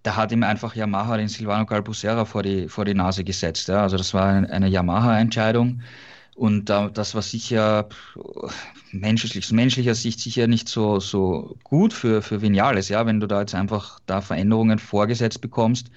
Da 0.04 0.16
hat 0.16 0.32
ihm 0.32 0.44
einfach 0.44 0.76
Yamaha 0.76 1.18
den 1.18 1.28
Silvano 1.28 1.66
Galbusera 1.66 2.24
vor 2.24 2.44
die, 2.44 2.70
vor 2.70 2.86
die 2.86 2.94
Nase 2.94 3.26
gesetzt. 3.26 3.68
Ja. 3.68 3.82
Also 3.82 3.98
das 3.98 4.14
war 4.14 4.28
eine 4.28 4.68
Yamaha-Entscheidung. 4.70 5.82
Und 6.40 6.70
äh, 6.70 6.90
das 6.94 7.16
war 7.16 7.22
sicher 7.22 7.90
menschlich, 8.94 9.38
aus 9.38 9.52
menschlicher 9.52 9.94
Sicht 9.94 10.22
sicher 10.22 10.48
nicht 10.48 10.70
so, 10.70 11.02
so 11.02 11.58
gut 11.66 11.92
für, 11.92 12.22
für 12.22 12.42
Vinales, 12.42 12.88
ja, 12.88 13.06
wenn 13.06 13.20
du 13.20 13.28
da 13.28 13.42
jetzt 13.42 13.54
einfach 13.56 14.00
da 14.06 14.22
Veränderungen 14.22 14.80
vorgesetzt 14.80 15.42
bekommst. 15.42 15.92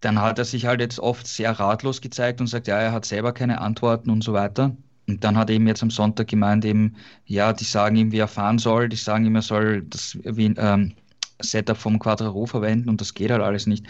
Dann 0.00 0.20
hat 0.20 0.40
er 0.40 0.44
sich 0.44 0.66
halt 0.66 0.80
jetzt 0.80 0.98
oft 0.98 1.28
sehr 1.28 1.52
ratlos 1.52 2.00
gezeigt 2.00 2.40
und 2.40 2.48
sagt, 2.48 2.66
ja, 2.66 2.76
er 2.76 2.90
hat 2.90 3.04
selber 3.04 3.32
keine 3.32 3.60
Antworten 3.60 4.10
und 4.10 4.24
so 4.24 4.32
weiter. 4.32 4.76
Und 5.06 5.22
dann 5.22 5.36
hat 5.36 5.48
er 5.48 5.54
eben 5.54 5.68
jetzt 5.68 5.82
am 5.84 5.90
Sonntag 5.90 6.26
gemeint, 6.26 6.64
eben, 6.64 6.96
ja, 7.24 7.52
die 7.52 7.64
sagen 7.64 7.94
ihm, 7.94 8.10
wie 8.10 8.18
er 8.18 8.26
fahren 8.26 8.58
soll, 8.58 8.88
die 8.88 8.96
sagen 8.96 9.26
ihm, 9.26 9.36
er 9.36 9.42
soll 9.42 9.82
das 9.82 10.18
wie, 10.24 10.46
ähm, 10.56 10.94
Setup 11.40 11.76
vom 11.76 11.98
Quadraro 11.98 12.46
verwenden 12.46 12.88
und 12.88 13.00
das 13.00 13.14
geht 13.14 13.30
halt 13.30 13.42
alles 13.42 13.66
nicht. 13.66 13.86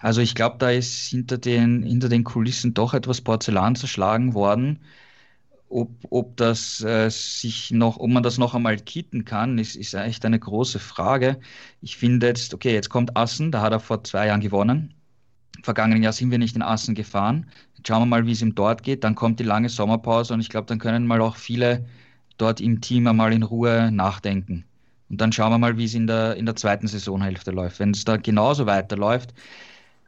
Also 0.00 0.20
ich 0.20 0.34
glaube, 0.34 0.56
da 0.58 0.70
ist 0.70 1.08
hinter 1.08 1.38
den, 1.38 1.82
hinter 1.82 2.08
den 2.08 2.24
Kulissen 2.24 2.74
doch 2.74 2.94
etwas 2.94 3.20
Porzellan 3.20 3.76
zerschlagen 3.76 4.34
worden. 4.34 4.80
Ob, 5.68 5.90
ob 6.10 6.36
das 6.36 6.82
äh, 6.82 7.08
sich 7.10 7.70
noch, 7.70 7.98
ob 7.98 8.10
man 8.10 8.22
das 8.24 8.38
noch 8.38 8.54
einmal 8.54 8.76
kitten 8.76 9.24
kann, 9.24 9.56
ist, 9.58 9.76
ist 9.76 9.94
echt 9.94 10.24
eine 10.24 10.38
große 10.38 10.80
Frage. 10.80 11.38
Ich 11.80 11.96
finde 11.96 12.26
jetzt, 12.26 12.52
okay, 12.54 12.72
jetzt 12.74 12.88
kommt 12.90 13.16
Assen, 13.16 13.52
da 13.52 13.62
hat 13.62 13.72
er 13.72 13.80
vor 13.80 14.02
zwei 14.04 14.26
Jahren 14.26 14.40
gewonnen. 14.40 14.94
Im 15.56 15.64
vergangenen 15.64 16.02
Jahr 16.02 16.12
sind 16.12 16.30
wir 16.30 16.38
nicht 16.38 16.56
in 16.56 16.62
Assen 16.62 16.94
gefahren. 16.94 17.46
Jetzt 17.76 17.88
schauen 17.88 18.02
wir 18.02 18.06
mal, 18.06 18.26
wie 18.26 18.32
es 18.32 18.42
ihm 18.42 18.54
dort 18.54 18.82
geht. 18.82 19.04
Dann 19.04 19.14
kommt 19.14 19.38
die 19.40 19.44
lange 19.44 19.68
Sommerpause 19.68 20.34
und 20.34 20.40
ich 20.40 20.48
glaube, 20.48 20.66
dann 20.66 20.78
können 20.80 21.06
mal 21.06 21.20
auch 21.20 21.36
viele 21.36 21.86
dort 22.38 22.60
im 22.60 22.80
Team 22.80 23.06
einmal 23.06 23.32
in 23.32 23.42
Ruhe 23.42 23.90
nachdenken. 23.92 24.64
Und 25.10 25.20
dann 25.20 25.32
schauen 25.32 25.50
wir 25.50 25.58
mal, 25.58 25.76
wie 25.76 25.84
es 25.84 25.94
in 25.94 26.06
der, 26.06 26.36
in 26.36 26.46
der 26.46 26.56
zweiten 26.56 26.86
Saisonhälfte 26.86 27.50
läuft. 27.50 27.80
Wenn 27.80 27.90
es 27.90 28.04
da 28.04 28.16
genauso 28.16 28.66
weiterläuft, 28.66 29.34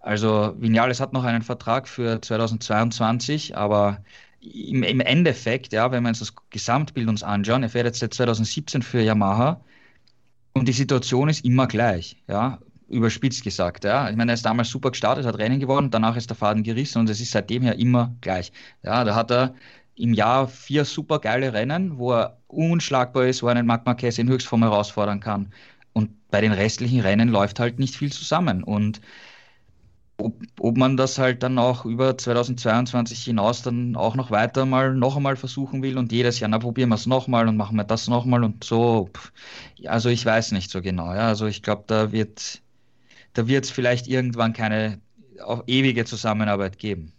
also 0.00 0.54
Vinales 0.58 1.00
hat 1.00 1.12
noch 1.12 1.24
einen 1.24 1.42
Vertrag 1.42 1.88
für 1.88 2.20
2022, 2.20 3.56
aber 3.56 4.02
im, 4.40 4.82
im 4.82 5.00
Endeffekt, 5.00 5.72
ja, 5.72 5.90
wenn 5.92 6.02
wir 6.02 6.08
uns 6.08 6.18
das 6.18 6.34
Gesamtbild 6.50 7.08
uns 7.08 7.22
anschauen, 7.22 7.62
er 7.62 7.68
fährt 7.68 7.86
jetzt 7.86 8.00
seit 8.00 8.14
2017 8.14 8.82
für 8.82 9.00
Yamaha 9.00 9.60
und 10.54 10.66
die 10.68 10.72
Situation 10.72 11.28
ist 11.28 11.44
immer 11.44 11.66
gleich, 11.66 12.16
ja, 12.28 12.58
überspitzt 12.88 13.44
gesagt, 13.44 13.84
ja. 13.84 14.10
Ich 14.10 14.16
meine, 14.16 14.32
er 14.32 14.34
ist 14.34 14.44
damals 14.44 14.70
super 14.70 14.90
gestartet, 14.90 15.24
hat 15.24 15.38
Rennen 15.38 15.60
gewonnen, 15.60 15.90
danach 15.90 16.16
ist 16.16 16.30
der 16.30 16.36
Faden 16.36 16.62
gerissen 16.62 16.98
und 16.98 17.08
es 17.08 17.20
ist 17.20 17.30
seitdem 17.30 17.62
her 17.62 17.78
immer 17.78 18.14
gleich. 18.20 18.52
Ja, 18.82 19.04
da 19.04 19.14
hat 19.14 19.30
er 19.30 19.54
im 19.94 20.14
Jahr 20.14 20.48
vier 20.48 20.84
super 20.84 21.18
geile 21.18 21.52
Rennen, 21.52 21.98
wo 21.98 22.12
er 22.12 22.38
unschlagbar 22.48 23.26
ist, 23.26 23.42
wo 23.42 23.48
er 23.48 23.56
einen 23.56 23.66
Marc 23.66 23.86
Marquez 23.86 24.18
in 24.18 24.28
Höchstform 24.28 24.62
herausfordern 24.62 25.20
kann. 25.20 25.52
Und 25.92 26.10
bei 26.30 26.40
den 26.40 26.52
restlichen 26.52 27.00
Rennen 27.00 27.28
läuft 27.28 27.60
halt 27.60 27.78
nicht 27.78 27.96
viel 27.96 28.12
zusammen. 28.12 28.64
Und 28.64 29.00
ob, 30.16 30.42
ob 30.60 30.76
man 30.76 30.96
das 30.96 31.18
halt 31.18 31.42
dann 31.42 31.58
auch 31.58 31.84
über 31.84 32.16
2022 32.16 33.24
hinaus 33.24 33.62
dann 33.62 33.96
auch 33.96 34.14
noch 34.14 34.30
weiter 34.30 34.66
mal 34.66 34.94
noch 34.94 35.16
einmal 35.16 35.36
versuchen 35.36 35.82
will 35.82 35.98
und 35.98 36.12
jedes 36.12 36.40
Jahr, 36.40 36.48
na 36.48 36.58
probieren 36.58 36.90
wir 36.90 36.94
es 36.94 37.06
nochmal 37.06 37.48
und 37.48 37.56
machen 37.56 37.76
wir 37.76 37.84
das 37.84 38.08
nochmal 38.08 38.44
und 38.44 38.64
so. 38.64 39.10
Also 39.86 40.08
ich 40.08 40.24
weiß 40.24 40.52
nicht 40.52 40.70
so 40.70 40.80
genau. 40.80 41.12
Ja. 41.14 41.28
Also 41.28 41.46
ich 41.46 41.62
glaube, 41.62 41.84
da 41.86 42.12
wird 42.12 42.62
da 43.34 43.48
wird 43.48 43.64
es 43.64 43.70
vielleicht 43.70 44.08
irgendwann 44.08 44.52
keine 44.52 45.00
ewige 45.66 46.04
Zusammenarbeit 46.04 46.78
geben. 46.78 47.12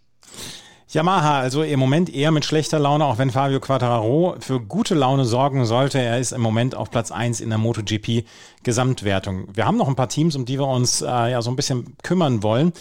Yamaha, 0.88 1.40
also 1.40 1.62
im 1.62 1.80
Moment 1.80 2.14
eher 2.14 2.30
mit 2.30 2.44
schlechter 2.44 2.78
Laune, 2.78 3.06
auch 3.06 3.18
wenn 3.18 3.30
Fabio 3.30 3.58
Quattararo 3.58 4.36
für 4.40 4.60
gute 4.60 4.94
Laune 4.94 5.24
sorgen 5.24 5.64
sollte. 5.64 5.98
Er 5.98 6.18
ist 6.18 6.32
im 6.32 6.42
Moment 6.42 6.74
auf 6.74 6.90
Platz 6.90 7.10
1 7.10 7.40
in 7.40 7.48
der 7.48 7.58
MotoGP 7.58 8.24
Gesamtwertung. 8.62 9.48
Wir 9.52 9.66
haben 9.66 9.78
noch 9.78 9.88
ein 9.88 9.96
paar 9.96 10.08
Teams, 10.08 10.36
um 10.36 10.44
die 10.44 10.58
wir 10.58 10.68
uns 10.68 11.00
äh, 11.00 11.06
ja 11.06 11.40
so 11.42 11.50
ein 11.50 11.56
bisschen 11.56 11.96
kümmern 12.02 12.42
wollen. 12.42 12.72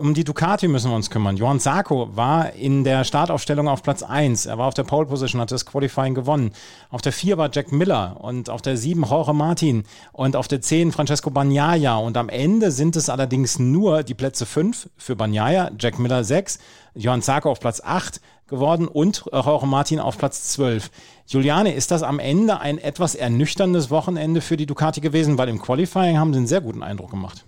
Um 0.00 0.14
die 0.14 0.24
Ducati 0.24 0.66
müssen 0.66 0.90
wir 0.90 0.96
uns 0.96 1.10
kümmern. 1.10 1.36
Johann 1.36 1.58
Sarko 1.58 2.16
war 2.16 2.54
in 2.54 2.84
der 2.84 3.04
Startaufstellung 3.04 3.68
auf 3.68 3.82
Platz 3.82 4.02
1. 4.02 4.46
Er 4.46 4.56
war 4.56 4.66
auf 4.66 4.72
der 4.72 4.84
Pole 4.84 5.06
Position, 5.06 5.42
hat 5.42 5.52
das 5.52 5.66
Qualifying 5.66 6.14
gewonnen. 6.14 6.52
Auf 6.88 7.02
der 7.02 7.12
4 7.12 7.36
war 7.36 7.50
Jack 7.52 7.70
Miller 7.70 8.16
und 8.18 8.48
auf 8.48 8.62
der 8.62 8.78
7 8.78 9.04
Jorge 9.04 9.34
Martin 9.34 9.84
und 10.12 10.36
auf 10.36 10.48
der 10.48 10.62
10 10.62 10.92
Francesco 10.92 11.28
Bagnaia. 11.28 11.98
Und 11.98 12.16
am 12.16 12.30
Ende 12.30 12.70
sind 12.70 12.96
es 12.96 13.10
allerdings 13.10 13.58
nur 13.58 14.02
die 14.02 14.14
Plätze 14.14 14.46
5 14.46 14.88
für 14.96 15.16
Bagnaia, 15.16 15.70
Jack 15.78 15.98
Miller 15.98 16.24
6, 16.24 16.60
Johann 16.94 17.20
Sarko 17.20 17.50
auf 17.50 17.60
Platz 17.60 17.82
8 17.84 18.22
geworden 18.46 18.88
und 18.88 19.26
Jorge 19.30 19.66
Martin 19.66 20.00
auf 20.00 20.16
Platz 20.16 20.48
12. 20.52 20.90
Juliane, 21.26 21.74
ist 21.74 21.90
das 21.90 22.02
am 22.02 22.20
Ende 22.20 22.58
ein 22.58 22.78
etwas 22.78 23.14
ernüchterndes 23.14 23.90
Wochenende 23.90 24.40
für 24.40 24.56
die 24.56 24.66
Ducati 24.66 25.02
gewesen? 25.02 25.36
Weil 25.36 25.50
im 25.50 25.60
Qualifying 25.60 26.16
haben 26.16 26.32
sie 26.32 26.38
einen 26.38 26.46
sehr 26.46 26.62
guten 26.62 26.82
Eindruck 26.82 27.10
gemacht. 27.10 27.44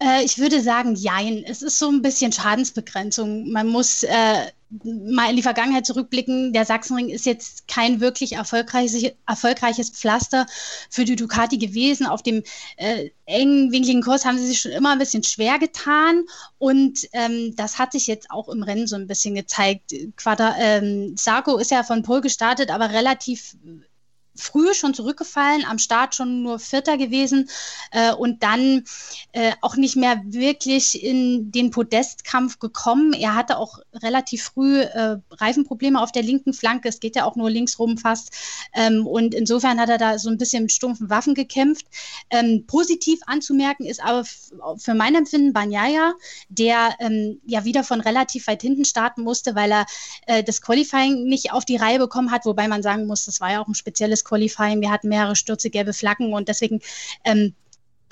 Äh, 0.00 0.24
ich 0.24 0.38
würde 0.38 0.60
sagen, 0.60 0.94
jein. 0.94 1.44
Es 1.46 1.62
ist 1.62 1.78
so 1.78 1.88
ein 1.88 2.02
bisschen 2.02 2.32
Schadensbegrenzung. 2.32 3.50
Man 3.50 3.68
muss 3.68 4.02
äh, 4.02 4.50
mal 4.82 5.30
in 5.30 5.36
die 5.36 5.42
Vergangenheit 5.42 5.86
zurückblicken. 5.86 6.52
Der 6.52 6.64
Sachsenring 6.64 7.08
ist 7.08 7.26
jetzt 7.26 7.68
kein 7.68 8.00
wirklich 8.00 8.32
erfolgreiches, 8.32 9.12
erfolgreiches 9.26 9.90
Pflaster 9.90 10.46
für 10.90 11.04
die 11.04 11.16
Ducati 11.16 11.58
gewesen. 11.58 12.06
Auf 12.06 12.22
dem 12.22 12.42
äh, 12.76 13.10
engen, 13.26 13.70
winkligen 13.70 14.02
Kurs 14.02 14.24
haben 14.24 14.38
sie 14.38 14.46
sich 14.46 14.60
schon 14.60 14.72
immer 14.72 14.92
ein 14.92 14.98
bisschen 14.98 15.22
schwer 15.22 15.58
getan. 15.58 16.24
Und 16.58 17.08
ähm, 17.12 17.54
das 17.56 17.78
hat 17.78 17.92
sich 17.92 18.06
jetzt 18.06 18.30
auch 18.30 18.48
im 18.48 18.62
Rennen 18.62 18.86
so 18.86 18.96
ein 18.96 19.06
bisschen 19.06 19.34
gezeigt. 19.34 19.94
Quadra, 20.16 20.56
ähm, 20.58 21.16
Sarko 21.16 21.56
ist 21.58 21.70
ja 21.70 21.84
von 21.84 22.02
Pol 22.02 22.20
gestartet, 22.20 22.70
aber 22.70 22.90
relativ 22.90 23.56
früh 24.36 24.74
schon 24.74 24.94
zurückgefallen, 24.94 25.64
am 25.64 25.78
Start 25.78 26.14
schon 26.14 26.42
nur 26.42 26.58
Vierter 26.58 26.96
gewesen 26.96 27.48
äh, 27.92 28.12
und 28.12 28.42
dann 28.42 28.84
äh, 29.32 29.52
auch 29.60 29.76
nicht 29.76 29.96
mehr 29.96 30.20
wirklich 30.24 31.02
in 31.02 31.52
den 31.52 31.70
Podestkampf 31.70 32.58
gekommen. 32.58 33.12
Er 33.12 33.34
hatte 33.34 33.58
auch 33.58 33.78
relativ 33.92 34.44
früh 34.44 34.80
äh, 34.80 35.18
Reifenprobleme 35.30 36.00
auf 36.00 36.12
der 36.12 36.22
linken 36.22 36.52
Flanke. 36.52 36.88
Es 36.88 37.00
geht 37.00 37.16
ja 37.16 37.24
auch 37.24 37.36
nur 37.36 37.50
links 37.50 37.78
rum 37.78 37.98
fast. 37.98 38.32
Ähm, 38.74 39.06
und 39.06 39.34
insofern 39.34 39.80
hat 39.80 39.88
er 39.88 39.98
da 39.98 40.18
so 40.18 40.30
ein 40.30 40.38
bisschen 40.38 40.64
mit 40.64 40.72
stumpfen 40.72 41.10
Waffen 41.10 41.34
gekämpft. 41.34 41.86
Ähm, 42.30 42.64
positiv 42.66 43.20
anzumerken 43.26 43.86
ist 43.86 44.02
aber 44.02 44.24
für 44.76 44.94
mein 44.94 45.14
Empfinden 45.14 45.52
Banyaya, 45.52 46.14
der 46.48 46.94
ähm, 46.98 47.40
ja 47.46 47.64
wieder 47.64 47.84
von 47.84 48.00
relativ 48.00 48.46
weit 48.46 48.62
hinten 48.62 48.84
starten 48.84 49.22
musste, 49.22 49.54
weil 49.54 49.70
er 49.70 49.86
äh, 50.26 50.42
das 50.42 50.60
Qualifying 50.60 51.24
nicht 51.24 51.52
auf 51.52 51.64
die 51.64 51.76
Reihe 51.76 51.98
bekommen 51.98 52.30
hat, 52.30 52.44
wobei 52.46 52.68
man 52.68 52.82
sagen 52.82 53.06
muss, 53.06 53.24
das 53.24 53.40
war 53.40 53.52
ja 53.52 53.62
auch 53.62 53.68
ein 53.68 53.74
spezielles 53.74 54.23
Qualifying. 54.24 54.80
Wir 54.80 54.90
hatten 54.90 55.08
mehrere 55.08 55.36
Stürze, 55.36 55.70
gelbe 55.70 55.92
Flaggen 55.92 56.32
und 56.32 56.48
deswegen 56.48 56.80
ähm, 57.24 57.54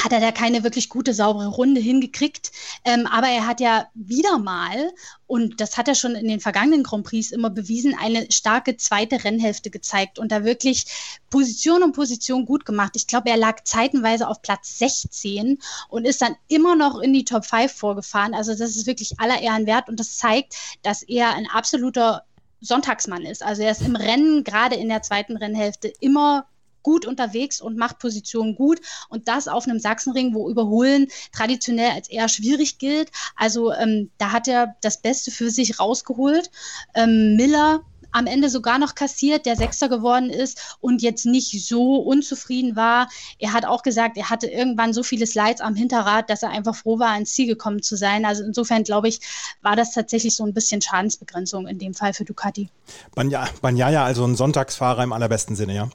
hat 0.02 0.12
er 0.12 0.20
da 0.20 0.32
keine 0.32 0.64
wirklich 0.64 0.88
gute, 0.88 1.14
saubere 1.14 1.48
Runde 1.48 1.80
hingekriegt. 1.80 2.50
Ähm, 2.84 3.06
aber 3.06 3.28
er 3.28 3.46
hat 3.46 3.60
ja 3.60 3.86
wieder 3.94 4.38
mal, 4.38 4.92
und 5.26 5.60
das 5.60 5.76
hat 5.76 5.88
er 5.88 5.94
schon 5.94 6.14
in 6.14 6.28
den 6.28 6.40
vergangenen 6.40 6.82
Grand 6.82 7.04
Prix 7.04 7.30
immer 7.30 7.50
bewiesen, 7.50 7.96
eine 7.98 8.30
starke 8.30 8.76
zweite 8.76 9.24
Rennhälfte 9.24 9.70
gezeigt 9.70 10.18
und 10.18 10.32
da 10.32 10.44
wirklich 10.44 10.86
Position 11.30 11.82
um 11.82 11.92
Position 11.92 12.44
gut 12.44 12.64
gemacht. 12.64 12.92
Ich 12.96 13.06
glaube, 13.06 13.30
er 13.30 13.36
lag 13.36 13.64
zeitenweise 13.64 14.28
auf 14.28 14.42
Platz 14.42 14.78
16 14.78 15.58
und 15.88 16.04
ist 16.04 16.22
dann 16.22 16.36
immer 16.48 16.76
noch 16.76 16.98
in 16.98 17.12
die 17.12 17.24
Top 17.24 17.44
5 17.44 17.72
vorgefahren. 17.72 18.34
Also 18.34 18.52
das 18.52 18.76
ist 18.76 18.86
wirklich 18.86 19.20
aller 19.20 19.40
Ehren 19.40 19.66
wert 19.66 19.88
und 19.88 20.00
das 20.00 20.16
zeigt, 20.16 20.56
dass 20.82 21.02
er 21.02 21.34
ein 21.34 21.46
absoluter 21.46 22.24
Sonntagsmann 22.62 23.26
ist. 23.26 23.42
Also 23.42 23.62
er 23.62 23.72
ist 23.72 23.82
im 23.82 23.96
Rennen, 23.96 24.44
gerade 24.44 24.76
in 24.76 24.88
der 24.88 25.02
zweiten 25.02 25.36
Rennhälfte, 25.36 25.92
immer 26.00 26.46
gut 26.82 27.06
unterwegs 27.06 27.60
und 27.60 27.76
macht 27.76 27.98
Positionen 27.98 28.56
gut 28.56 28.80
und 29.08 29.28
das 29.28 29.48
auf 29.48 29.66
einem 29.66 29.78
Sachsenring, 29.78 30.34
wo 30.34 30.48
Überholen 30.48 31.08
traditionell 31.32 31.90
als 31.90 32.08
eher 32.08 32.28
schwierig 32.28 32.78
gilt. 32.78 33.10
Also 33.36 33.72
ähm, 33.72 34.10
da 34.18 34.32
hat 34.32 34.48
er 34.48 34.76
das 34.80 35.00
Beste 35.00 35.30
für 35.30 35.50
sich 35.50 35.78
rausgeholt. 35.78 36.50
Ähm, 36.94 37.36
Miller 37.36 37.82
am 38.12 38.26
Ende 38.26 38.48
sogar 38.48 38.78
noch 38.78 38.94
kassiert, 38.94 39.46
der 39.46 39.56
Sechster 39.56 39.88
geworden 39.88 40.30
ist 40.30 40.76
und 40.80 41.02
jetzt 41.02 41.26
nicht 41.26 41.66
so 41.66 41.96
unzufrieden 41.96 42.76
war. 42.76 43.08
Er 43.38 43.52
hat 43.52 43.64
auch 43.64 43.82
gesagt, 43.82 44.16
er 44.16 44.30
hatte 44.30 44.46
irgendwann 44.46 44.92
so 44.92 45.02
viele 45.02 45.26
Slides 45.26 45.60
am 45.60 45.74
Hinterrad, 45.74 46.30
dass 46.30 46.42
er 46.42 46.50
einfach 46.50 46.76
froh 46.76 46.98
war, 46.98 47.12
ans 47.12 47.32
Ziel 47.32 47.46
gekommen 47.46 47.82
zu 47.82 47.96
sein. 47.96 48.24
Also 48.24 48.44
insofern 48.44 48.84
glaube 48.84 49.08
ich, 49.08 49.20
war 49.62 49.76
das 49.76 49.92
tatsächlich 49.92 50.36
so 50.36 50.44
ein 50.44 50.54
bisschen 50.54 50.80
Schadensbegrenzung 50.80 51.66
in 51.66 51.78
dem 51.78 51.94
Fall 51.94 52.14
für 52.14 52.24
Ducati. 52.24 52.68
Banja, 53.14 53.48
Banjaya, 53.60 54.04
also 54.04 54.24
ein 54.24 54.36
Sonntagsfahrer 54.36 55.02
im 55.02 55.12
allerbesten 55.12 55.56
Sinne, 55.56 55.74
ja? 55.74 55.88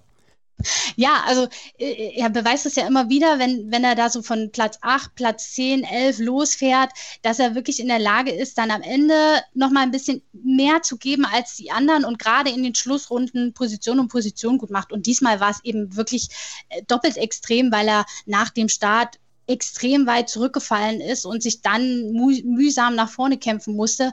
Ja, 0.95 1.23
also 1.25 1.47
äh, 1.77 2.15
er 2.15 2.29
beweist 2.29 2.65
es 2.65 2.75
ja 2.75 2.87
immer 2.87 3.09
wieder, 3.09 3.37
wenn, 3.37 3.71
wenn 3.71 3.83
er 3.83 3.95
da 3.95 4.09
so 4.09 4.23
von 4.23 4.51
Platz 4.51 4.79
8, 4.81 5.13
Platz 5.15 5.53
10, 5.53 5.83
11 5.83 6.19
losfährt, 6.19 6.91
dass 7.21 7.39
er 7.39 7.53
wirklich 7.53 7.79
in 7.79 7.87
der 7.87 7.99
Lage 7.99 8.31
ist, 8.31 8.57
dann 8.57 8.71
am 8.71 8.81
Ende 8.81 9.13
nochmal 9.53 9.83
ein 9.83 9.91
bisschen 9.91 10.23
mehr 10.33 10.81
zu 10.81 10.97
geben 10.97 11.25
als 11.25 11.55
die 11.55 11.71
anderen 11.71 12.05
und 12.05 12.17
gerade 12.17 12.49
in 12.49 12.63
den 12.63 12.73
Schlussrunden 12.73 13.53
Position 13.53 13.99
um 13.99 14.07
Position 14.07 14.57
gut 14.57 14.71
macht. 14.71 14.91
Und 14.91 15.05
diesmal 15.05 15.39
war 15.39 15.51
es 15.51 15.63
eben 15.63 15.95
wirklich 15.95 16.29
äh, 16.69 16.81
doppelt 16.83 17.17
extrem, 17.17 17.71
weil 17.71 17.87
er 17.87 18.05
nach 18.25 18.49
dem 18.49 18.67
Start 18.67 19.19
extrem 19.47 20.05
weit 20.05 20.29
zurückgefallen 20.29 21.01
ist 21.01 21.25
und 21.25 21.41
sich 21.41 21.61
dann 21.61 22.11
müh 22.11 22.43
mühsam 22.43 22.95
nach 22.95 23.09
vorne 23.09 23.37
kämpfen 23.37 23.75
musste. 23.75 24.11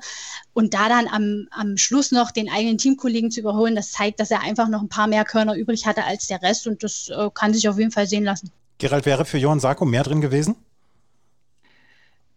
Und 0.53 0.75
da 0.75 0.89
dann 0.89 1.09
am, 1.09 1.49
am 1.51 1.77
Schluss 1.77 2.13
noch 2.13 2.31
den 2.31 2.49
eigenen 2.49 2.79
Teamkollegen 2.79 3.31
zu 3.31 3.41
überholen, 3.41 3.75
das 3.75 3.93
zeigt, 3.93 4.21
dass 4.21 4.31
er 4.31 4.43
einfach 4.43 4.69
noch 4.69 4.81
ein 4.81 4.89
paar 4.89 5.09
mehr 5.09 5.25
Körner 5.25 5.55
übrig 5.55 5.87
hatte 5.87 6.05
als 6.05 6.29
der 6.29 6.41
Rest 6.43 6.67
und 6.67 6.83
das 6.83 7.09
äh, 7.09 7.29
kann 7.35 7.53
sich 7.53 7.69
auf 7.69 7.79
jeden 7.79 7.91
Fall 7.91 8.07
sehen 8.07 8.25
lassen. 8.25 8.51
Gerald, 8.79 9.07
wäre 9.07 9.25
für 9.25 9.39
Johann 9.39 9.61
Sarko 9.61 9.85
mehr 9.85 10.03
drin 10.03 10.21
gewesen? 10.21 10.57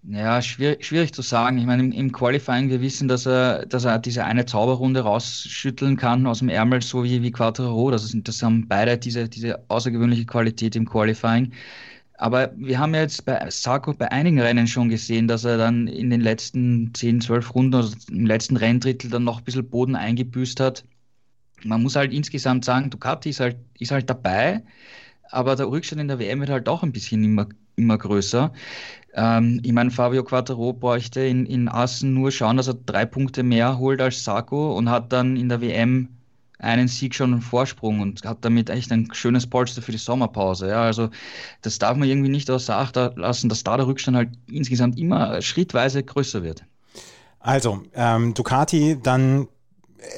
Ja, 0.10 0.42
schwierig, 0.42 0.86
schwierig 0.86 1.14
zu 1.14 1.22
sagen. 1.22 1.58
Ich 1.58 1.66
meine, 1.66 1.84
im, 1.84 1.92
im, 1.92 2.12
Qualifying, 2.14 2.70
wir 2.70 2.80
wissen, 2.80 3.10
dass 3.10 3.26
er, 3.26 3.66
dass 3.66 3.84
er 3.84 4.00
diese 4.00 4.24
eine 4.24 4.46
Zauberrunde 4.46 5.02
rausschütteln 5.02 5.98
kann 5.98 6.26
aus 6.28 6.40
dem 6.40 6.48
Ärmel, 6.48 6.82
so 6.82 7.04
wie, 7.04 7.22
wie 7.22 7.32
Quattro. 7.32 7.92
Das, 7.92 8.10
das 8.16 8.42
haben 8.42 8.68
beide 8.70 8.98
diese, 8.98 9.28
diese 9.28 9.60
außergewöhnliche 9.68 10.26
Qualität 10.26 10.78
im 10.78 10.88
Qualifying. 10.88 11.52
Aber 12.18 12.52
wir 12.58 12.80
haben 12.80 12.96
ja 12.96 13.02
jetzt 13.02 13.26
bei 13.26 13.48
Sarko 13.50 13.94
bei 13.94 14.12
einigen 14.12 14.40
Rennen 14.40 14.68
schon 14.68 14.90
gesehen, 14.90 15.28
dass 15.28 15.46
er 15.46 15.58
dann 15.58 15.88
in 15.88 16.10
den 16.10 16.22
letzten 16.22 16.94
10, 16.94 17.22
12 17.22 17.54
Runden, 17.54 17.76
also 17.76 17.96
im 18.10 18.26
letzten 18.26 18.58
Renndrittel 18.58 19.12
dann 19.12 19.24
noch 19.24 19.38
ein 19.40 19.44
bisschen 19.44 19.70
Boden 19.70 19.96
eingebüßt 19.96 20.60
hat. 20.60 20.84
Man 21.64 21.84
muss 21.84 21.96
halt 21.96 22.14
insgesamt 22.14 22.66
sagen, 22.66 22.90
Ducati 22.90 23.30
ist 23.30 23.40
halt, 23.40 23.58
ist 23.80 23.92
halt 23.92 24.10
dabei, 24.10 24.64
aber 25.30 25.56
der 25.56 25.70
Rückstand 25.70 26.02
in 26.02 26.08
der 26.08 26.20
WM 26.20 26.40
wird 26.40 26.50
halt 26.50 26.70
auch 26.70 26.84
ein 26.84 26.92
bisschen 26.92 27.24
immer, 27.24 27.48
immer 27.76 27.98
größer. 27.98 28.52
Ähm, 29.14 29.60
ich 29.64 29.74
meine, 29.74 29.92
Fabio 29.92 30.24
Quattro 30.24 30.74
bräuchte 30.74 31.22
in, 31.22 31.46
in 31.46 31.68
Assen 31.70 32.14
nur 32.14 32.32
schauen, 32.32 32.58
dass 32.58 32.68
er 32.68 32.76
drei 32.76 33.06
Punkte 33.06 33.44
mehr 33.44 33.78
holt 33.78 34.02
als 34.02 34.24
Sarko 34.24 34.76
und 34.76 34.90
hat 34.90 35.14
dann 35.14 35.38
in 35.38 35.50
der 35.50 35.62
WM 35.62 36.17
einen 36.60 36.88
Sieg 36.88 37.14
schon 37.14 37.34
einen 37.34 37.42
Vorsprung 37.42 38.00
und 38.00 38.24
hat 38.26 38.40
damit 38.42 38.70
echt 38.70 38.92
ein 38.92 39.10
schönes 39.14 39.48
Polster 39.48 39.82
für 39.82 39.92
die 39.92 39.98
Sommerpause. 39.98 40.70
Ja, 40.70 40.82
also 40.82 41.10
das 41.62 41.78
darf 41.80 41.96
man 41.96 42.10
irgendwie 42.10 42.30
nicht 42.30 42.50
außer 42.50 42.76
Acht 42.76 42.96
lassen, 42.96 43.50
dass 43.50 43.64
da 43.64 43.78
der 43.78 43.88
Rückstand 43.88 44.18
halt 44.18 44.30
insgesamt 44.50 44.98
immer 44.98 45.42
schrittweise 45.42 46.04
größer 46.04 46.44
wird. 46.44 46.64
Also, 47.40 47.84
ähm, 47.94 48.34
Ducati 48.34 48.98
dann 49.02 49.48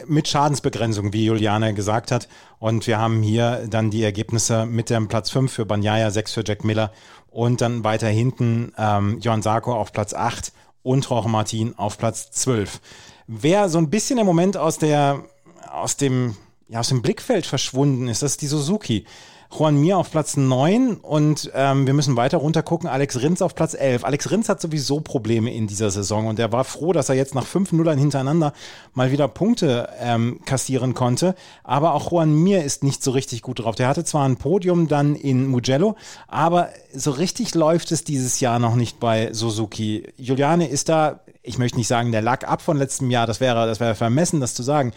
mit 0.08 0.28
Schadensbegrenzung, 0.28 1.14
wie 1.14 1.26
Juliane 1.26 1.74
gesagt 1.74 2.12
hat. 2.12 2.28
Und 2.60 2.88
wir 2.88 3.00
haben 3.00 3.22
hier 3.22 3.68
dann 3.70 3.90
die 3.90 4.04
Ergebnisse 4.04 4.66
mit 4.66 4.90
dem 4.90 5.08
Platz 5.08 5.30
5 5.30 5.52
für 5.52 5.66
Banyaya, 5.66 6.12
6 6.12 6.34
für 6.34 6.44
Jack 6.46 6.64
Miller 6.64 6.92
und 7.30 7.62
dann 7.62 7.84
weiter 7.84 8.08
hinten 8.08 8.74
ähm, 8.78 9.20
Johann 9.20 9.42
Sarko 9.42 9.74
auf 9.74 9.92
Platz 9.92 10.14
8 10.14 10.52
und 10.84 11.08
Jorge 11.10 11.30
Martin 11.30 11.78
auf 11.78 11.98
Platz 11.98 12.32
12. 12.32 12.82
Wer 13.28 13.70
so 13.70 13.78
ein 13.78 13.90
bisschen 13.90 14.18
im 14.18 14.26
Moment 14.26 14.58
aus 14.58 14.78
der 14.78 15.24
aus 15.72 15.97
dem, 15.97 16.36
ja, 16.68 16.80
aus 16.80 16.89
dem 16.89 17.01
Blickfeld 17.01 17.45
verschwunden 17.45 18.07
ist. 18.07 18.22
Das 18.22 18.32
ist 18.32 18.41
die 18.41 18.47
Suzuki. 18.47 19.05
Juan 19.51 19.78
Mir 19.78 19.97
auf 19.97 20.12
Platz 20.12 20.38
9 20.38 20.97
und 20.97 21.49
ähm, 21.55 21.88
wir 21.88 21.95
müssen 21.95 22.16
weiter 22.16 22.38
runter 22.38 22.62
gucken. 22.62 22.88
Alex 22.88 23.20
Rins 23.20 23.41
auf 23.41 23.55
Platz 23.55 23.74
11. 23.74 24.05
Alex 24.05 24.30
Rins 24.30 24.47
hat 24.47 24.62
sowieso 24.62 24.99
Probleme 24.99 25.51
in 25.51 25.66
dieser 25.66 25.89
Saison 25.89 26.28
und 26.28 26.38
er 26.38 26.51
war 26.51 26.64
froh, 26.64 26.93
dass 26.93 27.10
er 27.10 27.16
jetzt 27.16 27.34
nach 27.34 27.47
fünf 27.47 27.72
Nullern 27.72 27.97
hintereinander 27.97 28.53
mal 28.93 29.12
wieder 29.12 29.28
Punkte 29.28 29.89
ähm, 29.99 30.41
kassieren 30.45 30.93
konnte. 30.93 31.34
Aber 31.64 31.93
auch 31.95 32.12
Juan 32.12 32.32
Mir 32.32 32.64
ist 32.64 32.84
nicht 32.84 33.03
so 33.03 33.10
richtig 33.10 33.41
gut 33.41 33.60
drauf. 33.60 33.74
Der 33.74 33.88
hatte 33.88 34.03
zwar 34.03 34.30
ein 34.30 34.38
Podium 34.38 34.88
dann 34.88 35.16
in 35.16 35.47
Mugello, 35.47 35.95
aber 36.28 36.70
so 36.93 37.10
richtig 37.10 37.55
läuft 37.55 37.91
es 37.91 38.03
dieses 38.03 38.39
Jahr 38.39 38.60
noch 38.60 38.76
nicht 38.76 38.99
bei 38.99 39.34
Suzuki. 39.34 40.03
Juliane 40.16 40.70
ist 40.70 40.89
da, 40.89 41.22
ich 41.41 41.57
möchte 41.57 41.80
nicht 41.80 41.88
sagen, 41.88 42.12
der 42.12 42.22
lag 42.22 42.47
ab 42.47 42.62
von 42.62 42.78
letztem 42.78 43.10
Jahr, 43.10 43.26
das 43.26 43.39
wäre, 43.39 43.66
das 43.66 43.80
wäre 43.80 43.95
vermessen, 43.95 44.41
das 44.41 44.53
zu 44.53 44.62
sagen. 44.62 44.93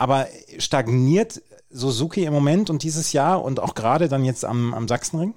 Aber 0.00 0.28
stagniert 0.56 1.42
Suzuki 1.68 2.24
im 2.24 2.32
Moment 2.32 2.70
und 2.70 2.84
dieses 2.84 3.12
Jahr 3.12 3.44
und 3.44 3.60
auch 3.60 3.74
gerade 3.74 4.08
dann 4.08 4.24
jetzt 4.24 4.46
am, 4.46 4.72
am 4.72 4.88
Sachsenring? 4.88 5.34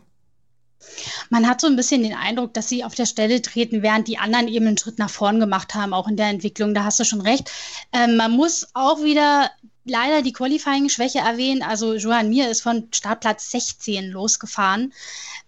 Man 1.29 1.49
hat 1.49 1.59
so 1.59 1.67
ein 1.67 1.75
bisschen 1.75 2.01
den 2.01 2.15
Eindruck, 2.15 2.53
dass 2.53 2.69
sie 2.69 2.85
auf 2.85 2.95
der 2.95 3.05
Stelle 3.05 3.41
treten, 3.41 3.81
während 3.81 4.07
die 4.07 4.19
anderen 4.19 4.47
eben 4.47 4.65
einen 4.65 4.77
Schritt 4.77 4.99
nach 4.99 5.09
vorn 5.09 5.41
gemacht 5.41 5.75
haben, 5.75 5.93
auch 5.93 6.07
in 6.07 6.15
der 6.15 6.27
Entwicklung. 6.27 6.73
Da 6.73 6.85
hast 6.85 6.97
du 6.97 7.03
schon 7.03 7.19
recht. 7.19 7.51
Ähm, 7.91 8.15
man 8.15 8.31
muss 8.31 8.69
auch 8.73 9.03
wieder 9.03 9.51
leider 9.83 10.21
die 10.21 10.31
Qualifying-Schwäche 10.31 11.19
erwähnen. 11.19 11.61
Also 11.61 11.95
Johan 11.95 12.29
Mir 12.29 12.49
ist 12.49 12.61
von 12.61 12.87
Startplatz 12.93 13.51
16 13.51 14.11
losgefahren. 14.11 14.93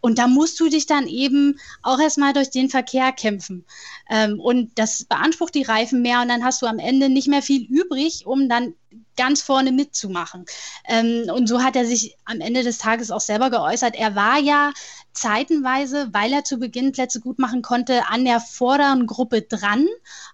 Und 0.02 0.20
da 0.20 0.28
musst 0.28 0.60
du 0.60 0.68
dich 0.68 0.88
dann 0.88 1.08
eben 1.08 1.58
auch 1.84 2.00
erstmal 2.00 2.34
durch 2.34 2.50
den 2.50 2.70
Verkehr 2.70 3.14
kämpfen. 3.14 3.64
Ähm, 4.10 4.42
und 4.42 4.78
das 4.78 5.06
beansprucht 5.06 5.56
die 5.56 5.64
Reifen 5.64 6.02
mehr 6.02 6.22
und 6.22 6.28
dann 6.28 6.44
hast 6.44 6.62
du 6.62 6.66
am 6.66 6.80
Ende 6.80 7.08
nicht 7.08 7.30
mehr 7.30 7.42
viel 7.42 7.64
übrig, 7.64 8.26
um 8.26 8.50
dann 8.50 8.74
ganz 9.16 9.42
vorne 9.42 9.72
mitzumachen. 9.72 10.46
Ähm, 10.88 11.30
und 11.34 11.48
so 11.48 11.64
hat 11.64 11.76
er 11.76 11.86
sich 11.86 12.16
am 12.26 12.42
Ende 12.42 12.64
des 12.64 12.78
Tages 12.78 13.12
auch 13.12 13.22
selber 13.22 13.50
geäußert. 13.50 13.96
Er 13.96 14.16
war 14.16 14.40
ja 14.40 14.72
zeitenweise, 15.14 16.10
weil 16.12 16.34
er 16.34 16.44
zu 16.44 16.58
Beginn 16.58 16.92
Plätze 16.92 17.22
gut 17.22 17.40
machen 17.40 17.62
konnte, 17.62 18.08
an 18.08 18.26
der 18.26 18.40
vorderen 18.40 19.08
Gruppe 19.08 19.42
dran, 19.42 19.88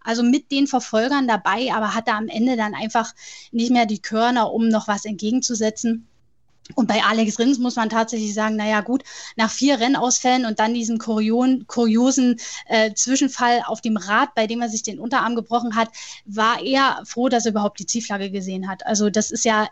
also 0.04 0.24
mit 0.24 0.52
den 0.52 0.68
Verfolgern 0.68 1.28
dabei, 1.28 1.72
aber 1.74 1.94
hatte 1.94 2.14
am 2.14 2.28
Ende 2.28 2.58
dann 2.58 2.74
einfach 2.74 3.14
nicht 3.52 3.72
mehr 3.72 3.86
die 3.86 4.02
Körner, 4.02 4.52
um 4.52 4.68
noch 4.68 4.88
was 4.88 5.06
entgegenzusetzen. 5.06 6.08
Und 6.76 6.88
bei 6.88 7.04
Alex 7.04 7.40
Rins 7.40 7.60
muss 7.60 7.76
man 7.76 7.90
tatsächlich 7.90 8.34
sagen, 8.34 8.56
naja 8.56 8.82
gut, 8.82 9.04
nach 9.36 9.50
vier 9.50 9.80
Rennausfällen 9.80 10.46
und 10.46 10.60
dann 10.60 10.74
diesen 10.74 10.98
kurion, 10.98 11.66
kuriosen 11.68 12.40
äh, 12.68 12.94
Zwischenfall 12.94 13.64
auf 13.66 13.82
dem 13.82 13.98
Rad, 13.98 14.36
bei 14.36 14.48
dem 14.48 14.62
er 14.62 14.70
sich 14.70 14.84
den 14.84 15.00
Unterarm 15.00 15.36
gebrochen 15.36 15.76
hat, 15.76 15.90
war 16.26 16.62
er 16.62 17.02
froh, 17.06 17.30
dass 17.30 17.46
er 17.46 17.52
überhaupt 17.52 17.80
die 17.80 17.86
Zielflagge 17.86 18.32
gesehen 18.32 18.68
hat. 18.70 18.86
Also 18.86 19.10
das 19.10 19.32
ist 19.32 19.46
ja 19.46 19.68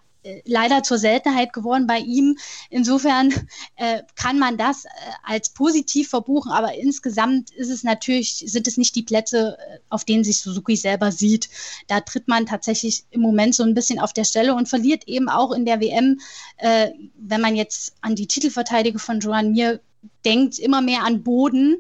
leider 0.45 0.83
zur 0.83 0.97
Seltenheit 0.97 1.53
geworden 1.53 1.87
bei 1.87 1.99
ihm. 1.99 2.37
Insofern 2.69 3.33
äh, 3.75 4.03
kann 4.15 4.37
man 4.37 4.57
das 4.57 4.85
äh, 4.85 4.89
als 5.23 5.49
positiv 5.49 6.09
verbuchen, 6.09 6.51
aber 6.51 6.75
insgesamt 6.75 7.51
ist 7.51 7.69
es 7.69 7.83
natürlich, 7.83 8.43
sind 8.45 8.67
es 8.67 8.77
nicht 8.77 8.95
die 8.95 9.03
Plätze, 9.03 9.57
äh, 9.57 9.79
auf 9.89 10.03
denen 10.03 10.23
sich 10.23 10.41
Suzuki 10.41 10.75
selber 10.75 11.11
sieht. 11.11 11.49
Da 11.87 12.01
tritt 12.01 12.27
man 12.27 12.45
tatsächlich 12.45 13.03
im 13.11 13.21
Moment 13.21 13.55
so 13.55 13.63
ein 13.63 13.73
bisschen 13.73 13.99
auf 13.99 14.13
der 14.13 14.25
Stelle 14.25 14.55
und 14.55 14.67
verliert 14.67 15.07
eben 15.07 15.29
auch 15.29 15.51
in 15.51 15.65
der 15.65 15.79
WM, 15.79 16.19
äh, 16.57 16.89
wenn 17.15 17.41
man 17.41 17.55
jetzt 17.55 17.93
an 18.01 18.15
die 18.15 18.27
Titelverteidigung 18.27 18.99
von 18.99 19.19
Joan 19.19 19.51
Mir 19.51 19.79
denkt, 20.25 20.59
immer 20.59 20.81
mehr 20.81 21.03
an 21.03 21.23
Boden. 21.23 21.77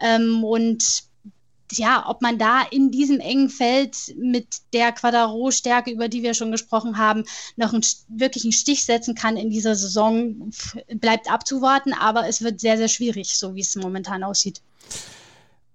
Ähm, 0.00 0.44
und 0.44 1.05
ja, 1.72 2.04
ob 2.08 2.22
man 2.22 2.38
da 2.38 2.62
in 2.70 2.90
diesem 2.90 3.20
engen 3.20 3.48
Feld 3.48 4.14
mit 4.18 4.46
der 4.72 4.92
Quadro-Stärke, 4.92 5.90
über 5.90 6.08
die 6.08 6.22
wir 6.22 6.34
schon 6.34 6.50
gesprochen 6.50 6.98
haben, 6.98 7.24
noch 7.56 7.72
einen, 7.72 7.84
wirklich 8.08 8.44
einen 8.44 8.52
Stich 8.52 8.84
setzen 8.84 9.14
kann 9.14 9.36
in 9.36 9.50
dieser 9.50 9.74
Saison, 9.74 10.50
bleibt 10.94 11.30
abzuwarten, 11.30 11.92
aber 11.92 12.28
es 12.28 12.42
wird 12.42 12.60
sehr, 12.60 12.76
sehr 12.76 12.88
schwierig, 12.88 13.36
so 13.36 13.54
wie 13.54 13.60
es 13.60 13.74
momentan 13.76 14.22
aussieht. 14.22 14.60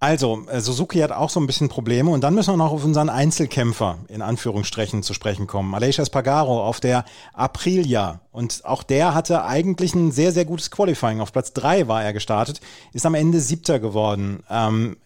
Also, 0.02 0.44
äh, 0.48 0.60
Suzuki 0.60 0.98
hat 0.98 1.12
auch 1.12 1.30
so 1.30 1.38
ein 1.38 1.46
bisschen 1.46 1.68
Probleme 1.68 2.10
und 2.10 2.22
dann 2.22 2.34
müssen 2.34 2.52
wir 2.52 2.56
noch 2.56 2.72
auf 2.72 2.84
unseren 2.84 3.08
Einzelkämpfer 3.08 3.98
in 4.08 4.20
Anführungsstrichen 4.20 5.04
zu 5.04 5.14
sprechen 5.14 5.46
kommen. 5.46 5.72
Aleix 5.76 6.00
Espargaro 6.00 6.60
auf 6.60 6.80
der 6.80 7.04
Aprilia 7.32 8.20
und 8.32 8.64
auch 8.64 8.82
der 8.82 9.14
hatte 9.14 9.44
eigentlich 9.44 9.94
ein 9.94 10.10
sehr, 10.10 10.32
sehr 10.32 10.44
gutes 10.44 10.72
Qualifying. 10.72 11.20
Auf 11.20 11.30
Platz 11.30 11.52
drei 11.52 11.86
war 11.86 12.02
er 12.02 12.12
gestartet, 12.12 12.60
ist 12.92 13.06
am 13.06 13.14
Ende 13.14 13.38
siebter 13.38 13.78
geworden. 13.78 14.42
Ähm, 14.50 14.96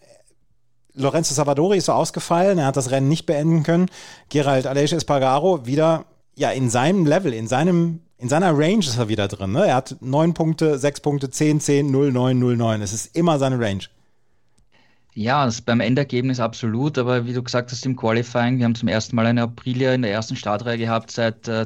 Lorenzo 0.97 1.33
Savadori 1.33 1.77
ist 1.77 1.85
so 1.85 1.93
ausgefallen, 1.93 2.57
er 2.57 2.65
hat 2.65 2.77
das 2.77 2.91
Rennen 2.91 3.07
nicht 3.07 3.25
beenden 3.25 3.63
können. 3.63 3.87
Gerald 4.29 4.65
Aleix 4.65 4.91
Espargaro 4.91 5.65
wieder 5.65 6.05
ja 6.35 6.51
in 6.51 6.69
seinem 6.69 7.05
Level, 7.05 7.33
in 7.33 7.47
seinem 7.47 8.01
in 8.19 8.29
seiner 8.29 8.57
Range 8.57 8.79
ist 8.79 8.97
er 8.97 9.09
wieder 9.09 9.27
drin. 9.27 9.51
Ne? 9.51 9.67
Er 9.67 9.75
hat 9.75 9.95
9 10.01 10.33
Punkte, 10.33 10.79
6 10.79 11.01
Punkte, 11.01 11.29
10, 11.29 11.59
10, 11.59 11.91
0, 11.91 12.11
9, 12.11 12.39
0, 12.39 12.57
9. 12.57 12.81
Es 12.81 12.91
ist 12.91 13.15
immer 13.15 13.37
seine 13.37 13.59
Range. 13.59 13.83
Ja, 15.13 15.45
das 15.45 15.61
beim 15.61 15.79
Endergebnis 15.79 16.39
absolut, 16.39 16.97
aber 16.97 17.25
wie 17.25 17.33
du 17.33 17.41
gesagt 17.41 17.71
hast 17.71 17.85
im 17.85 17.95
Qualifying, 17.95 18.57
wir 18.57 18.65
haben 18.65 18.75
zum 18.75 18.87
ersten 18.87 19.15
Mal 19.15 19.25
eine 19.25 19.43
Aprilia 19.43 19.93
in 19.93 20.03
der 20.03 20.11
ersten 20.11 20.35
Startreihe 20.35 20.77
gehabt 20.77 21.09
seit, 21.11 21.47
äh, 21.47 21.65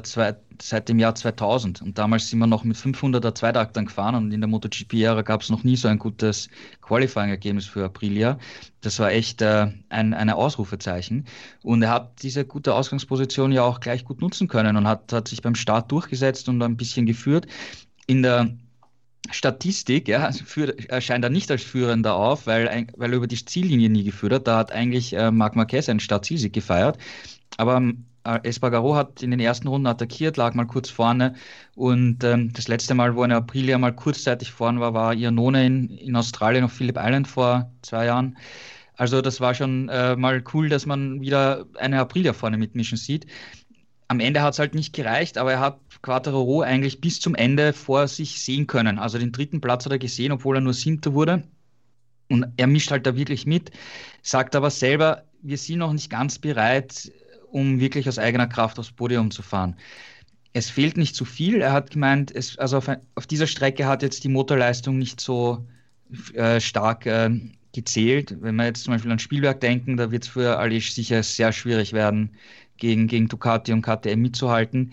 seit 0.60 0.88
dem 0.88 0.98
Jahr 0.98 1.14
2000 1.14 1.82
und 1.82 1.98
damals 1.98 2.28
sind 2.28 2.38
wir 2.38 2.46
noch 2.46 2.64
mit 2.64 2.76
500er 2.76 3.34
Zweitaktern 3.34 3.86
gefahren 3.86 4.14
und 4.14 4.32
in 4.32 4.40
der 4.40 4.48
MotoGP-Ära 4.48 5.22
gab 5.22 5.42
es 5.42 5.50
noch 5.50 5.64
nie 5.64 5.76
so 5.76 5.88
ein 5.88 5.98
gutes 5.98 6.48
Qualifying-Ergebnis 6.80 7.66
für 7.66 7.84
Aprilia. 7.84 8.38
Das 8.80 8.98
war 8.98 9.12
echt 9.12 9.42
äh, 9.42 9.68
ein 9.88 10.14
eine 10.14 10.36
Ausrufezeichen 10.36 11.26
und 11.62 11.82
er 11.82 11.90
hat 11.90 12.22
diese 12.22 12.44
gute 12.44 12.74
Ausgangsposition 12.74 13.52
ja 13.52 13.62
auch 13.62 13.80
gleich 13.80 14.04
gut 14.04 14.20
nutzen 14.20 14.48
können 14.48 14.76
und 14.76 14.86
hat, 14.86 15.12
hat 15.12 15.28
sich 15.28 15.42
beim 15.42 15.54
Start 15.54 15.90
durchgesetzt 15.92 16.48
und 16.48 16.62
ein 16.62 16.76
bisschen 16.76 17.06
geführt. 17.06 17.46
In 18.06 18.22
der 18.22 18.50
Statistik, 19.30 20.08
ja, 20.08 20.30
führt, 20.32 20.86
erscheint 20.86 21.24
er 21.24 21.30
nicht 21.30 21.50
als 21.50 21.62
Führender 21.62 22.16
auf, 22.16 22.46
weil, 22.46 22.86
weil 22.96 23.12
er 23.12 23.16
über 23.16 23.26
die 23.26 23.44
Ziellinie 23.44 23.88
nie 23.88 24.04
geführt 24.04 24.32
hat. 24.32 24.46
Da 24.48 24.58
hat 24.58 24.72
eigentlich 24.72 25.12
äh, 25.14 25.30
Marc 25.30 25.54
Marquez 25.54 25.88
einen 25.88 26.00
Startzielsieg 26.00 26.52
gefeiert. 26.52 26.98
Aber 27.56 27.80
Espargaro 28.24 28.94
hat 28.94 29.22
in 29.22 29.30
den 29.30 29.40
ersten 29.40 29.68
Runden 29.68 29.86
attackiert, 29.86 30.36
lag 30.36 30.54
mal 30.54 30.66
kurz 30.66 30.90
vorne 30.90 31.34
und 31.74 32.22
ähm, 32.22 32.52
das 32.52 32.68
letzte 32.68 32.94
Mal, 32.94 33.16
wo 33.16 33.22
eine 33.22 33.36
Aprilia 33.36 33.78
mal 33.78 33.94
kurzzeitig 33.94 34.52
vorne 34.52 34.80
war, 34.80 34.94
war 34.94 35.14
Iannone 35.14 35.66
in, 35.66 35.88
in 35.90 36.14
Australien 36.14 36.64
auf 36.64 36.72
Phillip 36.72 36.96
Island 36.98 37.26
vor 37.26 37.70
zwei 37.82 38.06
Jahren. 38.06 38.36
Also 38.96 39.20
das 39.22 39.40
war 39.40 39.54
schon 39.54 39.88
äh, 39.88 40.14
mal 40.16 40.44
cool, 40.52 40.68
dass 40.68 40.86
man 40.86 41.20
wieder 41.20 41.66
eine 41.78 41.98
Aprilia 41.98 42.32
vorne 42.32 42.58
mitmischen 42.58 42.96
sieht. 42.96 43.26
Am 44.06 44.20
Ende 44.20 44.42
hat 44.42 44.52
es 44.52 44.58
halt 44.58 44.74
nicht 44.74 44.92
gereicht, 44.94 45.38
aber 45.38 45.52
er 45.52 45.60
hat 45.60 45.80
Quattro 46.02 46.60
eigentlich 46.60 47.00
bis 47.00 47.18
zum 47.18 47.34
Ende 47.34 47.72
vor 47.72 48.06
sich 48.06 48.40
sehen 48.40 48.66
können. 48.66 48.98
Also 48.98 49.18
den 49.18 49.32
dritten 49.32 49.60
Platz 49.60 49.84
hat 49.84 49.92
er 49.92 49.98
gesehen, 49.98 50.32
obwohl 50.32 50.58
er 50.58 50.60
nur 50.60 50.74
Siebter 50.74 51.14
wurde. 51.14 51.44
Und 52.28 52.46
er 52.56 52.66
mischt 52.66 52.90
halt 52.90 53.06
da 53.06 53.16
wirklich 53.16 53.46
mit, 53.46 53.70
sagt 54.22 54.54
aber 54.54 54.70
selber, 54.70 55.24
wir 55.42 55.58
sind 55.58 55.78
noch 55.78 55.92
nicht 55.92 56.08
ganz 56.08 56.38
bereit, 56.38 57.10
um 57.52 57.80
wirklich 57.80 58.08
aus 58.08 58.18
eigener 58.18 58.46
Kraft 58.46 58.78
aufs 58.78 58.90
Podium 58.90 59.30
zu 59.30 59.42
fahren. 59.42 59.76
Es 60.54 60.68
fehlt 60.68 60.96
nicht 60.96 61.14
zu 61.14 61.24
viel. 61.24 61.60
Er 61.60 61.72
hat 61.72 61.90
gemeint, 61.90 62.34
es, 62.34 62.58
also 62.58 62.78
auf, 62.78 62.90
auf, 63.14 63.26
dieser 63.26 63.46
Strecke 63.46 63.86
hat 63.86 64.02
jetzt 64.02 64.24
die 64.24 64.28
Motorleistung 64.28 64.98
nicht 64.98 65.20
so 65.20 65.64
äh, 66.34 66.60
stark 66.60 67.06
äh, 67.06 67.30
gezählt. 67.72 68.36
Wenn 68.40 68.56
wir 68.56 68.66
jetzt 68.66 68.84
zum 68.84 68.92
Beispiel 68.94 69.12
an 69.12 69.18
Spielwerk 69.18 69.60
denken, 69.60 69.96
da 69.96 70.10
wird 70.10 70.24
es 70.24 70.28
für 70.28 70.58
Alish 70.58 70.92
sicher 70.92 71.22
sehr 71.22 71.52
schwierig 71.52 71.92
werden, 71.92 72.30
gegen, 72.76 73.06
gegen 73.06 73.28
Ducati 73.28 73.72
und 73.72 73.82
KTM 73.82 74.20
mitzuhalten. 74.20 74.92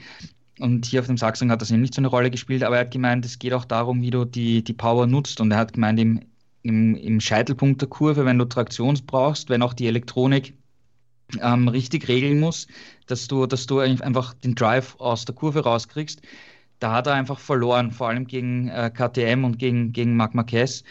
Und 0.60 0.86
hier 0.86 1.00
auf 1.00 1.08
dem 1.08 1.18
Sachsen 1.18 1.52
hat 1.52 1.62
das 1.62 1.72
eben 1.72 1.82
nicht 1.82 1.94
so 1.94 2.02
eine 2.02 2.08
Rolle 2.08 2.30
gespielt, 2.30 2.64
aber 2.64 2.76
er 2.76 2.82
hat 2.82 2.92
gemeint, 2.92 3.26
es 3.26 3.40
geht 3.40 3.54
auch 3.54 3.66
darum, 3.66 4.02
wie 4.02 4.12
du 4.12 4.26
die, 4.26 4.64
die 4.64 4.74
Power 4.74 5.08
nutzt. 5.08 5.40
Und 5.42 5.52
er 5.52 5.58
hat 5.58 5.74
gemeint, 5.74 6.00
im, 6.00 6.20
im, 6.62 6.96
im 6.96 7.20
Scheitelpunkt 7.22 7.82
der 7.82 7.90
Kurve, 7.90 8.26
wenn 8.26 8.38
du 8.38 8.46
Traktion 8.46 8.98
brauchst, 9.06 9.50
wenn 9.50 9.62
auch 9.62 9.74
die 9.74 9.88
Elektronik 9.88 10.54
ähm, 11.42 11.68
richtig 11.68 12.08
regeln 12.08 12.40
muss, 12.40 12.68
dass 13.08 13.28
du, 13.28 13.46
dass 13.46 13.66
du 13.66 13.80
einfach 13.80 14.34
den 14.34 14.56
Drive 14.56 14.96
aus 15.00 15.26
der 15.26 15.36
Kurve 15.36 15.64
rauskriegst. 15.64 16.22
Da 16.80 16.94
hat 16.94 17.08
er 17.08 17.14
einfach 17.14 17.40
verloren, 17.40 17.92
vor 17.92 18.08
allem 18.08 18.26
gegen 18.26 18.70
äh, 18.70 18.90
KTM 18.94 19.44
und 19.44 19.60
gegen, 19.60 19.92
gegen 19.92 20.16
Marc 20.16 20.34
Marquez. 20.34 20.84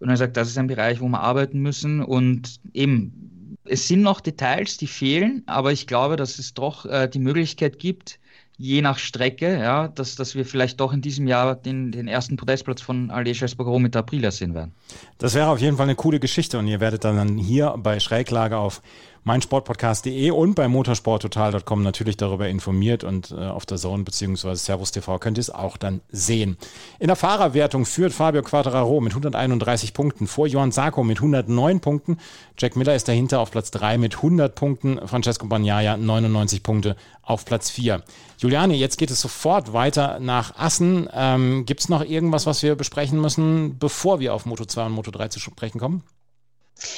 Und 0.00 0.08
er 0.08 0.16
sagt, 0.16 0.36
das 0.36 0.48
ist 0.48 0.58
ein 0.58 0.66
Bereich, 0.66 1.00
wo 1.00 1.08
wir 1.08 1.20
arbeiten 1.20 1.60
müssen. 1.60 2.02
Und 2.02 2.60
eben, 2.72 3.56
es 3.64 3.88
sind 3.88 4.02
noch 4.02 4.20
Details, 4.20 4.76
die 4.76 4.86
fehlen, 4.86 5.42
aber 5.46 5.72
ich 5.72 5.86
glaube, 5.86 6.16
dass 6.16 6.38
es 6.38 6.54
doch 6.54 6.86
äh, 6.86 7.08
die 7.08 7.18
Möglichkeit 7.18 7.78
gibt, 7.78 8.18
je 8.56 8.82
nach 8.82 8.98
Strecke, 8.98 9.58
ja, 9.58 9.88
dass, 9.88 10.14
dass 10.16 10.34
wir 10.34 10.44
vielleicht 10.44 10.80
doch 10.80 10.92
in 10.92 11.00
diesem 11.00 11.26
Jahr 11.26 11.56
den, 11.56 11.90
den 11.90 12.06
ersten 12.06 12.36
Podestplatz 12.36 12.80
von 12.80 13.10
Aleix 13.10 13.42
Espargaro 13.42 13.78
mit 13.78 13.96
Aprilia 13.96 14.30
sehen 14.30 14.54
werden. 14.54 14.72
Das 15.18 15.34
wäre 15.34 15.48
auf 15.48 15.60
jeden 15.60 15.76
Fall 15.76 15.84
eine 15.84 15.96
coole 15.96 16.20
Geschichte 16.20 16.58
und 16.58 16.68
ihr 16.68 16.80
werdet 16.80 17.04
dann 17.04 17.36
hier 17.36 17.74
bei 17.76 17.98
Schräglage 17.98 18.56
auf 18.56 18.80
meinsportpodcast.de 19.24 20.30
und 20.30 20.54
bei 20.54 20.68
motorsporttotal.com 20.68 21.82
natürlich 21.82 22.16
darüber 22.16 22.48
informiert 22.48 23.04
und 23.04 23.32
äh, 23.32 23.46
auf 23.46 23.66
der 23.66 23.78
Zone 23.78 24.04
bzw. 24.04 24.54
Servus 24.54 24.92
TV 24.92 25.18
könnt 25.18 25.38
ihr 25.38 25.42
es 25.42 25.50
auch 25.50 25.76
dann 25.76 26.00
sehen. 26.10 26.56
In 26.98 27.08
der 27.08 27.16
Fahrerwertung 27.16 27.86
führt 27.86 28.12
Fabio 28.12 28.42
Quattararo 28.42 29.00
mit 29.00 29.12
131 29.12 29.94
Punkten 29.94 30.26
vor 30.26 30.46
Johann 30.46 30.72
Sarko 30.72 31.02
mit 31.02 31.18
109 31.18 31.80
Punkten. 31.80 32.18
Jack 32.58 32.76
Miller 32.76 32.94
ist 32.94 33.08
dahinter 33.08 33.40
auf 33.40 33.50
Platz 33.50 33.70
3 33.70 33.98
mit 33.98 34.16
100 34.16 34.54
Punkten. 34.54 35.00
Francesco 35.06 35.46
Bagnaia 35.46 35.96
99 35.96 36.62
Punkte 36.62 36.96
auf 37.22 37.44
Platz 37.44 37.70
4. 37.70 38.02
Juliane, 38.38 38.74
jetzt 38.74 38.98
geht 38.98 39.10
es 39.10 39.20
sofort 39.20 39.72
weiter 39.72 40.20
nach 40.20 40.56
Assen. 40.56 41.08
Ähm, 41.12 41.64
Gibt 41.66 41.80
es 41.80 41.88
noch 41.88 42.04
irgendwas, 42.04 42.46
was 42.46 42.62
wir 42.62 42.74
besprechen 42.74 43.20
müssen, 43.20 43.78
bevor 43.78 44.20
wir 44.20 44.34
auf 44.34 44.44
Moto 44.44 44.64
2 44.64 44.86
und 44.86 44.92
Moto 44.92 45.10
3 45.10 45.28
zu 45.28 45.40
sprechen 45.40 45.78
kommen? 45.78 46.02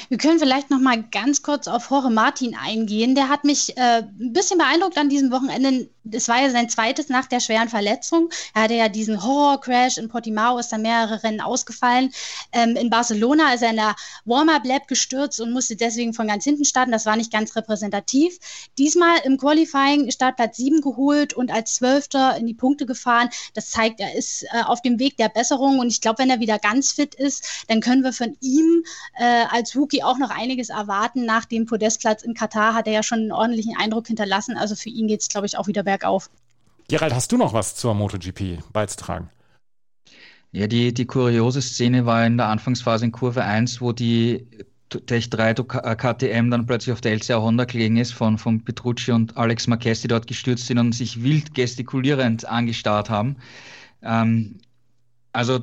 Wir 0.09 0.19
können 0.19 0.39
vielleicht 0.39 0.71
noch 0.71 0.81
mal 0.81 1.03
ganz 1.03 1.43
kurz 1.43 1.69
auf 1.69 1.91
Jorge 1.91 2.11
Martin 2.11 2.57
eingehen. 2.57 3.15
Der 3.15 3.29
hat 3.29 3.45
mich 3.45 3.77
äh, 3.77 4.03
ein 4.03 4.33
bisschen 4.33 4.59
beeindruckt 4.59 4.99
an 4.99 5.09
diesem 5.09 5.31
Wochenende. 5.31 5.89
Es 6.13 6.29
war 6.29 6.41
ja 6.41 6.51
sein 6.51 6.69
zweites 6.69 7.09
nach 7.09 7.27
der 7.27 7.41
schweren 7.41 7.69
Verletzung. 7.69 8.31
Er 8.55 8.63
hatte 8.63 8.75
ja 8.75 8.89
diesen 8.89 9.23
Horror-Crash 9.23 9.99
in 9.99 10.09
Portimao, 10.09 10.59
ist 10.59 10.71
dann 10.71 10.83
mehrere 10.83 11.23
Rennen 11.23 11.41
ausgefallen. 11.41 12.13
Ähm, 12.53 12.77
in 12.77 12.91
Barcelona 12.91 13.55
ist 13.55 13.63
er 13.63 13.71
in 13.71 13.77
der 13.77 13.97
Warm-Up-Lab 14.25 14.89
gestürzt 14.89 15.41
und 15.41 15.53
musste 15.53 15.77
deswegen 15.77 16.15
von 16.15 16.29
ganz 16.29 16.45
hinten 16.45 16.65
starten. 16.65 16.93
Das 16.93 17.07
war 17.07 17.17
nicht 17.17 17.33
ganz 17.33 17.57
repräsentativ. 17.57 18.39
Diesmal 18.79 19.19
im 19.25 19.37
Qualifying 19.37 20.11
Startplatz 20.11 20.57
7 20.57 20.81
geholt 20.81 21.35
und 21.35 21.51
als 21.51 21.75
Zwölfter 21.75 22.37
in 22.37 22.47
die 22.47 22.55
Punkte 22.55 22.87
gefahren. 22.87 23.29
Das 23.55 23.71
zeigt, 23.71 24.01
er 24.01 24.15
ist 24.15 24.45
äh, 24.45 24.63
auf 24.65 24.83
dem 24.83 24.99
Weg 24.99 25.17
der 25.17 25.29
Besserung 25.29 25.79
und 25.79 25.89
ich 25.89 26.01
glaube, 26.01 26.19
wenn 26.19 26.31
er 26.31 26.41
wieder 26.41 26.59
ganz 26.59 26.93
fit 26.93 27.15
ist, 27.15 27.65
dann 27.69 27.81
können 27.81 28.03
wir 28.03 28.13
von 28.13 28.37
ihm 28.41 28.85
äh, 29.19 29.45
als 29.51 29.75
Rookie 29.75 30.03
auch 30.03 30.19
noch 30.19 30.31
einiges 30.31 30.69
erwarten. 30.69 31.25
Nach 31.25 31.45
dem 31.45 31.67
Podestplatz 31.67 32.23
in 32.23 32.35
Katar 32.35 32.75
hat 32.75 32.87
er 32.87 32.93
ja 32.93 33.03
schon 33.03 33.19
einen 33.21 33.33
ordentlichen 33.33 33.77
Eindruck 33.77 34.07
hinterlassen. 34.07 34.57
Also 34.57 34.77
für 34.77 34.89
ihn 34.89 35.09
geht 35.09 35.23
es, 35.23 35.29
glaube 35.29 35.47
ich, 35.47 35.59
auch 35.59 35.67
wieder 35.67 35.83
bergauf. 35.83 35.96
Gerald, 36.89 37.15
hast 37.15 37.33
du 37.33 37.37
noch 37.37 37.53
was 37.53 37.75
zur 37.75 37.95
MotoGP 37.95 38.63
beizutragen? 38.73 39.29
Ja, 40.53 40.67
die, 40.67 40.95
die 40.95 41.07
kuriose 41.07 41.61
Szene 41.61 42.07
war 42.07 42.25
in 42.25 42.37
der 42.37 42.47
Anfangsphase 42.47 43.05
in 43.05 43.13
Kurve 43.13 43.43
1, 43.43 43.81
wo 43.81 43.93
die 43.93 44.47
Tech 44.89 45.31
3 45.31 45.55
KTM 45.55 46.51
dann 46.51 46.67
plötzlich 46.67 46.93
auf 46.93 47.01
der 47.01 47.13
LCA 47.13 47.41
Honda 47.41 47.65
gelegen 47.65 47.97
ist 47.97 48.13
von, 48.13 48.39
von 48.39 48.65
Petrucci 48.65 49.11
und 49.11 49.37
Alex 49.37 49.67
Marquez, 49.67 50.01
die 50.01 50.09
dort 50.09 50.29
gestürzt 50.29 50.67
sind 50.67 50.79
und 50.79 50.93
sich 50.93 51.23
wild 51.23 51.55
gestikulierend 51.55 52.47
angestarrt 52.47 53.11
haben. 53.11 53.37
Ähm, 54.03 54.59
also 55.33 55.59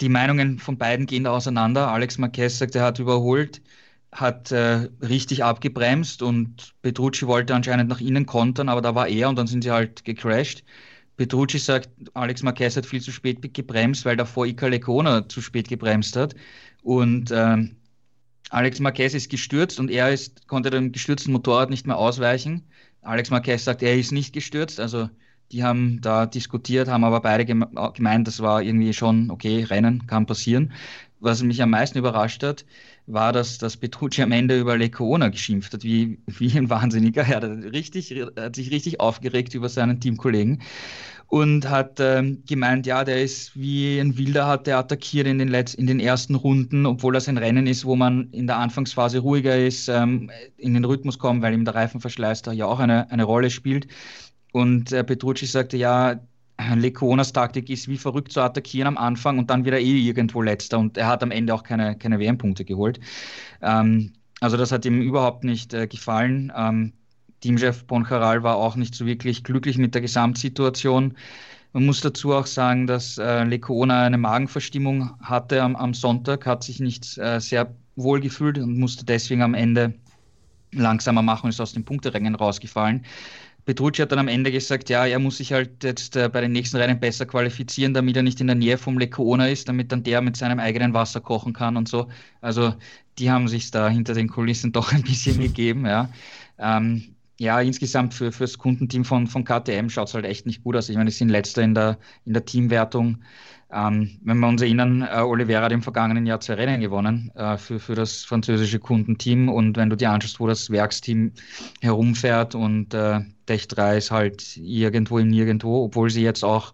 die 0.00 0.08
Meinungen 0.08 0.58
von 0.58 0.76
beiden 0.76 1.06
gehen 1.06 1.24
da 1.24 1.30
auseinander. 1.30 1.88
Alex 1.88 2.18
Marquez 2.18 2.58
sagt, 2.58 2.74
er 2.74 2.82
hat 2.82 2.98
überholt, 2.98 3.62
hat 4.14 4.52
äh, 4.52 4.88
richtig 5.02 5.42
abgebremst 5.42 6.22
und 6.22 6.72
Petrucci 6.82 7.26
wollte 7.26 7.54
anscheinend 7.54 7.90
nach 7.90 8.00
innen 8.00 8.26
kontern, 8.26 8.68
aber 8.68 8.80
da 8.80 8.94
war 8.94 9.08
er 9.08 9.28
und 9.28 9.36
dann 9.36 9.48
sind 9.48 9.64
sie 9.64 9.72
halt 9.72 10.04
gecrashed. 10.04 10.64
Petrucci 11.16 11.58
sagt, 11.58 11.90
Alex 12.14 12.42
Marquez 12.42 12.76
hat 12.76 12.86
viel 12.86 13.00
zu 13.00 13.10
spät 13.10 13.54
gebremst, 13.54 14.04
weil 14.04 14.16
davor 14.16 14.46
Ica 14.46 14.68
Lecona 14.68 15.28
zu 15.28 15.40
spät 15.40 15.68
gebremst 15.68 16.16
hat. 16.16 16.34
Und 16.82 17.32
ähm, 17.32 17.76
Alex 18.50 18.78
Marquez 18.78 19.14
ist 19.14 19.30
gestürzt 19.30 19.80
und 19.80 19.90
er 19.90 20.12
ist, 20.12 20.46
konnte 20.46 20.70
dem 20.70 20.92
gestürzten 20.92 21.32
Motorrad 21.32 21.70
nicht 21.70 21.86
mehr 21.86 21.98
ausweichen. 21.98 22.64
Alex 23.02 23.30
Marquez 23.30 23.64
sagt, 23.64 23.82
er 23.82 23.96
ist 23.96 24.12
nicht 24.12 24.32
gestürzt, 24.32 24.78
also 24.78 25.08
die 25.50 25.64
haben 25.64 26.00
da 26.00 26.26
diskutiert, 26.26 26.88
haben 26.88 27.04
aber 27.04 27.20
beide 27.20 27.44
gemeint, 27.44 28.26
das 28.26 28.40
war 28.40 28.62
irgendwie 28.62 28.92
schon 28.92 29.30
okay, 29.30 29.64
Rennen 29.64 30.06
kann 30.06 30.26
passieren. 30.26 30.72
Was 31.20 31.42
mich 31.42 31.62
am 31.62 31.70
meisten 31.70 31.98
überrascht 31.98 32.42
hat, 32.42 32.64
war, 33.06 33.32
dass, 33.32 33.58
dass 33.58 33.76
Petrucci 33.76 34.22
am 34.22 34.32
Ende 34.32 34.58
über 34.58 34.76
Lecona 34.76 35.28
geschimpft 35.28 35.74
hat, 35.74 35.84
wie, 35.84 36.18
wie 36.26 36.56
ein 36.56 36.70
Wahnsinniger. 36.70 37.22
Er 37.22 37.36
hat, 37.36 37.44
richtig, 37.44 38.14
hat 38.36 38.56
sich 38.56 38.70
richtig 38.70 39.00
aufgeregt 39.00 39.54
über 39.54 39.68
seinen 39.68 40.00
Teamkollegen 40.00 40.62
und 41.28 41.68
hat 41.68 42.00
ähm, 42.00 42.42
gemeint, 42.46 42.86
ja, 42.86 43.04
der 43.04 43.22
ist 43.22 43.58
wie 43.58 43.98
ein 43.98 44.16
Wilder, 44.16 44.46
hat 44.46 44.66
der 44.66 44.78
attackiert 44.78 45.26
in 45.26 45.38
den, 45.38 45.48
Letz-, 45.50 45.74
in 45.74 45.86
den 45.86 46.00
ersten 46.00 46.34
Runden, 46.34 46.86
obwohl 46.86 47.12
das 47.12 47.28
ein 47.28 47.38
Rennen 47.38 47.66
ist, 47.66 47.84
wo 47.84 47.96
man 47.96 48.30
in 48.30 48.46
der 48.46 48.58
Anfangsphase 48.58 49.18
ruhiger 49.18 49.56
ist, 49.56 49.88
ähm, 49.88 50.30
in 50.56 50.74
den 50.74 50.84
Rhythmus 50.84 51.18
kommt, 51.18 51.42
weil 51.42 51.54
ihm 51.54 51.64
der 51.64 51.74
Reifenverschleiß 51.74 52.42
da 52.42 52.52
ja 52.52 52.66
auch 52.66 52.78
eine, 52.78 53.10
eine 53.10 53.24
Rolle 53.24 53.50
spielt. 53.50 53.88
Und 54.52 54.92
äh, 54.92 55.02
Petrucci 55.02 55.46
sagte, 55.46 55.76
ja, 55.76 56.20
Leconas 56.76 57.32
Taktik 57.32 57.68
ist 57.68 57.88
wie 57.88 57.98
verrückt 57.98 58.32
zu 58.32 58.40
attackieren 58.40 58.88
am 58.88 58.96
Anfang 58.96 59.38
und 59.38 59.50
dann 59.50 59.64
wieder 59.64 59.80
eh 59.80 59.98
irgendwo 59.98 60.42
letzter. 60.42 60.78
Und 60.78 60.96
er 60.96 61.08
hat 61.08 61.22
am 61.22 61.30
Ende 61.30 61.54
auch 61.54 61.62
keine, 61.62 61.96
keine 61.96 62.18
WM-Punkte 62.18 62.64
geholt. 62.64 63.00
Ähm, 63.60 64.12
also 64.40 64.56
das 64.56 64.72
hat 64.72 64.84
ihm 64.84 65.00
überhaupt 65.00 65.44
nicht 65.44 65.74
äh, 65.74 65.86
gefallen. 65.86 66.52
Ähm, 66.56 66.92
Teamchef 67.40 67.84
Boncharal 67.84 68.42
war 68.42 68.56
auch 68.56 68.76
nicht 68.76 68.94
so 68.94 69.04
wirklich 69.04 69.44
glücklich 69.44 69.78
mit 69.78 69.94
der 69.94 70.02
Gesamtsituation. 70.02 71.14
Man 71.72 71.86
muss 71.86 72.00
dazu 72.00 72.32
auch 72.32 72.46
sagen, 72.46 72.86
dass 72.86 73.18
äh, 73.18 73.44
Lecona 73.44 74.04
eine 74.04 74.16
Magenverstimmung 74.16 75.10
hatte 75.20 75.60
am, 75.60 75.74
am 75.74 75.92
Sonntag, 75.92 76.46
hat 76.46 76.62
sich 76.62 76.78
nicht 76.78 77.18
äh, 77.18 77.40
sehr 77.40 77.74
wohl 77.96 78.20
gefühlt 78.20 78.58
und 78.58 78.78
musste 78.78 79.04
deswegen 79.04 79.42
am 79.42 79.54
Ende 79.54 79.94
langsamer 80.72 81.22
machen 81.22 81.46
und 81.46 81.50
ist 81.50 81.60
aus 81.60 81.72
den 81.72 81.84
Punkterängen 81.84 82.34
rausgefallen. 82.34 83.04
Petrucci 83.64 84.02
hat 84.02 84.12
dann 84.12 84.18
am 84.18 84.28
Ende 84.28 84.52
gesagt, 84.52 84.90
ja, 84.90 85.06
er 85.06 85.18
muss 85.18 85.38
sich 85.38 85.52
halt 85.52 85.82
jetzt 85.84 86.16
äh, 86.16 86.28
bei 86.28 86.40
den 86.40 86.52
nächsten 86.52 86.76
Rennen 86.76 87.00
besser 87.00 87.26
qualifizieren, 87.26 87.94
damit 87.94 88.16
er 88.16 88.22
nicht 88.22 88.40
in 88.40 88.46
der 88.46 88.56
Nähe 88.56 88.78
vom 88.78 88.98
Lecona 88.98 89.48
ist, 89.48 89.68
damit 89.68 89.92
dann 89.92 90.02
der 90.02 90.20
mit 90.20 90.36
seinem 90.36 90.58
eigenen 90.60 90.94
Wasser 90.94 91.20
kochen 91.20 91.52
kann 91.52 91.76
und 91.76 91.88
so. 91.88 92.08
Also 92.40 92.74
die 93.18 93.30
haben 93.30 93.48
sich 93.48 93.70
da 93.70 93.88
hinter 93.88 94.14
den 94.14 94.28
Kulissen 94.28 94.72
doch 94.72 94.92
ein 94.92 95.02
bisschen 95.02 95.38
gegeben, 95.40 95.86
ja. 95.86 96.10
Ähm, 96.58 97.14
ja, 97.38 97.60
insgesamt 97.60 98.14
für, 98.14 98.30
für 98.32 98.44
das 98.44 98.58
Kundenteam 98.58 99.04
von, 99.04 99.26
von 99.26 99.44
KTM 99.44 99.88
schaut 99.88 100.08
es 100.08 100.14
halt 100.14 100.24
echt 100.24 100.46
nicht 100.46 100.62
gut 100.62 100.76
aus. 100.76 100.88
Ich 100.88 100.96
meine, 100.96 101.10
sie 101.10 101.18
sind 101.18 101.30
letzter 101.30 101.62
in 101.62 101.74
der, 101.74 101.98
in 102.24 102.32
der 102.32 102.44
Teamwertung. 102.44 103.24
Ähm, 103.74 104.20
wenn 104.22 104.38
wir 104.38 104.46
uns 104.46 104.62
erinnern, 104.62 105.02
äh, 105.02 105.20
Oliveira 105.20 105.64
hat 105.64 105.72
im 105.72 105.82
vergangenen 105.82 106.26
Jahr 106.26 106.38
zwei 106.38 106.54
Rennen 106.54 106.80
gewonnen 106.80 107.32
äh, 107.34 107.56
für, 107.56 107.80
für 107.80 107.96
das 107.96 108.24
französische 108.24 108.78
Kundenteam. 108.78 109.48
Und 109.48 109.76
wenn 109.76 109.90
du 109.90 109.96
dir 109.96 110.10
anschaust, 110.10 110.38
wo 110.38 110.46
das 110.46 110.70
Werksteam 110.70 111.32
herumfährt 111.80 112.54
und 112.54 112.94
äh, 112.94 113.20
Tech 113.46 113.66
3 113.66 113.96
ist 113.96 114.10
halt 114.12 114.56
irgendwo 114.56 115.18
im 115.18 115.28
Nirgendwo, 115.28 115.84
obwohl 115.84 116.08
sie 116.08 116.22
jetzt 116.22 116.44
auch 116.44 116.72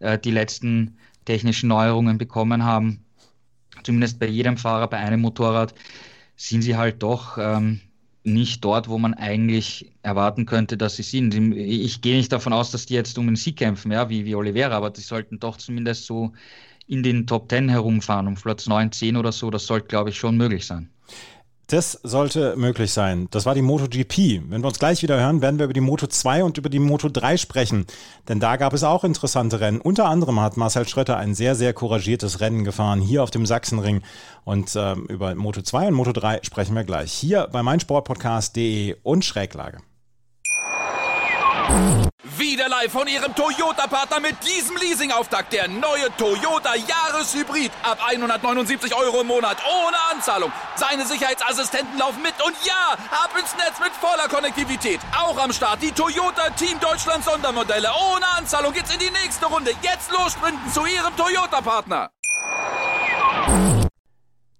äh, 0.00 0.18
die 0.18 0.30
letzten 0.30 0.98
technischen 1.24 1.68
Neuerungen 1.68 2.18
bekommen 2.18 2.64
haben, 2.64 3.02
zumindest 3.82 4.18
bei 4.18 4.26
jedem 4.26 4.58
Fahrer, 4.58 4.88
bei 4.88 4.98
einem 4.98 5.22
Motorrad, 5.22 5.74
sind 6.36 6.62
sie 6.62 6.76
halt 6.76 7.02
doch 7.02 7.38
ähm, 7.38 7.80
nicht 8.24 8.64
dort, 8.64 8.88
wo 8.88 8.98
man 8.98 9.14
eigentlich 9.14 9.92
erwarten 10.02 10.46
könnte, 10.46 10.76
dass 10.76 10.96
sie 10.96 11.02
sind. 11.02 11.34
Ich 11.34 12.00
gehe 12.00 12.16
nicht 12.16 12.32
davon 12.32 12.52
aus, 12.52 12.70
dass 12.70 12.86
die 12.86 12.94
jetzt 12.94 13.18
um 13.18 13.26
den 13.26 13.36
Sieg 13.36 13.56
kämpfen, 13.56 13.90
ja, 13.92 14.08
wie, 14.08 14.24
wie 14.24 14.34
Oliveira, 14.34 14.76
aber 14.76 14.90
die 14.90 15.00
sollten 15.00 15.40
doch 15.40 15.56
zumindest 15.56 16.06
so 16.06 16.32
in 16.86 17.02
den 17.02 17.26
Top 17.26 17.50
10 17.50 17.68
herumfahren, 17.68 18.26
um 18.28 18.34
Platz 18.34 18.66
9, 18.66 18.92
10 18.92 19.16
oder 19.16 19.32
so. 19.32 19.50
Das 19.50 19.66
sollte, 19.66 19.88
glaube 19.88 20.10
ich, 20.10 20.16
schon 20.16 20.36
möglich 20.36 20.66
sein. 20.66 20.88
Das 21.68 21.98
sollte 22.02 22.54
möglich 22.56 22.92
sein. 22.92 23.28
Das 23.30 23.46
war 23.46 23.54
die 23.54 23.62
MotoGP. 23.62 24.42
Wenn 24.48 24.62
wir 24.62 24.68
uns 24.68 24.78
gleich 24.78 25.02
wieder 25.02 25.18
hören, 25.18 25.40
werden 25.40 25.58
wir 25.58 25.64
über 25.64 25.72
die 25.72 25.80
Moto 25.80 26.06
2 26.06 26.44
und 26.44 26.58
über 26.58 26.68
die 26.68 26.78
Moto 26.78 27.08
3 27.08 27.36
sprechen. 27.36 27.86
Denn 28.28 28.40
da 28.40 28.56
gab 28.56 28.74
es 28.74 28.84
auch 28.84 29.04
interessante 29.04 29.60
Rennen. 29.60 29.80
Unter 29.80 30.06
anderem 30.06 30.40
hat 30.40 30.56
Marcel 30.56 30.86
Schröter 30.86 31.16
ein 31.16 31.34
sehr, 31.34 31.54
sehr 31.54 31.72
couragiertes 31.72 32.40
Rennen 32.40 32.64
gefahren 32.64 33.00
hier 33.00 33.22
auf 33.22 33.30
dem 33.30 33.46
Sachsenring. 33.46 34.02
Und 34.44 34.76
äh, 34.76 34.94
über 35.08 35.34
Moto 35.34 35.62
2 35.62 35.88
und 35.88 35.94
Moto 35.94 36.12
3 36.12 36.40
sprechen 36.42 36.74
wir 36.74 36.84
gleich. 36.84 37.12
Hier 37.12 37.48
bei 37.50 37.62
meinsportpodcast.de 37.62 38.96
und 39.02 39.24
Schräglage. 39.24 39.78
Wieder 42.38 42.68
live 42.68 42.92
von 42.92 43.06
Ihrem 43.06 43.34
Toyota-Partner 43.34 44.20
mit 44.20 44.36
diesem 44.46 44.76
Leasing-Auftakt. 44.76 45.52
Der 45.52 45.68
neue 45.68 46.08
Toyota 46.16 46.74
Jahreshybrid. 46.74 47.70
Ab 47.82 47.98
179 48.06 48.94
Euro 48.94 49.20
im 49.20 49.26
Monat. 49.26 49.58
Ohne 49.64 49.96
Anzahlung. 50.12 50.52
Seine 50.76 51.06
Sicherheitsassistenten 51.06 51.98
laufen 51.98 52.22
mit. 52.22 52.34
Und 52.44 52.54
ja, 52.64 52.92
ab 53.10 53.30
ins 53.38 53.54
Netz 53.56 53.78
mit 53.80 53.92
voller 53.92 54.28
Konnektivität. 54.28 55.00
Auch 55.16 55.38
am 55.38 55.52
Start 55.52 55.82
die 55.82 55.92
Toyota 55.92 56.50
Team 56.50 56.80
Deutschland 56.80 57.24
Sondermodelle. 57.24 57.88
Ohne 58.14 58.26
Anzahlung 58.38 58.72
geht's 58.72 58.92
in 58.92 58.98
die 58.98 59.10
nächste 59.10 59.46
Runde. 59.46 59.72
Jetzt 59.82 60.10
los 60.10 60.32
sprinten 60.32 60.72
zu 60.72 60.86
Ihrem 60.86 61.16
Toyota-Partner. 61.16 62.10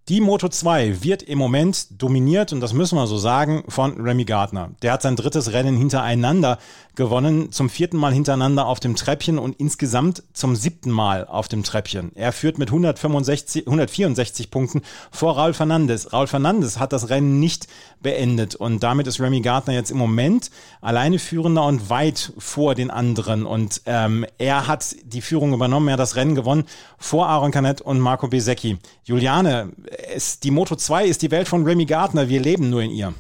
Die 0.08 0.20
Moto 0.20 0.48
2 0.48 1.04
wird 1.04 1.22
im 1.22 1.38
Moment 1.38 1.86
dominiert, 2.02 2.52
und 2.52 2.60
das 2.60 2.72
müssen 2.72 2.98
wir 2.98 3.06
so 3.06 3.18
sagen, 3.18 3.62
von 3.68 4.00
Remy 4.00 4.24
Gardner. 4.24 4.72
Der 4.82 4.92
hat 4.92 5.02
sein 5.02 5.14
drittes 5.14 5.52
Rennen 5.52 5.76
hintereinander 5.76 6.58
gewonnen, 6.94 7.52
zum 7.52 7.70
vierten 7.70 7.96
Mal 7.96 8.12
hintereinander 8.12 8.66
auf 8.66 8.80
dem 8.80 8.96
Treppchen 8.96 9.38
und 9.38 9.56
insgesamt 9.58 10.22
zum 10.32 10.56
siebten 10.56 10.90
Mal 10.90 11.26
auf 11.26 11.48
dem 11.48 11.62
Treppchen. 11.62 12.12
Er 12.14 12.32
führt 12.32 12.58
mit 12.58 12.68
165, 12.68 13.66
164 13.66 14.50
Punkten 14.50 14.82
vor 15.10 15.36
Raul 15.36 15.54
Fernandes. 15.54 16.12
Raul 16.12 16.26
Fernandes 16.26 16.78
hat 16.78 16.92
das 16.92 17.08
Rennen 17.08 17.40
nicht 17.40 17.66
beendet 18.00 18.54
und 18.54 18.82
damit 18.82 19.06
ist 19.06 19.20
Remy 19.20 19.40
Gardner 19.40 19.74
jetzt 19.74 19.90
im 19.90 19.98
Moment 19.98 20.50
alleine 20.80 21.18
führender 21.18 21.64
und 21.64 21.88
weit 21.88 22.32
vor 22.38 22.74
den 22.74 22.90
anderen 22.90 23.46
und 23.46 23.82
ähm, 23.86 24.26
er 24.38 24.66
hat 24.66 24.96
die 25.04 25.22
Führung 25.22 25.54
übernommen, 25.54 25.88
er 25.88 25.94
hat 25.94 26.00
das 26.00 26.16
Rennen 26.16 26.34
gewonnen 26.34 26.64
vor 26.98 27.28
Aaron 27.28 27.52
Canet 27.52 27.80
und 27.80 28.00
Marco 28.00 28.28
Besecchi. 28.28 28.78
Juliane, 29.04 29.72
es, 30.14 30.40
die 30.40 30.50
Moto 30.50 30.76
2 30.76 31.06
ist 31.06 31.22
die 31.22 31.30
Welt 31.30 31.48
von 31.48 31.64
Remy 31.64 31.86
Gardner. 31.86 32.28
Wir 32.28 32.40
leben 32.40 32.70
nur 32.70 32.82
in 32.82 32.90
ihr. 32.90 33.14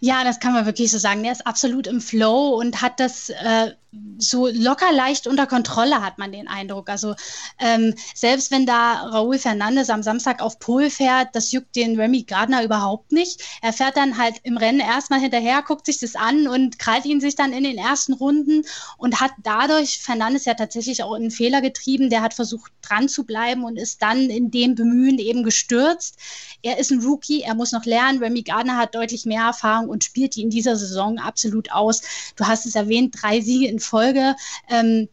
Ja, 0.00 0.24
das 0.24 0.40
kann 0.40 0.52
man 0.52 0.66
wirklich 0.66 0.90
so 0.90 0.98
sagen. 0.98 1.22
Der 1.22 1.32
ist 1.32 1.46
absolut 1.46 1.86
im 1.86 2.00
Flow 2.00 2.54
und 2.58 2.80
hat 2.82 3.00
das 3.00 3.30
äh, 3.30 3.72
so 4.18 4.48
locker 4.48 4.92
leicht 4.92 5.26
unter 5.26 5.46
Kontrolle, 5.46 6.02
hat 6.02 6.18
man 6.18 6.30
den 6.30 6.46
Eindruck. 6.46 6.90
Also 6.90 7.14
ähm, 7.58 7.94
selbst 8.14 8.50
wenn 8.50 8.66
da 8.66 9.08
Raúl 9.08 9.38
Fernandes 9.38 9.88
am 9.88 10.02
Samstag 10.02 10.42
auf 10.42 10.58
Pol 10.58 10.90
fährt, 10.90 11.28
das 11.32 11.52
juckt 11.52 11.74
den 11.74 11.98
Remy 11.98 12.24
Gardner 12.24 12.64
überhaupt 12.64 13.12
nicht. 13.12 13.42
Er 13.62 13.72
fährt 13.72 13.96
dann 13.96 14.18
halt 14.18 14.36
im 14.42 14.56
Rennen 14.58 14.80
erstmal 14.80 15.20
hinterher, 15.20 15.62
guckt 15.62 15.86
sich 15.86 15.98
das 15.98 16.16
an 16.16 16.48
und 16.48 16.78
krallt 16.78 17.06
ihn 17.06 17.20
sich 17.20 17.34
dann 17.34 17.52
in 17.52 17.64
den 17.64 17.78
ersten 17.78 18.12
Runden 18.12 18.64
und 18.98 19.20
hat 19.20 19.32
dadurch 19.42 19.98
Fernandes 19.98 20.44
ja 20.44 20.54
tatsächlich 20.54 21.02
auch 21.02 21.14
einen 21.14 21.30
Fehler 21.30 21.62
getrieben. 21.62 22.10
Der 22.10 22.20
hat 22.20 22.34
versucht 22.34 22.72
dran 22.82 23.08
zu 23.08 23.24
bleiben 23.24 23.64
und 23.64 23.76
ist 23.76 24.02
dann 24.02 24.28
in 24.28 24.50
dem 24.50 24.74
Bemühen 24.74 25.18
eben 25.18 25.44
gestürzt. 25.44 26.18
Er 26.62 26.78
ist 26.78 26.90
ein 26.90 27.00
Rookie, 27.00 27.42
er 27.42 27.54
muss 27.54 27.72
noch 27.72 27.86
lernen. 27.86 28.22
Remy 28.22 28.42
Gardner 28.42 28.76
hat 28.76 28.94
deutlich 28.94 29.24
mehr 29.24 29.44
Erfahrung 29.44 29.88
und 29.88 30.04
spielt 30.04 30.36
die 30.36 30.42
in 30.42 30.50
dieser 30.50 30.76
Saison 30.76 31.18
absolut 31.18 31.72
aus. 31.72 32.02
Du 32.36 32.46
hast 32.46 32.66
es 32.66 32.74
erwähnt, 32.74 33.16
drei 33.18 33.40
Siege 33.40 33.68
in 33.68 33.78
Folge. 33.88 34.36
Ähm, 34.68 35.08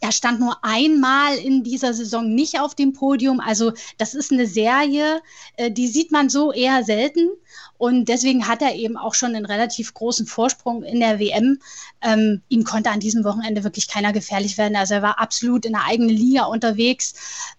er 0.00 0.12
stand 0.12 0.40
nur 0.40 0.64
einmal 0.64 1.36
in 1.36 1.62
dieser 1.62 1.94
Saison 1.94 2.34
nicht 2.34 2.60
auf 2.60 2.74
dem 2.74 2.92
Podium. 2.92 3.40
Also 3.40 3.72
das 3.98 4.14
ist 4.14 4.32
eine 4.32 4.46
Serie, 4.46 5.20
äh, 5.56 5.70
die 5.70 5.88
sieht 5.88 6.10
man 6.12 6.28
so 6.28 6.52
eher 6.52 6.84
selten. 6.84 7.30
Und 7.76 8.08
deswegen 8.08 8.48
hat 8.48 8.62
er 8.62 8.74
eben 8.74 8.96
auch 8.96 9.14
schon 9.14 9.34
einen 9.34 9.46
relativ 9.46 9.94
großen 9.94 10.26
Vorsprung 10.26 10.82
in 10.84 11.00
der 11.00 11.18
WM. 11.18 11.58
Ähm, 12.02 12.42
ihm 12.48 12.64
konnte 12.64 12.90
an 12.90 13.00
diesem 13.00 13.24
Wochenende 13.24 13.64
wirklich 13.64 13.88
keiner 13.88 14.12
gefährlich 14.12 14.56
werden. 14.58 14.76
Also 14.76 14.94
er 14.94 15.02
war 15.02 15.20
absolut 15.20 15.66
in 15.66 15.72
der 15.72 15.84
eigenen 15.84 16.10
Liga 16.10 16.44
unterwegs. 16.44 17.14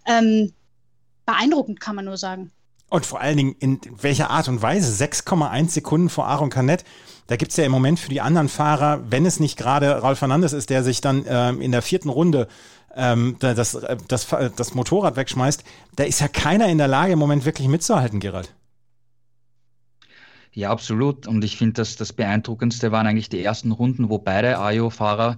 Ähm, 0.06 0.54
beeindruckend, 1.26 1.80
kann 1.80 1.96
man 1.96 2.06
nur 2.06 2.18
sagen. 2.18 2.52
Und 2.90 3.06
vor 3.06 3.20
allen 3.20 3.38
Dingen 3.38 3.56
in 3.60 3.80
welcher 4.00 4.30
Art 4.30 4.48
und 4.48 4.62
Weise? 4.62 5.04
6,1 5.04 5.70
Sekunden 5.70 6.10
vor 6.10 6.28
Aaron 6.28 6.50
Canet. 6.50 6.84
Da 7.28 7.36
gibt 7.36 7.52
es 7.52 7.58
ja 7.58 7.66
im 7.66 7.72
Moment 7.72 8.00
für 8.00 8.10
die 8.10 8.22
anderen 8.22 8.50
Fahrer, 8.50 9.02
wenn 9.10 9.26
es 9.26 9.40
nicht 9.40 9.58
gerade 9.58 10.04
Ralf 10.04 10.20
Fernandes 10.20 10.54
ist, 10.54 10.70
der 10.70 10.84
sich 10.84 11.02
dann 11.02 11.26
ähm, 11.28 11.62
in 11.62 11.72
der 11.72 11.82
vierten 11.82 12.10
Runde 12.10 12.48
ähm, 12.96 13.38
das, 13.40 13.78
das, 14.08 14.28
das 14.56 14.74
Motorrad 14.74 15.16
wegschmeißt, 15.16 15.64
da 15.96 16.04
ist 16.04 16.22
ja 16.22 16.28
keiner 16.28 16.68
in 16.68 16.78
der 16.78 16.88
Lage, 16.88 17.14
im 17.14 17.20
Moment 17.20 17.46
wirklich 17.46 17.68
mitzuhalten, 17.68 18.20
Gerald. 18.20 18.54
Ja, 20.52 20.70
absolut. 20.70 21.28
Und 21.28 21.44
ich 21.44 21.58
finde, 21.58 21.74
dass 21.74 21.98
das 21.98 22.14
Beeindruckendste 22.14 22.92
waren 22.92 23.08
eigentlich 23.08 23.28
die 23.28 23.44
ersten 23.44 23.72
Runden, 23.72 24.10
wo 24.10 24.20
beide 24.20 24.58
AIO-Fahrer 24.60 25.38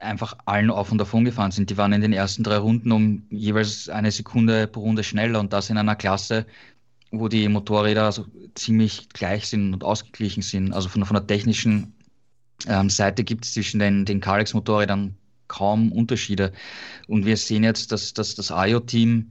einfach 0.00 0.36
allen 0.44 0.70
auf 0.70 0.92
und 0.92 0.98
davon 0.98 1.24
gefahren 1.24 1.50
sind. 1.50 1.70
Die 1.70 1.76
waren 1.76 1.92
in 1.92 2.00
den 2.00 2.12
ersten 2.12 2.42
drei 2.42 2.56
Runden 2.58 2.92
um 2.92 3.22
jeweils 3.30 3.88
eine 3.88 4.10
Sekunde 4.10 4.66
pro 4.66 4.80
Runde 4.80 5.04
schneller 5.04 5.40
und 5.40 5.52
das 5.52 5.70
in 5.70 5.78
einer 5.78 5.96
Klasse, 5.96 6.46
wo 7.10 7.28
die 7.28 7.48
Motorräder 7.48 8.04
also 8.04 8.26
ziemlich 8.54 9.08
gleich 9.10 9.48
sind 9.48 9.74
und 9.74 9.84
ausgeglichen 9.84 10.42
sind. 10.42 10.72
Also 10.72 10.88
von, 10.88 11.04
von 11.04 11.14
der 11.14 11.26
technischen 11.26 11.94
ähm, 12.66 12.90
Seite 12.90 13.24
gibt 13.24 13.44
es 13.44 13.54
zwischen 13.54 13.80
den, 13.80 14.04
den 14.04 14.20
Kalex-Motorrädern 14.20 15.16
kaum 15.46 15.92
Unterschiede. 15.92 16.52
Und 17.06 17.24
wir 17.24 17.36
sehen 17.36 17.64
jetzt, 17.64 17.92
dass, 17.92 18.12
dass 18.12 18.34
das 18.34 18.50
IO-Team 18.50 19.30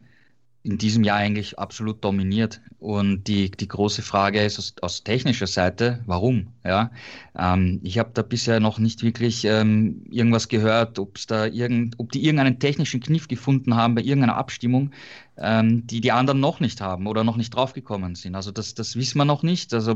in 0.67 0.77
diesem 0.77 1.03
Jahr 1.03 1.17
eigentlich 1.17 1.57
absolut 1.57 2.03
dominiert. 2.03 2.61
Und 2.79 3.23
die, 3.27 3.49
die 3.49 3.67
große 3.67 4.01
Frage 4.01 4.41
ist 4.43 4.59
aus, 4.59 4.75
aus 4.81 5.03
technischer 5.03 5.47
Seite, 5.47 6.03
warum? 6.05 6.47
Ja, 6.63 6.91
ähm, 7.37 7.79
ich 7.83 7.97
habe 7.97 8.11
da 8.13 8.21
bisher 8.21 8.59
noch 8.59 8.77
nicht 8.77 9.01
wirklich 9.01 9.45
ähm, 9.45 10.03
irgendwas 10.11 10.47
gehört, 10.49 10.99
ob 10.99 11.17
da 11.27 11.45
irgend, 11.45 11.95
ob 11.97 12.11
die 12.11 12.23
irgendeinen 12.23 12.59
technischen 12.59 12.99
Kniff 12.99 13.27
gefunden 13.27 13.75
haben 13.75 13.95
bei 13.95 14.01
irgendeiner 14.01 14.35
Abstimmung, 14.35 14.91
ähm, 15.37 15.87
die 15.87 16.01
die 16.01 16.11
anderen 16.11 16.39
noch 16.39 16.59
nicht 16.59 16.81
haben 16.81 17.07
oder 17.07 17.23
noch 17.23 17.37
nicht 17.37 17.55
draufgekommen 17.55 18.15
sind. 18.15 18.35
Also 18.35 18.51
das, 18.51 18.75
das 18.75 18.95
wissen 18.95 19.17
wir 19.17 19.25
noch 19.25 19.43
nicht. 19.43 19.73
Also 19.73 19.95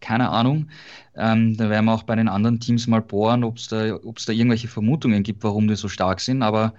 keine 0.00 0.28
Ahnung. 0.28 0.68
Ähm, 1.16 1.56
da 1.56 1.70
werden 1.70 1.86
wir 1.86 1.94
auch 1.94 2.04
bei 2.04 2.14
den 2.14 2.28
anderen 2.28 2.60
Teams 2.60 2.86
mal 2.86 3.02
bohren, 3.02 3.42
ob 3.42 3.56
es 3.56 3.68
da, 3.68 3.96
ob's 3.96 4.26
da 4.26 4.32
irgendwelche 4.32 4.68
Vermutungen 4.68 5.22
gibt, 5.22 5.42
warum 5.42 5.66
die 5.66 5.76
so 5.76 5.88
stark 5.88 6.20
sind. 6.20 6.42
Aber 6.42 6.74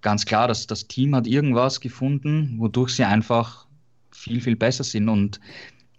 ganz 0.00 0.24
klar, 0.24 0.48
dass 0.48 0.66
das 0.66 0.86
Team 0.86 1.14
hat 1.14 1.26
irgendwas 1.26 1.80
gefunden, 1.80 2.54
wodurch 2.58 2.94
sie 2.94 3.04
einfach 3.04 3.66
viel, 4.12 4.40
viel 4.40 4.56
besser 4.56 4.84
sind. 4.84 5.08
Und 5.08 5.40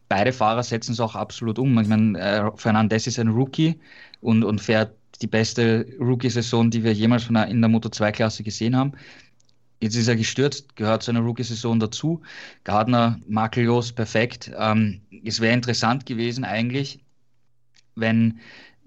beide 0.07 0.33
Fahrer 0.33 0.63
setzen 0.63 0.93
es 0.93 0.99
auch 0.99 1.15
absolut 1.15 1.59
um. 1.59 1.77
Ich 1.79 1.87
meine, 1.87 2.19
äh, 2.19 2.51
Fernandez 2.55 3.07
ist 3.07 3.19
ein 3.19 3.29
Rookie 3.29 3.79
und, 4.21 4.43
und 4.43 4.61
fährt 4.61 4.93
die 5.21 5.27
beste 5.27 5.85
Rookie-Saison, 5.99 6.69
die 6.69 6.83
wir 6.83 6.93
jemals 6.93 7.23
von 7.23 7.35
in 7.35 7.61
der 7.61 7.69
Moto2-Klasse 7.69 8.43
gesehen 8.43 8.75
haben. 8.75 8.93
Jetzt 9.81 9.95
ist 9.95 10.07
er 10.07 10.15
gestürzt, 10.15 10.75
gehört 10.75 11.03
zu 11.03 11.11
einer 11.11 11.21
Rookie-Saison 11.21 11.79
dazu. 11.79 12.21
Gardner 12.63 13.19
makellos, 13.27 13.91
perfekt. 13.93 14.51
Ähm, 14.57 15.01
es 15.23 15.39
wäre 15.39 15.53
interessant 15.53 16.05
gewesen 16.05 16.43
eigentlich, 16.43 16.99
wenn 17.95 18.39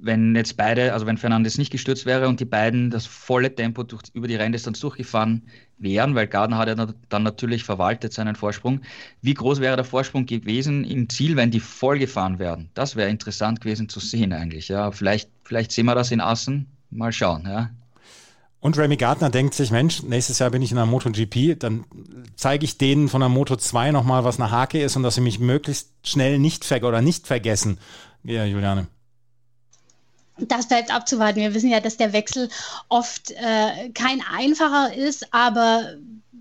wenn 0.02 0.34
jetzt 0.34 0.56
beide, 0.56 0.92
also 0.92 1.06
wenn 1.06 1.16
Fernandes 1.16 1.58
nicht 1.58 1.70
gestürzt 1.70 2.06
wäre 2.06 2.28
und 2.28 2.40
die 2.40 2.44
beiden 2.44 2.90
das 2.90 3.06
volle 3.06 3.54
Tempo 3.54 3.84
durch, 3.84 4.02
über 4.12 4.26
die 4.26 4.34
Renndistanz 4.34 4.80
durchgefahren 4.80 5.42
wären, 5.78 6.14
weil 6.14 6.26
Gardner 6.26 6.58
hat 6.58 6.68
ja 6.68 6.86
dann 7.08 7.22
natürlich 7.22 7.64
verwaltet 7.64 8.12
seinen 8.12 8.34
Vorsprung. 8.34 8.80
Wie 9.20 9.34
groß 9.34 9.60
wäre 9.60 9.76
der 9.76 9.84
Vorsprung 9.84 10.26
gewesen 10.26 10.84
im 10.84 11.08
Ziel, 11.08 11.36
wenn 11.36 11.52
die 11.52 11.60
voll 11.60 11.98
gefahren 11.98 12.38
wären? 12.40 12.68
Das 12.74 12.96
wäre 12.96 13.10
interessant 13.10 13.60
gewesen 13.60 13.88
zu 13.88 14.00
sehen 14.00 14.32
eigentlich. 14.32 14.68
Ja, 14.68 14.90
vielleicht, 14.90 15.30
vielleicht 15.44 15.70
sehen 15.70 15.86
wir 15.86 15.94
das 15.94 16.10
in 16.10 16.20
Assen. 16.20 16.66
Mal 16.90 17.12
schauen. 17.12 17.44
Ja. 17.46 17.70
Und 18.60 18.76
Remy 18.76 18.96
Gardner 18.96 19.30
denkt 19.30 19.54
sich, 19.54 19.70
Mensch, 19.70 20.02
nächstes 20.02 20.40
Jahr 20.40 20.50
bin 20.50 20.62
ich 20.62 20.70
in 20.70 20.76
der 20.76 20.86
MotoGP, 20.86 21.58
dann 21.58 21.84
zeige 22.36 22.64
ich 22.64 22.78
denen 22.78 23.08
von 23.08 23.20
der 23.20 23.28
Moto 23.28 23.56
2 23.56 23.92
nochmal, 23.92 24.24
was 24.24 24.38
eine 24.38 24.50
Hake 24.50 24.82
ist 24.82 24.96
und 24.96 25.02
dass 25.02 25.14
sie 25.14 25.20
mich 25.20 25.38
möglichst 25.38 25.90
schnell 26.04 26.38
nicht 26.38 26.64
ver 26.64 26.82
oder 26.84 27.02
nicht 27.02 27.26
vergessen. 27.26 27.78
Ja, 28.24 28.44
Juliane 28.44 28.86
das 30.38 30.68
bleibt 30.68 30.92
abzuwarten. 30.92 31.40
Wir 31.40 31.54
wissen 31.54 31.70
ja, 31.70 31.80
dass 31.80 31.96
der 31.96 32.12
Wechsel 32.12 32.48
oft 32.88 33.30
äh, 33.32 33.90
kein 33.90 34.22
einfacher 34.22 34.94
ist, 34.94 35.32
aber 35.32 35.94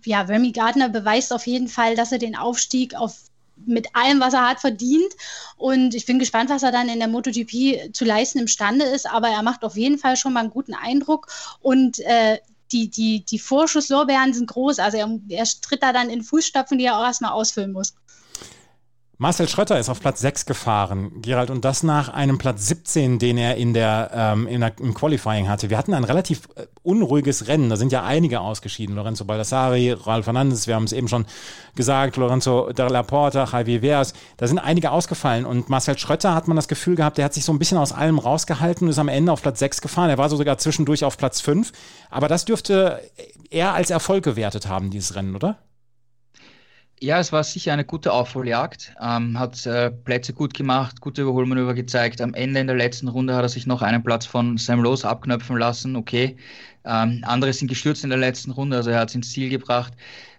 ja, 0.05 0.21
Remy 0.21 0.51
Gardner 0.51 0.89
beweist 0.89 1.33
auf 1.33 1.45
jeden 1.45 1.67
Fall, 1.67 1.95
dass 1.95 2.11
er 2.11 2.17
den 2.17 2.35
Aufstieg 2.35 2.95
auf 2.95 3.15
mit 3.65 3.95
allem, 3.95 4.19
was 4.19 4.33
er 4.33 4.49
hat, 4.49 4.59
verdient. 4.59 5.13
Und 5.55 5.93
ich 5.93 6.07
bin 6.07 6.17
gespannt, 6.17 6.49
was 6.49 6.63
er 6.63 6.71
dann 6.71 6.89
in 6.89 6.99
der 6.99 7.07
MotoGP 7.07 7.93
zu 7.93 8.05
leisten 8.05 8.39
imstande 8.39 8.85
ist. 8.85 9.07
Aber 9.07 9.29
er 9.29 9.43
macht 9.43 9.63
auf 9.63 9.77
jeden 9.77 9.99
Fall 9.99 10.17
schon 10.17 10.33
mal 10.33 10.39
einen 10.39 10.49
guten 10.49 10.73
Eindruck. 10.73 11.27
Und 11.59 11.99
äh, 11.99 12.39
die, 12.71 12.89
die, 12.89 13.23
die 13.23 13.39
Vorschusslorbeeren 13.39 14.33
sind 14.33 14.47
groß. 14.47 14.79
Also 14.79 14.97
er, 14.97 15.19
er 15.29 15.45
tritt 15.61 15.83
da 15.83 15.93
dann 15.93 16.09
in 16.09 16.23
Fußstapfen, 16.23 16.77
die 16.77 16.85
er 16.85 16.97
auch 16.97 17.03
erstmal 17.03 17.31
ausfüllen 17.31 17.71
muss. 17.71 17.93
Marcel 19.21 19.47
Schrötter 19.47 19.77
ist 19.77 19.87
auf 19.87 19.99
Platz 19.99 20.19
6 20.21 20.47
gefahren, 20.47 21.21
Gerald, 21.21 21.51
und 21.51 21.63
das 21.63 21.83
nach 21.83 22.09
einem 22.09 22.39
Platz 22.39 22.65
17, 22.65 23.19
den 23.19 23.37
er 23.37 23.55
in 23.55 23.75
der, 23.75 24.09
ähm, 24.15 24.47
in 24.47 24.61
der, 24.61 24.73
im 24.79 24.95
Qualifying 24.95 25.47
hatte. 25.47 25.69
Wir 25.69 25.77
hatten 25.77 25.93
ein 25.93 26.05
relativ 26.05 26.49
äh, 26.55 26.65
unruhiges 26.81 27.47
Rennen, 27.47 27.69
da 27.69 27.75
sind 27.75 27.91
ja 27.91 28.01
einige 28.03 28.41
ausgeschieden. 28.41 28.95
Lorenzo 28.95 29.23
Baldassari, 29.25 29.91
Ralf 29.91 30.25
Fernandes, 30.25 30.65
wir 30.65 30.73
haben 30.73 30.85
es 30.85 30.91
eben 30.91 31.07
schon 31.07 31.27
gesagt, 31.75 32.17
Lorenzo 32.17 32.73
de 32.73 32.89
la 32.89 33.03
Porta, 33.03 33.45
Javier 33.45 33.81
Veras, 33.81 34.13
da 34.37 34.47
sind 34.47 34.57
einige 34.57 34.89
ausgefallen. 34.89 35.45
Und 35.45 35.69
Marcel 35.69 35.99
Schrötter 35.99 36.33
hat 36.33 36.47
man 36.47 36.55
das 36.55 36.67
Gefühl 36.67 36.95
gehabt, 36.95 37.19
der 37.19 37.25
hat 37.25 37.35
sich 37.35 37.45
so 37.45 37.53
ein 37.53 37.59
bisschen 37.59 37.77
aus 37.77 37.91
allem 37.91 38.17
rausgehalten 38.17 38.87
und 38.87 38.89
ist 38.89 38.97
am 38.97 39.07
Ende 39.07 39.31
auf 39.31 39.43
Platz 39.43 39.59
6 39.59 39.81
gefahren. 39.81 40.09
Er 40.09 40.17
war 40.17 40.29
so 40.29 40.35
sogar 40.35 40.57
zwischendurch 40.57 41.03
auf 41.03 41.19
Platz 41.19 41.41
5. 41.41 41.71
Aber 42.09 42.27
das 42.27 42.45
dürfte 42.45 42.99
er 43.51 43.75
als 43.75 43.91
Erfolg 43.91 44.23
gewertet 44.23 44.67
haben, 44.67 44.89
dieses 44.89 45.13
Rennen, 45.13 45.35
oder? 45.35 45.59
Ja, 47.03 47.19
es 47.19 47.31
war 47.31 47.43
sicher 47.43 47.73
eine 47.73 47.83
gute 47.83 48.13
Aufholjagd. 48.13 48.93
Ähm, 49.01 49.39
hat 49.39 49.65
äh, 49.65 49.89
Plätze 49.89 50.33
gut 50.33 50.53
gemacht, 50.53 51.01
gute 51.01 51.23
Überholmanöver 51.23 51.73
gezeigt. 51.73 52.21
Am 52.21 52.35
Ende 52.35 52.59
in 52.59 52.67
der 52.67 52.75
letzten 52.75 53.07
Runde 53.07 53.33
hat 53.35 53.41
er 53.41 53.49
sich 53.49 53.65
noch 53.65 53.81
einen 53.81 54.03
Platz 54.03 54.27
von 54.27 54.57
Sam 54.57 54.85
Rose 54.85 55.07
abknöpfen 55.09 55.57
lassen. 55.57 55.95
Okay. 55.95 56.37
Ähm, 56.85 57.23
andere 57.23 57.53
sind 57.53 57.69
gestürzt 57.69 58.03
in 58.03 58.11
der 58.11 58.19
letzten 58.19 58.51
Runde, 58.51 58.77
also 58.77 58.91
er 58.91 58.99
hat 58.99 59.09
es 59.09 59.15
ins 59.15 59.31
Ziel 59.31 59.49
gebracht. 59.49 59.93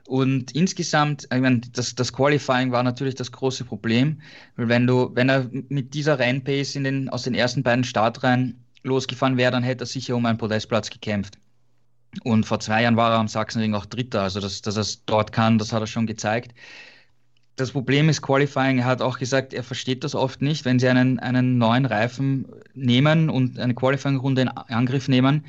Und 0.07 0.53
insgesamt, 0.53 1.25
ich 1.25 1.41
meine, 1.41 1.63
das, 1.73 1.97
das 1.97 2.13
Qualifying 2.13 2.71
war 2.71 2.85
natürlich 2.85 3.17
das 3.17 3.33
große 3.33 3.65
Problem, 3.65 4.21
weil 4.57 4.69
wenn 4.69 4.87
du, 4.87 5.11
wenn 5.15 5.29
er 5.29 5.49
mit 5.69 5.95
dieser 5.95 6.21
Rennpace 6.21 6.77
in 6.77 6.85
den, 6.85 7.09
aus 7.09 7.25
den 7.25 7.35
ersten 7.35 7.65
beiden 7.65 7.83
Startreihen 7.85 8.65
losgefahren 8.85 9.37
wäre, 9.37 9.51
dann 9.51 9.65
hätte 9.65 9.85
er 9.85 9.87
sicher 9.87 10.15
um 10.15 10.27
einen 10.27 10.39
Podestplatz 10.39 10.91
gekämpft. 10.91 11.39
Und 12.25 12.45
vor 12.45 12.61
zwei 12.61 12.83
Jahren 12.83 12.97
war 12.97 13.13
er 13.13 13.19
am 13.19 13.29
Sachsenring 13.29 13.75
auch 13.75 13.87
Dritter. 13.87 14.23
Also, 14.23 14.41
dass, 14.41 14.63
dass 14.63 14.77
er 14.77 14.83
es 14.83 15.05
dort 15.07 15.33
kann, 15.33 15.59
das 15.59 15.73
hat 15.73 15.81
er 15.83 15.87
schon 15.87 16.07
gezeigt. 16.07 16.55
Das 17.57 17.71
Problem 17.73 18.09
ist 18.09 18.23
Qualifying. 18.23 18.79
Er 18.79 18.85
hat 18.87 19.03
auch 19.03 19.19
gesagt, 19.19 19.53
er 19.55 19.63
versteht 19.63 20.05
das 20.05 20.15
oft 20.15 20.43
nicht, 20.43 20.65
wenn 20.65 20.79
sie 20.79 20.89
einen, 20.89 21.19
einen 21.19 21.59
neuen 21.59 21.87
Reifen 21.87 22.47
nehmen 22.75 23.29
und 23.31 23.59
eine 23.59 23.75
Qualifying-Runde 23.75 24.43
in 24.43 24.49
Angriff 24.49 25.09
nehmen, 25.09 25.45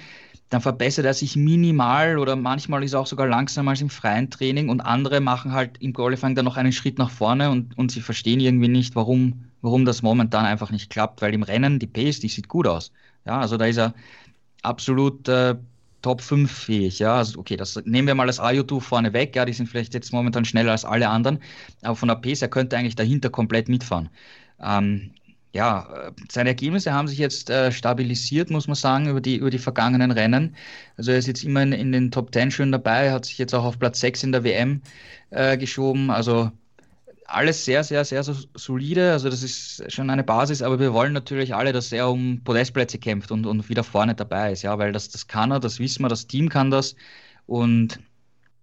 dann 0.49 0.61
verbessert 0.61 1.05
er 1.05 1.13
sich 1.13 1.35
minimal 1.35 2.19
oder 2.19 2.35
manchmal 2.35 2.83
ist 2.83 2.93
er 2.93 2.99
auch 2.99 3.07
sogar 3.07 3.27
langsamer 3.27 3.71
als 3.71 3.81
im 3.81 3.89
freien 3.89 4.29
Training 4.29 4.69
und 4.69 4.81
andere 4.81 5.19
machen 5.19 5.53
halt 5.53 5.77
im 5.79 5.93
Qualifying 5.93 6.35
dann 6.35 6.45
noch 6.45 6.57
einen 6.57 6.71
Schritt 6.71 6.99
nach 6.99 7.09
vorne 7.09 7.49
und, 7.49 7.75
und 7.77 7.91
sie 7.91 8.01
verstehen 8.01 8.39
irgendwie 8.39 8.67
nicht, 8.67 8.95
warum, 8.95 9.45
warum 9.61 9.85
das 9.85 10.03
momentan 10.03 10.45
einfach 10.45 10.69
nicht 10.69 10.91
klappt, 10.91 11.21
weil 11.21 11.33
im 11.33 11.43
Rennen 11.43 11.79
die 11.79 11.87
Pace, 11.87 12.19
die 12.19 12.27
sieht 12.29 12.49
gut 12.49 12.67
aus. 12.67 12.91
Ja, 13.25 13.39
also 13.39 13.57
da 13.57 13.65
ist 13.65 13.77
er 13.77 13.95
absolut 14.61 15.27
äh, 15.27 15.55
Top 16.03 16.21
5 16.21 16.51
fähig. 16.51 16.99
Ja, 16.99 17.17
also 17.17 17.39
okay, 17.39 17.57
das 17.57 17.81
nehmen 17.85 18.07
wir 18.07 18.15
mal 18.15 18.27
das 18.27 18.39
Ayutu 18.39 18.79
vorne 18.79 19.13
weg. 19.13 19.35
Ja, 19.35 19.45
die 19.45 19.53
sind 19.53 19.67
vielleicht 19.67 19.95
jetzt 19.95 20.13
momentan 20.13 20.45
schneller 20.45 20.71
als 20.73 20.85
alle 20.85 21.09
anderen, 21.09 21.39
aber 21.81 21.95
von 21.95 22.09
der 22.09 22.15
Pace, 22.17 22.43
er 22.43 22.49
könnte 22.49 22.77
eigentlich 22.77 22.95
dahinter 22.95 23.29
komplett 23.31 23.69
mitfahren. 23.69 24.09
Ähm, 24.61 25.11
ja, 25.53 26.11
seine 26.31 26.49
Ergebnisse 26.49 26.93
haben 26.93 27.07
sich 27.07 27.19
jetzt 27.19 27.49
äh, 27.49 27.71
stabilisiert, 27.71 28.49
muss 28.49 28.67
man 28.67 28.75
sagen, 28.75 29.07
über 29.07 29.21
die, 29.21 29.37
über 29.37 29.51
die 29.51 29.59
vergangenen 29.59 30.11
Rennen. 30.11 30.55
Also 30.97 31.11
er 31.11 31.19
ist 31.19 31.27
jetzt 31.27 31.43
immer 31.43 31.61
in, 31.63 31.73
in 31.73 31.91
den 31.91 32.11
Top 32.11 32.33
10 32.33 32.51
schön 32.51 32.71
dabei, 32.71 33.11
hat 33.11 33.25
sich 33.25 33.37
jetzt 33.37 33.53
auch 33.53 33.63
auf 33.63 33.79
Platz 33.79 33.99
6 33.99 34.23
in 34.23 34.31
der 34.31 34.43
WM 34.43 34.81
äh, 35.29 35.57
geschoben. 35.57 36.09
Also 36.09 36.51
alles 37.25 37.65
sehr, 37.65 37.83
sehr, 37.83 38.05
sehr 38.05 38.23
solide. 38.55 39.11
Also 39.11 39.29
das 39.29 39.43
ist 39.43 39.91
schon 39.91 40.09
eine 40.09 40.23
Basis, 40.23 40.61
aber 40.61 40.79
wir 40.79 40.93
wollen 40.93 41.13
natürlich 41.13 41.55
alle, 41.55 41.73
dass 41.73 41.91
er 41.91 42.09
um 42.09 42.43
Podestplätze 42.43 42.97
kämpft 42.97 43.31
und, 43.31 43.45
und 43.45 43.69
wieder 43.69 43.83
vorne 43.83 44.15
dabei 44.15 44.51
ist, 44.51 44.63
ja, 44.63 44.77
weil 44.77 44.91
das, 44.91 45.09
das 45.09 45.27
kann 45.27 45.51
er, 45.51 45.59
das 45.59 45.79
wissen 45.79 46.03
wir, 46.03 46.09
das 46.09 46.27
Team 46.27 46.49
kann 46.49 46.71
das. 46.71 46.95
Und 47.45 47.99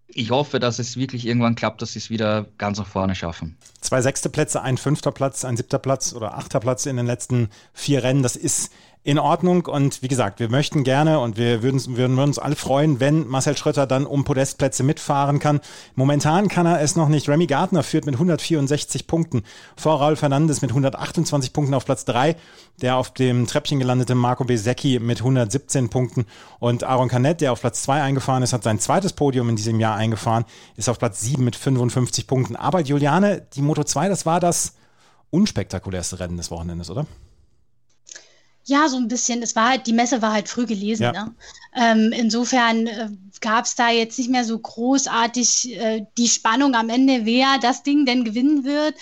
ich 0.09 0.31
hoffe, 0.31 0.59
dass 0.59 0.79
es 0.79 0.97
wirklich 0.97 1.27
irgendwann 1.27 1.55
klappt, 1.55 1.83
dass 1.83 1.93
sie 1.93 1.99
es 2.01 2.11
wieder 2.11 2.47
ganz 2.59 2.79
nach 2.79 2.87
vorne 2.87 3.15
schaffen. 3.15 3.57
Zwei 3.81 4.03
sechste 4.03 4.29
Plätze, 4.29 4.63
ein 4.63 4.77
fünfter 4.77 5.13
Platz, 5.13 5.45
ein 5.45 5.57
siebter 5.57 5.79
Platz 5.79 6.13
oder 6.13 6.37
achter 6.37 6.61
Platz 6.61 6.87
in 6.87 6.97
den 6.97 7.07
letzten 7.07 7.49
vier 7.73 8.03
Rennen, 8.03 8.23
das 8.23 8.37
ist 8.37 8.73
in 9.03 9.19
Ordnung. 9.19 9.67
Und 9.67 10.03
wie 10.03 10.09
gesagt, 10.09 10.41
wir 10.41 10.51
möchten 10.51 10.85
gerne 10.85 11.21
und 11.21 11.37
wir 11.37 11.63
würden, 11.63 11.97
würden 11.97 12.19
uns 12.19 12.39
alle 12.39 12.57
freuen, 12.57 13.01
wenn 13.01 13.27
Marcel 13.27 13.57
Schröter 13.57 13.87
dann 13.87 14.05
um 14.05 14.25
Podestplätze 14.25 14.83
mitfahren 14.83 15.39
kann. 15.39 15.61
Momentan 15.95 16.49
kann 16.49 16.67
er 16.67 16.81
es 16.81 16.97
noch 16.97 17.09
nicht. 17.09 17.29
Remy 17.29 17.47
Gardner 17.47 17.83
führt 17.83 18.05
mit 18.05 18.15
164 18.15 19.07
Punkten 19.07 19.43
vor 19.77 20.01
Raul 20.01 20.17
Fernandes 20.17 20.61
mit 20.61 20.71
128 20.71 21.53
Punkten 21.53 21.75
auf 21.75 21.87
Platz 21.87 22.05
3. 22.05 22.37
Der 22.83 22.97
auf 22.97 23.13
dem 23.13 23.47
Treppchen 23.47 23.79
gelandete 23.79 24.15
Marco 24.15 24.45
Besecchi 24.45 24.99
mit 24.99 25.19
117 25.19 25.89
Punkten 25.89 26.27
und 26.61 26.85
Aaron 26.85 27.09
Canet, 27.09 27.41
der 27.41 27.53
auf 27.53 27.61
Platz 27.61 27.83
2 27.83 28.03
eingefahren 28.03 28.43
ist, 28.43 28.53
hat 28.53 28.63
sein 28.63 28.79
zweites 28.79 29.13
Podium 29.13 29.49
in 29.51 29.57
diesem 29.57 29.81
Jahr 29.81 29.97
eingefahren, 29.97 30.45
ist 30.77 30.89
auf 30.89 30.99
Platz 30.99 31.21
7 31.21 31.45
mit 31.45 31.57
55 31.57 32.27
Punkten. 32.27 32.57
Aber 32.57 32.81
Juliane, 32.81 33.47
die 33.55 33.63
Moto 33.63 33.85
2, 33.85 34.09
das 34.09 34.25
war 34.25 34.41
das 34.41 34.75
unspektakulärste 35.31 36.21
Rennen 36.21 36.37
des 36.37 36.51
Wochenendes, 36.51 36.91
oder? 36.91 37.07
Ja, 38.65 38.89
so 38.89 38.97
ein 38.97 39.09
bisschen. 39.09 39.43
Es 39.43 39.57
war 39.57 39.71
halt, 39.71 39.87
die 39.87 39.93
Messe 39.93 40.23
war 40.23 40.33
halt 40.33 40.49
früh 40.49 40.67
gelesen. 40.67 41.05
Ja. 41.05 41.13
Ne? 41.13 41.35
Ähm, 41.75 42.13
insofern 42.13 42.87
äh, 42.87 43.09
gab 43.41 43.65
es 43.65 43.75
da 43.75 43.91
jetzt 43.91 44.19
nicht 44.19 44.31
mehr 44.31 44.45
so 44.45 44.59
großartig 44.59 45.77
äh, 45.77 46.07
die 46.19 46.29
Spannung 46.29 46.75
am 46.75 46.89
Ende, 46.89 47.25
wer 47.25 47.59
das 47.61 47.83
Ding 47.83 48.05
denn 48.05 48.25
gewinnen 48.25 48.65
wird. 48.65 48.95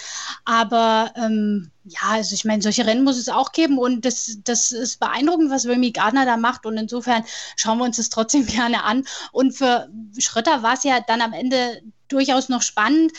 Aber 0.44 1.12
ähm, 1.16 1.70
ja, 1.84 2.00
also 2.10 2.34
ich 2.34 2.44
meine, 2.44 2.62
solche 2.62 2.86
Rennen 2.86 3.04
muss 3.04 3.18
es 3.18 3.28
auch 3.28 3.52
geben 3.52 3.78
und 3.78 4.04
das, 4.04 4.38
das 4.44 4.72
ist 4.72 5.00
beeindruckend, 5.00 5.50
was 5.50 5.66
Remy 5.66 5.90
Gardner 5.90 6.26
da 6.26 6.36
macht 6.36 6.66
und 6.66 6.76
insofern 6.76 7.24
schauen 7.56 7.78
wir 7.78 7.84
uns 7.84 7.96
das 7.96 8.10
trotzdem 8.10 8.46
gerne 8.46 8.84
an. 8.84 9.04
Und 9.32 9.52
für 9.52 9.88
Schröter 10.18 10.62
war 10.62 10.74
es 10.74 10.84
ja 10.84 11.00
dann 11.00 11.20
am 11.20 11.32
Ende 11.32 11.82
durchaus 12.08 12.48
noch 12.48 12.62
spannend. 12.62 13.12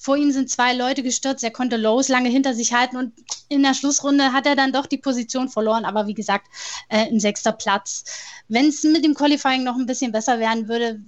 Vor 0.00 0.16
ihm 0.16 0.32
sind 0.32 0.50
zwei 0.50 0.74
Leute 0.74 1.02
gestürzt, 1.02 1.44
er 1.44 1.50
konnte 1.50 1.76
Lowe's 1.76 2.08
lange 2.08 2.28
hinter 2.28 2.54
sich 2.54 2.72
halten 2.72 2.96
und 2.96 3.12
in 3.48 3.62
der 3.62 3.74
Schlussrunde 3.74 4.32
hat 4.32 4.46
er 4.46 4.56
dann 4.56 4.72
doch 4.72 4.86
die 4.86 4.98
Position 4.98 5.48
verloren, 5.48 5.84
aber 5.84 6.06
wie 6.06 6.14
gesagt, 6.14 6.46
äh, 6.88 7.08
ein 7.08 7.20
sechster 7.20 7.52
Platz. 7.52 8.04
Wenn 8.48 8.68
es 8.68 8.82
mit 8.82 9.04
dem 9.04 9.14
Qualifying 9.14 9.64
noch 9.64 9.76
ein 9.76 9.86
bisschen 9.86 10.12
besser 10.12 10.38
werden 10.38 10.68
würde, 10.68 11.00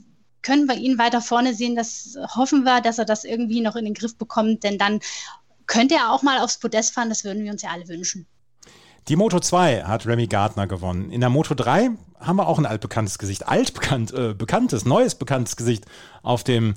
können 0.43 0.67
wir 0.67 0.77
ihn 0.77 0.99
weiter 0.99 1.21
vorne 1.21 1.55
sehen. 1.55 1.77
Das 1.77 2.17
hoffen 2.35 2.63
wir, 2.65 2.81
dass 2.81 2.99
er 2.99 3.05
das 3.05 3.25
irgendwie 3.25 3.61
noch 3.61 3.77
in 3.77 3.85
den 3.85 3.95
Griff 3.95 4.17
bekommt, 4.17 4.65
denn 4.65 4.79
dann 4.79 5.01
könnte 5.67 5.97
er 5.97 6.13
auch 6.13 6.23
mal 6.23 6.39
aufs 6.39 6.59
Podest 6.59 6.95
fahren, 6.95 7.09
das 7.09 7.25
würden 7.25 7.45
wir 7.45 7.53
uns 7.53 7.63
ja 7.63 7.71
alle 7.71 7.89
wünschen. 7.89 8.27
Die 9.09 9.17
Moto 9.17 9.41
2 9.41 9.85
hat 9.85 10.07
Remy 10.07 10.27
Gardner 10.27 10.67
gewonnen. 10.67 11.11
In 11.11 11.21
der 11.21 11.31
Moto 11.31 11.55
3 11.55 11.91
haben 12.21 12.37
wir 12.37 12.47
auch 12.47 12.59
ein 12.59 12.67
altbekanntes 12.67 13.19
Gesicht, 13.19 13.49
altbekannt, 13.49 14.13
äh, 14.13 14.35
bekanntes, 14.35 14.85
neues 14.85 15.15
bekanntes 15.15 15.57
Gesicht 15.57 15.87
auf 16.23 16.45
dem 16.45 16.75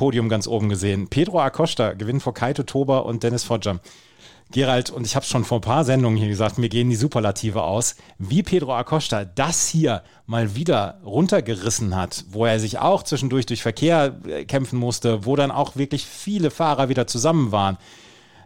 Podium 0.00 0.30
ganz 0.30 0.46
oben 0.46 0.70
gesehen. 0.70 1.08
Pedro 1.08 1.42
Acosta 1.42 1.92
gewinnt 1.92 2.22
vor 2.22 2.32
Kaito 2.32 2.62
Toba 2.62 3.00
und 3.00 3.22
Dennis 3.22 3.44
Foggia. 3.44 3.80
Gerald, 4.50 4.88
und 4.88 5.06
ich 5.06 5.14
habe 5.14 5.24
es 5.24 5.28
schon 5.28 5.44
vor 5.44 5.58
ein 5.58 5.60
paar 5.60 5.84
Sendungen 5.84 6.16
hier 6.16 6.28
gesagt, 6.28 6.56
mir 6.56 6.70
gehen 6.70 6.88
die 6.88 6.96
Superlative 6.96 7.64
aus, 7.64 7.96
wie 8.16 8.42
Pedro 8.42 8.74
Acosta 8.74 9.26
das 9.26 9.68
hier 9.68 10.02
mal 10.24 10.54
wieder 10.54 11.02
runtergerissen 11.04 11.94
hat, 11.94 12.24
wo 12.30 12.46
er 12.46 12.58
sich 12.58 12.78
auch 12.78 13.02
zwischendurch 13.02 13.44
durch 13.44 13.60
Verkehr 13.60 14.16
äh, 14.26 14.46
kämpfen 14.46 14.78
musste, 14.78 15.26
wo 15.26 15.36
dann 15.36 15.50
auch 15.50 15.76
wirklich 15.76 16.06
viele 16.06 16.50
Fahrer 16.50 16.88
wieder 16.88 17.06
zusammen 17.06 17.52
waren. 17.52 17.76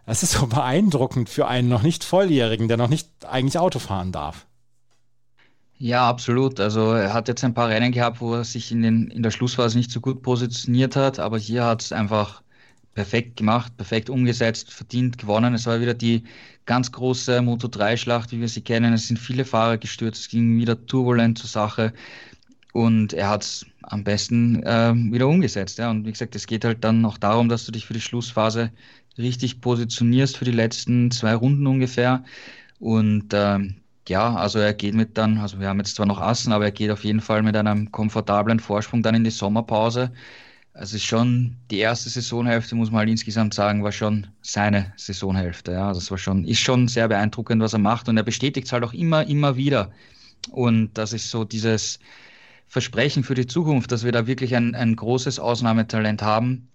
Das 0.06 0.24
ist 0.24 0.32
so 0.32 0.48
beeindruckend 0.48 1.28
für 1.28 1.46
einen 1.46 1.68
noch 1.68 1.82
nicht 1.82 2.02
Volljährigen, 2.02 2.66
der 2.66 2.78
noch 2.78 2.88
nicht 2.88 3.08
eigentlich 3.24 3.60
Auto 3.60 3.78
fahren 3.78 4.10
darf. 4.10 4.44
Ja, 5.78 6.08
absolut. 6.08 6.60
Also 6.60 6.92
er 6.92 7.12
hat 7.12 7.28
jetzt 7.28 7.44
ein 7.44 7.54
paar 7.54 7.68
Rennen 7.68 7.92
gehabt, 7.92 8.20
wo 8.20 8.34
er 8.34 8.44
sich 8.44 8.70
in, 8.72 8.82
den, 8.82 9.08
in 9.08 9.22
der 9.22 9.30
Schlussphase 9.30 9.76
nicht 9.76 9.90
so 9.90 10.00
gut 10.00 10.22
positioniert 10.22 10.96
hat, 10.96 11.18
aber 11.18 11.38
hier 11.38 11.64
hat 11.64 11.82
es 11.82 11.92
einfach 11.92 12.42
perfekt 12.94 13.36
gemacht, 13.36 13.76
perfekt 13.76 14.08
umgesetzt, 14.08 14.72
verdient 14.72 15.18
gewonnen. 15.18 15.52
Es 15.54 15.66
war 15.66 15.80
wieder 15.80 15.94
die 15.94 16.24
ganz 16.64 16.92
große 16.92 17.38
Moto3-Schlacht, 17.40 18.32
wie 18.32 18.40
wir 18.40 18.48
sie 18.48 18.62
kennen. 18.62 18.92
Es 18.92 19.08
sind 19.08 19.18
viele 19.18 19.44
Fahrer 19.44 19.78
gestürzt, 19.78 20.22
es 20.22 20.28
ging 20.28 20.56
wieder 20.58 20.86
turbulent 20.86 21.38
zur 21.38 21.48
Sache 21.48 21.92
und 22.72 23.12
er 23.12 23.28
hat 23.28 23.42
es 23.42 23.66
am 23.82 24.04
besten 24.04 24.62
äh, 24.62 24.94
wieder 24.94 25.28
umgesetzt. 25.28 25.78
Ja. 25.78 25.90
Und 25.90 26.06
wie 26.06 26.12
gesagt, 26.12 26.34
es 26.36 26.46
geht 26.46 26.64
halt 26.64 26.84
dann 26.84 27.00
noch 27.00 27.18
darum, 27.18 27.48
dass 27.48 27.66
du 27.66 27.72
dich 27.72 27.86
für 27.86 27.94
die 27.94 28.00
Schlussphase 28.00 28.70
richtig 29.18 29.60
positionierst 29.60 30.36
für 30.36 30.44
die 30.44 30.50
letzten 30.52 31.10
zwei 31.10 31.34
Runden 31.34 31.66
ungefähr. 31.66 32.24
Und 32.80 33.28
ähm, 33.32 33.76
ja, 34.08 34.34
also 34.36 34.58
er 34.58 34.74
geht 34.74 34.94
mit 34.94 35.16
dann, 35.16 35.38
also 35.38 35.60
wir 35.60 35.68
haben 35.68 35.78
jetzt 35.78 35.96
zwar 35.96 36.06
noch 36.06 36.20
Assen, 36.20 36.52
aber 36.52 36.66
er 36.66 36.72
geht 36.72 36.90
auf 36.90 37.04
jeden 37.04 37.20
Fall 37.20 37.42
mit 37.42 37.56
einem 37.56 37.90
komfortablen 37.90 38.60
Vorsprung 38.60 39.02
dann 39.02 39.14
in 39.14 39.24
die 39.24 39.30
Sommerpause. 39.30 40.12
Also 40.74 40.96
ist 40.96 41.04
schon 41.04 41.56
die 41.70 41.78
erste 41.78 42.10
Saisonhälfte, 42.10 42.74
muss 42.74 42.90
man 42.90 43.00
halt 43.00 43.08
insgesamt 43.10 43.54
sagen, 43.54 43.84
war 43.84 43.92
schon 43.92 44.26
seine 44.42 44.92
Saisonhälfte. 44.96 45.72
Ja, 45.72 45.92
das 45.92 46.10
war 46.10 46.18
schon, 46.18 46.44
ist 46.44 46.58
schon 46.58 46.88
sehr 46.88 47.08
beeindruckend, 47.08 47.62
was 47.62 47.74
er 47.74 47.78
macht. 47.78 48.08
Und 48.08 48.16
er 48.16 48.24
bestätigt 48.24 48.66
es 48.66 48.72
halt 48.72 48.82
auch 48.84 48.92
immer, 48.92 49.26
immer 49.26 49.56
wieder. 49.56 49.92
Und 50.50 50.92
das 50.94 51.12
ist 51.12 51.30
so 51.30 51.44
dieses 51.44 52.00
Versprechen 52.66 53.22
für 53.22 53.34
die 53.34 53.46
Zukunft, 53.46 53.92
dass 53.92 54.04
wir 54.04 54.12
da 54.12 54.26
wirklich 54.26 54.56
ein, 54.56 54.74
ein 54.74 54.96
großes 54.96 55.38
Ausnahmetalent 55.38 56.22
haben, 56.22 56.68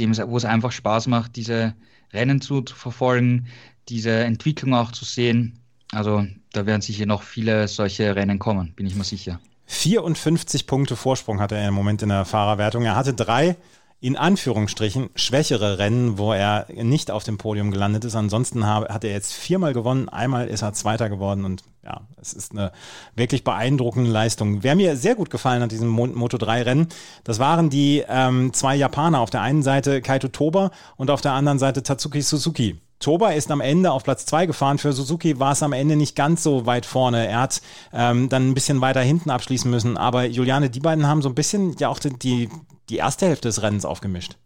dem, 0.00 0.16
wo 0.16 0.36
es 0.36 0.44
einfach 0.44 0.72
Spaß 0.72 1.06
macht, 1.06 1.36
diese 1.36 1.74
Rennen 2.12 2.40
zu, 2.40 2.62
zu 2.62 2.74
verfolgen, 2.74 3.46
diese 3.88 4.10
Entwicklung 4.10 4.74
auch 4.74 4.92
zu 4.92 5.04
sehen. 5.04 5.60
Also 5.92 6.26
da 6.52 6.66
werden 6.66 6.82
sicher 6.82 7.06
noch 7.06 7.22
viele 7.22 7.68
solche 7.68 8.14
Rennen 8.14 8.38
kommen, 8.38 8.72
bin 8.74 8.86
ich 8.86 8.94
mir 8.94 9.04
sicher. 9.04 9.40
54 9.66 10.66
Punkte 10.66 10.96
Vorsprung 10.96 11.40
hat 11.40 11.52
er 11.52 11.68
im 11.68 11.74
Moment 11.74 12.02
in 12.02 12.08
der 12.08 12.24
Fahrerwertung. 12.24 12.84
Er 12.84 12.96
hatte 12.96 13.14
drei 13.14 13.56
in 14.00 14.16
Anführungsstrichen 14.16 15.10
schwächere 15.16 15.78
Rennen, 15.78 16.18
wo 16.18 16.32
er 16.32 16.66
nicht 16.72 17.10
auf 17.10 17.24
dem 17.24 17.36
Podium 17.36 17.72
gelandet 17.72 18.04
ist. 18.04 18.14
Ansonsten 18.14 18.64
hat 18.64 19.02
er 19.02 19.10
jetzt 19.10 19.32
viermal 19.32 19.72
gewonnen, 19.72 20.08
einmal 20.08 20.46
ist 20.46 20.62
er 20.62 20.72
Zweiter 20.72 21.08
geworden 21.08 21.44
und 21.44 21.64
ja, 21.84 22.02
es 22.20 22.32
ist 22.32 22.52
eine 22.52 22.70
wirklich 23.16 23.42
beeindruckende 23.42 24.10
Leistung. 24.10 24.62
Wer 24.62 24.76
mir 24.76 24.96
sehr 24.96 25.16
gut 25.16 25.30
gefallen 25.30 25.62
hat, 25.62 25.72
diesem 25.72 25.92
Moto3-Rennen, 25.92 26.88
das 27.24 27.40
waren 27.40 27.70
die 27.70 28.04
ähm, 28.08 28.52
zwei 28.52 28.76
Japaner. 28.76 29.20
Auf 29.20 29.30
der 29.30 29.42
einen 29.42 29.62
Seite 29.62 30.00
Kaito 30.00 30.28
Toba 30.28 30.70
und 30.96 31.10
auf 31.10 31.20
der 31.20 31.32
anderen 31.32 31.58
Seite 31.58 31.82
Tatsuki 31.82 32.22
Suzuki. 32.22 32.80
Toba 33.00 33.30
ist 33.30 33.50
am 33.50 33.60
Ende 33.60 33.92
auf 33.92 34.04
Platz 34.04 34.26
2 34.26 34.46
gefahren. 34.46 34.78
Für 34.78 34.92
Suzuki 34.92 35.38
war 35.38 35.52
es 35.52 35.62
am 35.62 35.72
Ende 35.72 35.96
nicht 35.96 36.16
ganz 36.16 36.42
so 36.42 36.66
weit 36.66 36.84
vorne. 36.84 37.26
Er 37.26 37.40
hat 37.40 37.62
ähm, 37.92 38.28
dann 38.28 38.48
ein 38.48 38.54
bisschen 38.54 38.80
weiter 38.80 39.00
hinten 39.00 39.30
abschließen 39.30 39.70
müssen. 39.70 39.96
Aber 39.96 40.24
Juliane, 40.24 40.70
die 40.70 40.80
beiden 40.80 41.06
haben 41.06 41.22
so 41.22 41.28
ein 41.28 41.34
bisschen 41.34 41.76
ja 41.78 41.88
auch 41.88 42.00
die, 42.00 42.48
die 42.88 42.96
erste 42.96 43.26
Hälfte 43.26 43.48
des 43.48 43.62
Rennens 43.62 43.84
aufgemischt. 43.84 44.36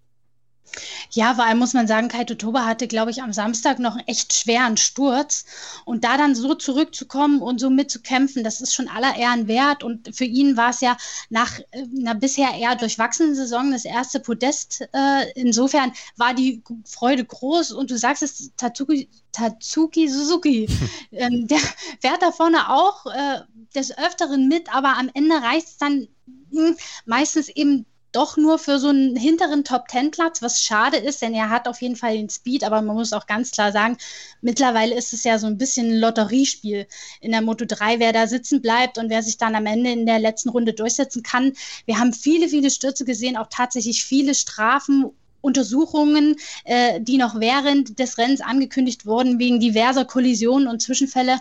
Ja, 1.11 1.35
vor 1.35 1.45
allem 1.45 1.59
muss 1.59 1.75
man 1.75 1.87
sagen, 1.87 2.09
Kaito 2.09 2.35
Toba 2.35 2.65
hatte, 2.65 2.89
glaube 2.89 3.11
ich, 3.11 3.23
am 3.23 3.33
Samstag 3.33 3.79
noch 3.79 3.97
einen 3.97 4.09
echt 4.09 4.33
schweren 4.33 4.77
Sturz. 4.77 5.45
Und 5.85 6.05
da 6.05 6.17
dann 6.17 6.35
so 6.35 6.55
zurückzukommen 6.55 7.43
und 7.43 7.61
so 7.61 7.69
mitzukämpfen, 7.71 8.43
das 8.45 8.61
ist 8.61 8.75
schon 8.75 8.89
aller 8.89 9.17
Ehren 9.17 9.49
wert. 9.49 9.85
Und 9.85 10.15
für 10.17 10.25
ihn 10.25 10.57
war 10.57 10.71
es 10.71 10.81
ja 10.81 10.97
nach 11.29 11.61
einer 11.75 12.15
bisher 12.15 12.55
eher 12.55 12.77
durchwachsenen 12.77 13.35
Saison 13.35 13.73
das 13.73 13.85
erste 13.85 14.21
Podest. 14.21 14.89
Äh, 14.93 15.31
insofern 15.35 15.93
war 16.17 16.35
die 16.35 16.63
Freude 16.87 17.25
groß. 17.25 17.73
Und 17.73 17.91
du 17.91 17.99
sagst 17.99 18.23
es, 18.23 18.51
Tatsuki, 18.57 19.09
Tatsuki 19.33 20.09
Suzuki, 20.09 20.69
ähm, 21.13 21.47
der 21.47 21.61
fährt 22.01 22.23
da 22.23 22.33
vorne 22.33 22.71
auch 22.71 23.07
äh, 23.07 23.41
des 23.75 23.97
Öfteren 23.97 24.49
mit, 24.49 24.75
aber 24.75 24.97
am 24.99 25.11
Ende 25.13 25.37
reicht 25.37 25.67
es 25.67 25.77
dann 25.79 26.09
hm, 26.51 26.77
meistens 27.07 27.49
eben 27.49 27.87
doch 28.13 28.37
nur 28.37 28.59
für 28.59 28.79
so 28.79 28.89
einen 28.89 29.17
hinteren 29.17 29.65
Top-10-Platz, 29.65 30.43
was 30.43 30.63
schade 30.63 30.99
ist, 30.99 31.23
denn 31.23 31.35
er 31.35 31.51
hat 31.51 31.67
auf 31.67 31.81
jeden 31.81 31.97
Fall 31.97 32.15
den 32.15 32.29
Speed, 32.29 32.63
aber 32.63 32.83
man 32.83 32.95
muss 32.95 33.13
auch 33.13 33.27
ganz 33.27 33.51
klar 33.51 33.73
sagen, 33.73 33.97
mittlerweile 34.43 34.95
ist 34.95 35.13
es 35.13 35.25
ja 35.25 35.39
so 35.39 35.47
ein 35.47 35.59
bisschen 35.59 35.91
ein 35.91 35.99
Lotteriespiel 35.99 36.87
in 37.21 37.33
der 37.33 37.43
Moto 37.43 37.65
3, 37.65 37.99
wer 37.99 38.13
da 38.13 38.27
sitzen 38.27 38.61
bleibt 38.61 38.99
und 38.99 39.11
wer 39.11 39.23
sich 39.23 39.39
dann 39.39 39.55
am 39.55 39.67
Ende 39.67 39.91
in 39.91 40.07
der 40.07 40.19
letzten 40.19 40.51
Runde 40.51 40.75
durchsetzen 40.75 41.23
kann. 41.23 41.55
Wir 41.87 41.99
haben 41.99 42.13
viele, 42.13 42.49
viele 42.49 42.71
Stürze 42.71 43.05
gesehen, 43.05 43.37
auch 43.37 43.49
tatsächlich 43.51 44.05
viele 44.05 44.35
Strafen 44.35 45.11
Untersuchungen, 45.43 46.37
äh, 46.65 47.01
die 47.01 47.19
noch 47.19 47.39
während 47.39 47.99
des 47.99 48.17
Rennens 48.17 48.41
angekündigt 48.41 49.05
wurden, 49.05 49.39
wegen 49.39 49.61
diverser 49.61 50.05
Kollisionen 50.05 50.69
und 50.69 50.81
Zwischenfälle. 50.81 51.41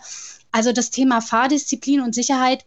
Also 0.51 0.74
das 0.74 0.89
Thema 0.89 1.22
Fahrdisziplin 1.22 2.01
und 2.01 2.13
Sicherheit 2.13 2.65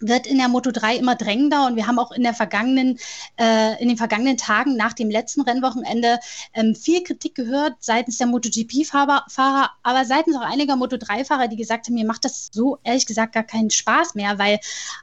wird 0.00 0.26
in 0.26 0.38
der 0.38 0.48
Moto 0.48 0.70
3 0.70 0.96
immer 0.96 1.14
drängender 1.14 1.66
und 1.66 1.76
wir 1.76 1.86
haben 1.86 1.98
auch 1.98 2.10
in 2.12 2.22
der 2.22 2.34
vergangenen, 2.34 2.98
äh, 3.38 3.80
in 3.80 3.88
den 3.88 3.96
vergangenen 3.96 4.36
Tagen 4.36 4.76
nach 4.76 4.94
dem 4.94 5.10
letzten 5.10 5.42
Rennwochenende 5.42 6.18
ähm, 6.54 6.74
viel 6.74 7.02
Kritik 7.04 7.34
gehört 7.34 7.74
seitens 7.80 8.18
der 8.18 8.26
MotoGP-Fahrer, 8.26 9.24
Fahrer, 9.28 9.70
aber 9.82 10.04
seitens 10.04 10.36
auch 10.36 10.40
einiger 10.40 10.76
Moto 10.76 10.96
3-Fahrer, 10.96 11.48
die 11.48 11.56
gesagt 11.56 11.86
haben, 11.86 11.94
mir 11.94 12.06
macht 12.06 12.24
das 12.24 12.48
so 12.52 12.78
ehrlich 12.82 13.06
gesagt 13.06 13.34
gar 13.34 13.44
keinen 13.44 13.70
Spaß 13.70 14.14
mehr, 14.14 14.38
weil 14.38 14.58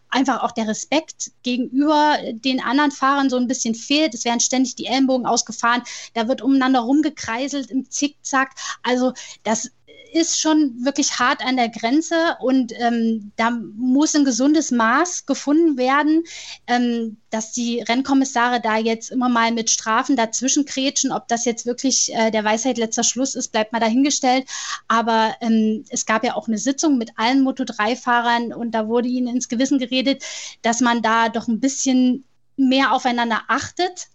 einfach 0.09 0.43
auch 0.43 0.51
der 0.51 0.67
Respekt 0.67 1.31
gegenüber 1.43 2.17
den 2.31 2.61
anderen 2.61 2.91
Fahrern 2.91 3.29
so 3.29 3.37
ein 3.37 3.47
bisschen 3.47 3.75
fehlt. 3.75 4.13
Es 4.13 4.25
werden 4.25 4.39
ständig 4.39 4.75
die 4.75 4.85
Ellenbogen 4.85 5.25
ausgefahren, 5.25 5.83
da 6.13 6.27
wird 6.27 6.41
umeinander 6.41 6.79
rumgekreiselt 6.79 7.69
im 7.69 7.89
Zickzack. 7.89 8.51
Also 8.83 9.13
das 9.43 9.71
ist 10.17 10.39
schon 10.39 10.73
wirklich 10.83 11.19
hart 11.19 11.41
an 11.43 11.57
der 11.57 11.69
Grenze 11.69 12.37
und 12.39 12.73
ähm, 12.79 13.31
da 13.35 13.51
muss 13.51 14.15
ein 14.15 14.25
gesundes 14.25 14.71
Maß 14.71 15.25
gefunden 15.25 15.77
werden, 15.77 16.23
ähm, 16.67 17.17
dass 17.29 17.51
die 17.51 17.81
Rennkommissare 17.81 18.59
da 18.61 18.77
jetzt 18.77 19.11
immer 19.11 19.29
mal 19.29 19.51
mit 19.51 19.69
Strafen 19.69 20.15
dazwischen 20.15 20.65
kretschen. 20.65 21.11
Ob 21.11 21.27
das 21.27 21.45
jetzt 21.45 21.65
wirklich 21.65 22.13
äh, 22.13 22.31
der 22.31 22.43
Weisheit 22.43 22.77
letzter 22.77 23.03
Schluss 23.03 23.35
ist, 23.35 23.51
bleibt 23.51 23.73
mal 23.73 23.79
dahingestellt. 23.79 24.47
Aber 24.87 25.35
ähm, 25.41 25.85
es 25.89 26.05
gab 26.05 26.23
ja 26.23 26.35
auch 26.35 26.47
eine 26.47 26.57
Sitzung 26.57 26.97
mit 26.97 27.11
allen 27.17 27.47
Moto3-Fahrern 27.47 28.53
und 28.53 28.71
da 28.71 28.87
wurde 28.87 29.07
ihnen 29.07 29.35
ins 29.35 29.49
Gewissen 29.49 29.79
geredet, 29.79 30.23
dass 30.61 30.81
man 30.81 31.01
da 31.01 31.29
doch 31.29 31.47
ein 31.47 31.59
bisschen 31.59 32.25
mehr 32.57 32.91
aufeinander 32.91 33.43
achtet. 33.47 34.07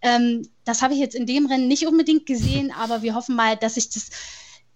Ähm, 0.00 0.48
das 0.64 0.82
habe 0.82 0.94
ich 0.94 1.00
jetzt 1.00 1.14
in 1.14 1.26
dem 1.26 1.46
Rennen 1.46 1.68
nicht 1.68 1.86
unbedingt 1.86 2.26
gesehen, 2.26 2.72
aber 2.72 3.02
wir 3.02 3.14
hoffen 3.14 3.36
mal, 3.36 3.56
dass 3.56 3.74
sich 3.74 3.90
das 3.90 4.10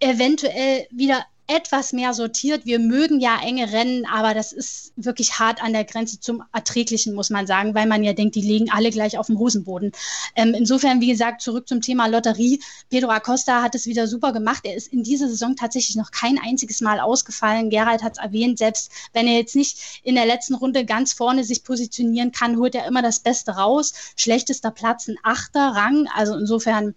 eventuell 0.02 0.86
wieder 0.90 1.24
etwas 1.48 1.92
mehr 1.92 2.14
sortiert. 2.14 2.64
Wir 2.64 2.78
mögen 2.78 3.20
ja 3.20 3.38
enge 3.42 3.72
Rennen, 3.72 4.06
aber 4.06 4.32
das 4.32 4.52
ist 4.52 4.92
wirklich 4.96 5.38
hart 5.38 5.62
an 5.62 5.72
der 5.72 5.84
Grenze 5.84 6.18
zum 6.18 6.42
Erträglichen, 6.52 7.14
muss 7.14 7.30
man 7.30 7.46
sagen, 7.46 7.74
weil 7.74 7.86
man 7.86 8.04
ja 8.04 8.12
denkt, 8.12 8.36
die 8.36 8.40
liegen 8.40 8.70
alle 8.70 8.90
gleich 8.90 9.18
auf 9.18 9.26
dem 9.26 9.38
Hosenboden. 9.38 9.92
Ähm, 10.34 10.54
insofern, 10.54 11.00
wie 11.00 11.08
gesagt, 11.08 11.42
zurück 11.42 11.68
zum 11.68 11.80
Thema 11.80 12.06
Lotterie. 12.06 12.60
Pedro 12.90 13.10
Acosta 13.10 13.60
hat 13.60 13.74
es 13.74 13.86
wieder 13.86 14.06
super 14.06 14.32
gemacht. 14.32 14.62
Er 14.64 14.76
ist 14.76 14.92
in 14.92 15.02
dieser 15.02 15.28
Saison 15.28 15.56
tatsächlich 15.56 15.96
noch 15.96 16.10
kein 16.10 16.38
einziges 16.38 16.80
Mal 16.80 17.00
ausgefallen. 17.00 17.70
Gerald 17.70 18.02
hat 18.02 18.12
es 18.12 18.18
erwähnt, 18.18 18.58
selbst 18.58 18.90
wenn 19.12 19.26
er 19.26 19.34
jetzt 19.34 19.56
nicht 19.56 20.00
in 20.04 20.14
der 20.14 20.26
letzten 20.26 20.54
Runde 20.54 20.84
ganz 20.84 21.12
vorne 21.12 21.44
sich 21.44 21.64
positionieren 21.64 22.32
kann, 22.32 22.56
holt 22.56 22.74
er 22.74 22.86
immer 22.86 23.02
das 23.02 23.20
Beste 23.20 23.52
raus. 23.52 23.92
Schlechtester 24.16 24.70
Platz, 24.70 25.08
ein 25.08 25.18
achter 25.22 25.68
Rang. 25.74 26.08
Also 26.14 26.36
insofern 26.36 26.94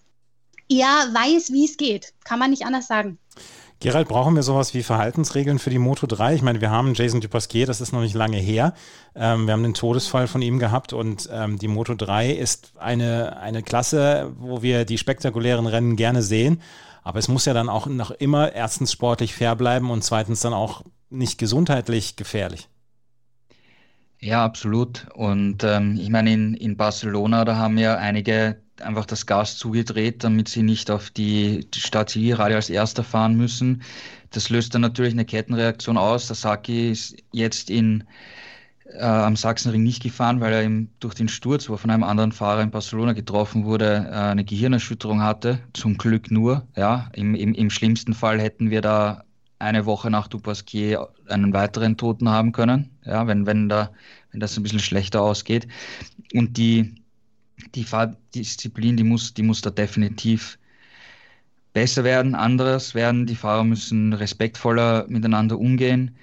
er 0.70 1.13
weiß, 1.13 1.51
wie 1.51 1.66
es 1.66 1.78
geht. 1.78 2.13
Kann 2.24 2.39
man 2.39 2.49
nicht 2.49 2.66
anders 2.66 2.88
sagen. 2.88 3.18
Gerald, 3.82 4.07
brauchen 4.07 4.36
wir 4.36 4.43
sowas 4.43 4.74
wie 4.74 4.84
Verhaltensregeln 4.84 5.59
für 5.59 5.70
die 5.70 5.80
Moto 5.80 6.07
3? 6.07 6.36
Ich 6.36 6.41
meine, 6.41 6.61
wir 6.61 6.72
haben 6.72 6.93
Jason 6.93 7.20
Dupasquier, 7.20 7.66
das 7.66 7.82
ist 7.82 7.91
noch 7.91 8.01
nicht 8.01 8.16
lange 8.16 8.38
her. 8.38 8.74
Ähm, 9.16 9.45
wir 9.45 9.53
haben 9.53 9.63
den 9.63 9.74
Todesfall 9.74 10.28
von 10.28 10.41
ihm 10.41 10.59
gehabt 10.59 10.93
und 10.93 11.30
ähm, 11.32 11.59
die 11.59 11.68
Moto 11.68 11.93
3 11.93 12.32
ist 12.32 12.74
eine, 12.78 13.38
eine 13.38 13.63
Klasse, 13.63 14.32
wo 14.39 14.61
wir 14.61 14.86
die 14.86 14.97
spektakulären 14.97 15.68
Rennen 15.68 15.97
gerne 15.97 16.22
sehen. 16.22 16.61
Aber 17.03 17.20
es 17.20 17.28
muss 17.28 17.45
ja 17.45 17.53
dann 17.53 17.70
auch 17.70 17.86
noch 17.86 18.11
immer 18.11 18.53
erstens 18.53 18.91
sportlich 18.91 19.36
fair 19.36 19.55
bleiben 19.55 19.91
und 19.91 20.03
zweitens 20.03 20.39
dann 20.39 20.53
auch 20.53 20.84
nicht 21.09 21.38
gesundheitlich 21.38 22.16
gefährlich. 22.16 22.70
Ja, 24.20 24.43
absolut. 24.43 25.05
Und 25.13 25.63
ähm, 25.63 25.99
ich 26.01 26.09
meine, 26.09 26.34
in, 26.34 26.53
in 26.55 26.78
Barcelona, 26.78 27.45
da 27.45 27.57
haben 27.57 27.78
ja 27.78 27.97
einige 27.97 28.64
einfach 28.82 29.05
das 29.05 29.26
Gas 29.26 29.57
zugedreht, 29.57 30.23
damit 30.23 30.49
sie 30.49 30.63
nicht 30.63 30.91
auf 30.91 31.09
die 31.09 31.67
Startzielgerade 31.76 32.55
als 32.55 32.69
erster 32.69 33.03
fahren 33.03 33.36
müssen. 33.36 33.82
Das 34.32 34.49
löst 34.49 34.73
dann 34.73 34.82
natürlich 34.82 35.13
eine 35.13 35.26
Kettenreaktion 35.26 35.97
aus. 35.97 36.28
Sasaki 36.28 36.91
ist 36.91 37.15
jetzt 37.32 37.69
in, 37.69 38.03
äh, 38.86 38.99
am 39.03 39.36
Sachsenring 39.36 39.84
nicht 39.84 40.03
gefahren, 40.03 40.41
weil 40.41 40.53
er 40.53 40.63
ihm 40.63 40.89
durch 40.99 41.13
den 41.13 41.30
Sturz, 41.30 41.69
wo 41.69 41.73
er 41.73 41.78
von 41.78 41.89
einem 41.89 42.03
anderen 42.03 42.32
Fahrer 42.32 42.61
in 42.61 42.71
Barcelona 42.71 43.13
getroffen 43.13 43.65
wurde, 43.65 44.07
äh, 44.09 44.15
eine 44.15 44.43
Gehirnerschütterung 44.43 45.21
hatte. 45.21 45.59
Zum 45.73 45.97
Glück 45.97 46.32
nur. 46.32 46.67
Ja, 46.76 47.09
im, 47.13 47.36
im, 47.36 47.53
im 47.53 47.69
schlimmsten 47.69 48.13
Fall 48.13 48.41
hätten 48.41 48.69
wir 48.69 48.82
da 48.82 49.23
eine 49.59 49.86
Woche 49.86 50.11
nach 50.11 50.28
Dupasquier 50.28 51.07
einen 51.28 51.53
weiteren 51.53 51.97
Toten 51.97 52.30
haben 52.30 52.51
können, 52.51 52.91
ja, 53.05 53.26
wenn, 53.28 53.45
wenn, 53.45 53.69
da, 53.69 53.91
wenn 54.32 54.39
das 54.39 54.57
ein 54.57 54.63
bisschen 54.63 54.80
schlechter 54.80 55.21
ausgeht. 55.21 55.67
Und 56.34 56.57
die, 56.57 56.95
die 57.76 57.84
Fahrdisziplin, 57.84 58.97
die 58.97 59.03
muss, 59.03 59.34
die 59.34 59.43
muss 59.43 59.61
da 59.61 59.69
definitiv 59.69 60.57
besser 61.73 62.03
werden, 62.03 62.36
anderes 62.36 62.95
werden. 62.95 63.26
Die 63.26 63.36
Fahrer 63.36 63.63
müssen 63.63 64.13
respektvoller 64.13 65.05
miteinander 65.09 65.59
umgehen. 65.59 66.17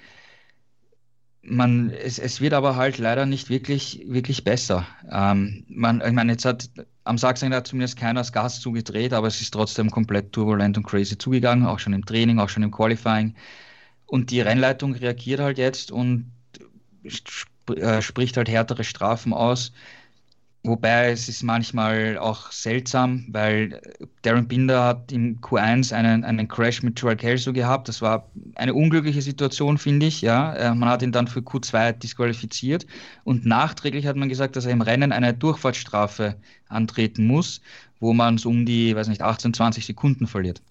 Man, 1.43 1.89
es, 1.91 2.19
es 2.19 2.41
wird 2.41 2.53
aber 2.53 2.75
halt 2.75 2.97
leider 2.97 3.25
nicht 3.25 3.49
wirklich, 3.49 4.03
wirklich 4.07 4.43
besser. 4.43 4.87
Ähm, 5.11 5.65
man, 5.67 6.01
ich 6.01 6.13
meine, 6.13 6.31
jetzt 6.31 6.45
hat 6.45 6.69
am 7.03 7.17
Sachsen 7.17 7.53
hat 7.53 7.67
zumindest 7.67 7.97
keiner 7.97 8.21
das 8.21 8.31
Gas 8.31 8.61
zugedreht, 8.61 9.13
aber 9.13 9.27
es 9.27 9.41
ist 9.41 9.51
trotzdem 9.51 9.91
komplett 9.91 10.31
turbulent 10.31 10.77
und 10.77 10.83
crazy 10.83 11.17
zugegangen, 11.17 11.65
auch 11.67 11.79
schon 11.79 11.93
im 11.93 12.05
Training, 12.05 12.39
auch 12.39 12.49
schon 12.49 12.63
im 12.63 12.71
Qualifying. 12.71 13.35
Und 14.05 14.31
die 14.31 14.41
Rennleitung 14.41 14.93
reagiert 14.93 15.39
halt 15.41 15.57
jetzt 15.57 15.91
und 15.91 16.31
sp 17.05 17.51
äh, 17.75 18.01
spricht 18.01 18.37
halt 18.37 18.49
härtere 18.49 18.83
Strafen 18.83 19.33
aus. 19.33 19.71
Wobei 20.65 21.11
es 21.11 21.27
ist 21.27 21.43
manchmal 21.43 22.17
auch 22.17 22.49
seltsam, 22.53 23.25
weil 23.27 23.81
Darren 24.21 24.47
Binder 24.47 24.85
hat 24.85 25.11
im 25.11 25.41
Q1 25.41 25.93
einen, 25.93 26.23
einen 26.23 26.47
Crash 26.47 26.81
mit 26.83 26.97
Joel 26.97 27.17
Kelso 27.17 27.51
gehabt. 27.51 27.89
Das 27.89 28.01
war 28.01 28.29
eine 28.55 28.73
unglückliche 28.73 29.21
Situation, 29.21 29.77
finde 29.77 30.05
ich. 30.05 30.21
Ja, 30.21 30.53
äh, 30.55 30.73
man 30.73 30.87
hat 30.87 31.01
ihn 31.01 31.11
dann 31.11 31.27
für 31.27 31.41
Q2 31.41 31.91
disqualifiziert 31.91 32.87
und 33.25 33.45
nachträglich 33.45 34.07
hat 34.07 34.15
man 34.15 34.29
gesagt, 34.29 34.55
dass 34.55 34.65
er 34.65 34.71
im 34.71 34.81
Rennen 34.81 35.11
eine 35.11 35.33
Durchfahrtsstrafe 35.33 36.37
antreten 36.69 37.27
muss, 37.27 37.59
wo 37.99 38.13
man 38.13 38.37
so 38.37 38.47
um 38.47 38.65
die, 38.65 38.95
weiß 38.95 39.09
nicht, 39.09 39.21
18, 39.21 39.53
20 39.53 39.85
Sekunden 39.85 40.27
verliert. 40.27 40.61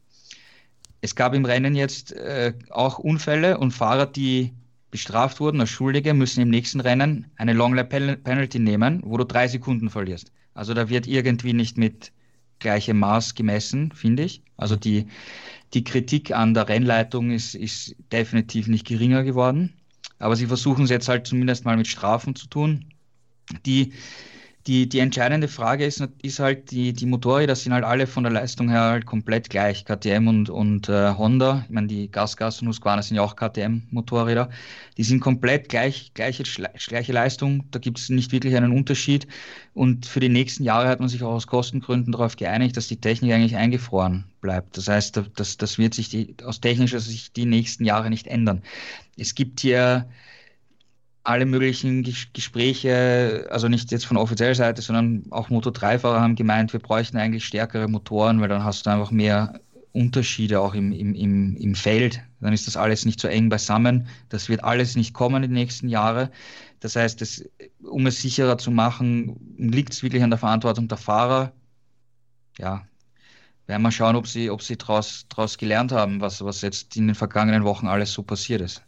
Es 1.03 1.15
gab 1.17 1.35
im 1.35 1.45
Rennen 1.45 1.75
jetzt 1.75 2.13
äh, 2.13 2.55
auch 2.71 2.99
Unfälle 2.99 3.59
und 3.59 3.73
Fahrer, 3.73 4.07
die 4.07 4.55
bestraft 4.93 5.41
wurden 5.41 5.61
als 5.61 5.71
Schuldige, 5.71 6.15
müssen 6.15 6.43
im 6.43 6.51
nächsten 6.51 6.79
Rennen 6.79 7.27
eine 7.37 7.55
Long 7.55 7.75
Lap 7.75 7.89
Penalty 7.89 8.61
nehmen, 8.61 9.01
wo 9.05 9.17
du 9.17 9.25
drei 9.25 9.49
Sekunden 9.49 9.91
verlierst. 9.91 10.31
Also 10.55 10.75
da 10.75 10.89
wird 10.89 11.09
irgendwie 11.09 11.55
nicht 11.55 11.79
mit 11.79 12.13
gleichem 12.61 12.99
Maß 12.99 13.35
gemessen, 13.35 13.91
finde 13.93 14.23
ich. 14.23 14.43
Also 14.57 14.77
die, 14.77 15.07
die 15.73 15.83
Kritik 15.83 16.31
an 16.31 16.53
der 16.55 16.69
Rennleitung 16.69 17.31
ist, 17.31 17.55
ist 17.55 17.97
definitiv 18.13 18.69
nicht 18.69 18.87
geringer 18.87 19.25
geworden. 19.25 19.73
Aber 20.19 20.37
sie 20.37 20.47
versuchen 20.47 20.85
es 20.85 20.91
jetzt 20.91 21.09
halt 21.09 21.27
zumindest 21.27 21.65
mal 21.65 21.77
mit 21.77 21.89
Strafen 21.89 22.37
zu 22.37 22.47
tun, 22.47 22.85
die 23.65 23.95
die, 24.67 24.89
die 24.89 25.01
entscheidende 25.01 25.49
Frage 25.49 25.85
ist, 25.85 26.07
ist 26.23 26.39
halt, 26.39 26.71
die, 26.71 26.93
die 26.93 27.07
Motorräder 27.07 27.57
sind 27.57 27.73
halt 27.73 27.85
alle 27.85 28.07
von 28.07 28.23
der 28.23 28.33
Leistung 28.33 28.69
her 28.69 28.83
halt 28.83 29.07
komplett 29.07 29.51
gleich. 29.51 29.85
KTM 29.85 30.29
und, 30.29 30.51
und 30.51 30.89
äh, 30.89 31.15
Honda, 31.15 31.65
ich 31.65 31.75
meine, 31.75 31.89
die 31.89 32.09
Gasgas 32.09 32.63
und 32.63 32.69
Husqvarna 32.69 33.03
sind 33.03 33.17
ja 33.17 33.23
auch 33.23 33.35
KTM-Motorräder, 33.35 34.51
die 34.97 35.03
sind 35.03 35.21
komplett 35.21 35.69
gleich, 35.69 36.13
gleiche, 36.15 36.45
gleiche 36.45 37.13
Leistung, 37.13 37.65
da 37.73 37.81
gibt 37.81 37.99
es 37.99 38.09
nicht 38.09 38.31
wirklich 38.31 38.55
einen 38.55 38.73
Unterschied. 38.73 39.27
Und 39.75 40.07
für 40.07 40.21
die 40.21 40.29
nächsten 40.29 40.63
Jahre 40.63 40.89
hat 40.89 41.01
man 41.01 41.09
sich 41.09 41.23
auch 41.25 41.33
aus 41.33 41.47
Kostengründen 41.49 42.13
darauf 42.13 42.37
geeinigt, 42.37 42.77
dass 42.77 42.87
die 42.87 43.01
Technik 43.01 43.33
eigentlich 43.33 43.57
eingefroren 43.57 44.25
bleibt. 44.41 44.77
Das 44.77 44.87
heißt, 44.87 45.21
das, 45.35 45.57
das 45.57 45.79
wird 45.79 45.95
sich 45.95 46.09
die, 46.09 46.37
aus 46.45 46.61
technischer 46.61 47.01
Sicht 47.01 47.37
die 47.37 47.47
nächsten 47.47 47.85
Jahre 47.85 48.11
nicht 48.11 48.29
ändern. 48.29 48.63
Es 49.17 49.35
gibt 49.35 49.61
hier 49.61 50.07
alle 51.25 51.47
möglichen 51.47 52.03
Gespräche, 52.33 53.47
also 53.51 53.69
nicht 53.69 53.91
jetzt 53.93 54.07
von 54.07 54.17
offizieller 54.17 54.55
Seite, 54.55 54.83
sondern 54.83 55.25
auch 55.31 55.51
Moto3-Fahrer 55.51 56.21
haben 56.21 56.35
gemeint, 56.35 56.73
wir 56.73 56.81
bräuchten 56.81 57.17
eigentlich 57.17 57.45
stärkere 57.45 57.89
Motoren, 57.89 58.41
weil 58.41 58.49
dann 58.49 58.65
hast 58.65 58.87
du 58.87 58.91
einfach 58.91 59.11
mehr 59.11 59.61
Unterschiede 59.93 60.61
auch 60.61 60.75
im, 60.75 60.91
im, 60.91 61.15
im, 61.15 61.57
im 61.57 61.75
Feld. 61.75 62.21
Dann 62.41 62.53
ist 62.53 62.67
das 62.67 62.77
alles 62.77 63.05
nicht 63.05 63.21
so 63.21 63.29
eng 63.29 63.51
beisammen. 63.51 64.09
Das 64.31 64.49
wird 64.49 64.65
alles 64.65 64.97
nicht 64.97 65.13
kommen 65.13 65.45
in 65.45 65.51
den 65.51 65.53
nächsten 65.53 65.89
Jahren. 65.89 66.31
Das 66.81 66.97
heißt, 66.97 67.21
das, 67.21 67.45
um 67.83 68.07
es 68.07 68.21
sicherer 68.21 68.59
zu 68.59 68.71
machen, 68.71 69.55
liegt 69.59 69.93
es 69.93 70.03
wirklich 70.03 70.23
an 70.23 70.31
der 70.31 70.39
Verantwortung 70.39 70.89
der 70.89 70.99
Fahrer. 70.99 71.53
Ja, 72.59 72.85
werden 73.67 73.83
wir 73.83 73.93
schauen, 73.93 74.17
ob 74.17 74.27
sie, 74.27 74.51
ob 74.51 74.63
sie 74.63 74.77
daraus 74.77 75.59
gelernt 75.59 75.93
haben, 75.93 76.21
was, 76.21 76.45
was 76.45 76.63
jetzt 76.63 76.97
in 76.97 77.07
den 77.07 77.15
vergangenen 77.15 77.65
Wochen 77.65 77.87
alles 77.87 78.13
so 78.13 78.23
passiert 78.23 78.61
ist. 78.61 78.83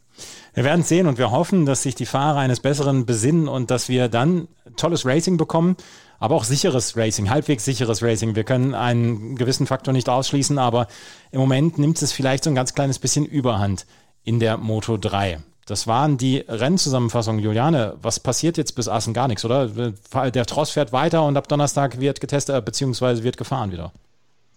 Wir 0.55 0.65
werden 0.65 0.85
sehen 0.85 1.07
und 1.07 1.19
wir 1.19 1.31
hoffen, 1.31 1.67
dass 1.67 1.83
sich 1.83 1.95
die 1.95 2.07
Fahrer 2.07 2.39
eines 2.39 2.61
Besseren 2.61 3.07
besinnen 3.07 3.49
und 3.49 3.71
dass 3.71 3.89
wir 3.89 4.09
dann 4.09 4.49
tolles 4.77 5.05
Racing 5.05 5.37
bekommen, 5.37 5.77
aber 6.19 6.37
auch 6.37 6.45
sicheres 6.45 6.97
Racing, 6.97 7.29
halbwegs 7.29 7.65
sicheres 7.65 8.03
Racing. 8.03 8.37
Wir 8.37 8.45
können 8.45 8.75
einen 8.75 9.37
gewissen 9.37 9.67
Faktor 9.67 9.93
nicht 9.93 10.09
ausschließen, 10.09 10.59
aber 10.59 10.87
im 11.33 11.41
Moment 11.41 11.79
nimmt 11.79 12.01
es 12.01 12.13
vielleicht 12.13 12.45
so 12.45 12.51
ein 12.51 12.55
ganz 12.55 12.75
kleines 12.75 12.99
bisschen 12.99 13.27
Überhand 13.27 13.87
in 14.23 14.41
der 14.41 14.57
Moto 14.57 14.97
3. 14.97 15.41
Das 15.67 15.87
waren 15.87 16.19
die 16.19 16.45
Rennzusammenfassungen. 16.47 17.43
Juliane, 17.43 17.97
was 18.01 18.21
passiert 18.21 18.57
jetzt 18.59 18.75
bis 18.75 18.87
Assen? 18.87 19.15
Gar 19.15 19.29
nichts, 19.29 19.45
oder? 19.45 19.69
Der 19.69 20.47
Tross 20.47 20.71
fährt 20.71 20.93
weiter 20.93 21.25
und 21.25 21.37
ab 21.37 21.49
Donnerstag 21.49 22.01
wird 22.01 22.21
getestet, 22.21 22.65
beziehungsweise 22.65 23.25
wird 23.25 23.39
gefahren 23.39 23.73
wieder. 23.73 23.91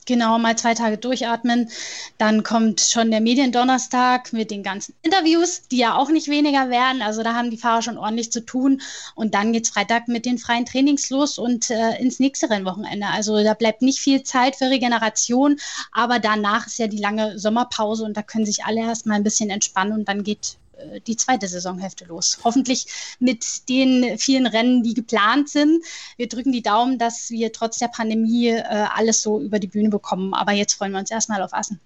Genau, 0.08 0.40
mal 0.40 0.58
zwei 0.58 0.74
Tage 0.74 0.98
durchatmen. 0.98 1.70
Dann 2.18 2.42
kommt 2.44 2.80
schon 2.80 3.12
der 3.12 3.20
Mediendonnerstag 3.20 4.32
mit 4.32 4.52
den 4.52 4.64
ganzen 4.64 4.96
Interviews, 5.02 5.64
die 5.70 5.80
ja 5.80 5.96
auch 5.96 6.10
nicht 6.10 6.30
weniger 6.30 6.70
werden. 6.70 7.02
Also 7.02 7.24
da 7.24 7.36
haben 7.36 7.52
die 7.52 7.58
Fahrer 7.58 7.82
schon 7.82 7.98
ordentlich 7.98 8.32
zu 8.32 8.46
tun. 8.46 8.82
Und 9.16 9.34
dann 9.34 9.52
geht 9.52 9.66
es 9.66 9.70
Freitag 9.70 10.08
mit 10.08 10.26
den 10.26 10.38
freien 10.38 10.66
Trainings 10.66 11.10
los 11.10 11.38
und 11.38 11.70
äh, 11.70 12.00
ins 12.00 12.22
nächste 12.22 12.50
Rennwochenende. 12.50 13.08
Also 13.08 13.44
da 13.44 13.54
bleibt 13.54 13.82
nicht 13.82 14.00
viel 14.00 14.24
Zeit 14.24 14.56
für 14.56 14.70
Regeneration. 14.70 15.58
Aber 15.92 16.20
danach 16.20 16.68
ist 16.68 16.80
ja 16.80 16.88
die 16.88 17.00
lange 17.00 17.38
Sommerpause 17.38 18.06
und 18.06 18.16
da 18.16 18.22
können 18.22 18.46
sich 18.46 18.64
alle 18.64 18.80
erstmal 18.80 19.18
ein 19.18 19.24
bisschen 19.26 19.50
entspannen 19.50 19.92
und 19.92 20.08
dann 20.08 20.24
geht 20.24 20.58
die 21.06 21.16
zweite 21.16 21.48
Saisonhälfte 21.48 22.06
los. 22.06 22.40
Hoffentlich 22.44 22.88
mit 23.20 23.70
den 23.70 24.18
vielen 24.18 24.48
Rennen, 24.48 24.84
die 24.84 24.94
geplant 24.94 25.50
sind. 25.50 25.84
Wir 26.18 26.28
drücken 26.28 26.52
die 26.52 26.62
Daumen, 26.62 26.98
dass 26.98 27.30
wir 27.30 27.52
trotz 27.52 27.78
der 27.78 27.88
Pandemie 27.88 28.50
äh, 28.50 28.64
alles 28.64 29.22
so 29.22 29.40
über 29.40 29.60
die 29.60 29.68
Bühne 29.68 29.90
bekommen. 29.90 30.34
Aber 30.34 30.52
jetzt 30.52 30.74
freuen 30.74 30.92
wir 30.92 31.00
uns 31.00 31.12
erstmal 31.12 31.42
auf 31.42 31.54
Assen. 31.54 31.80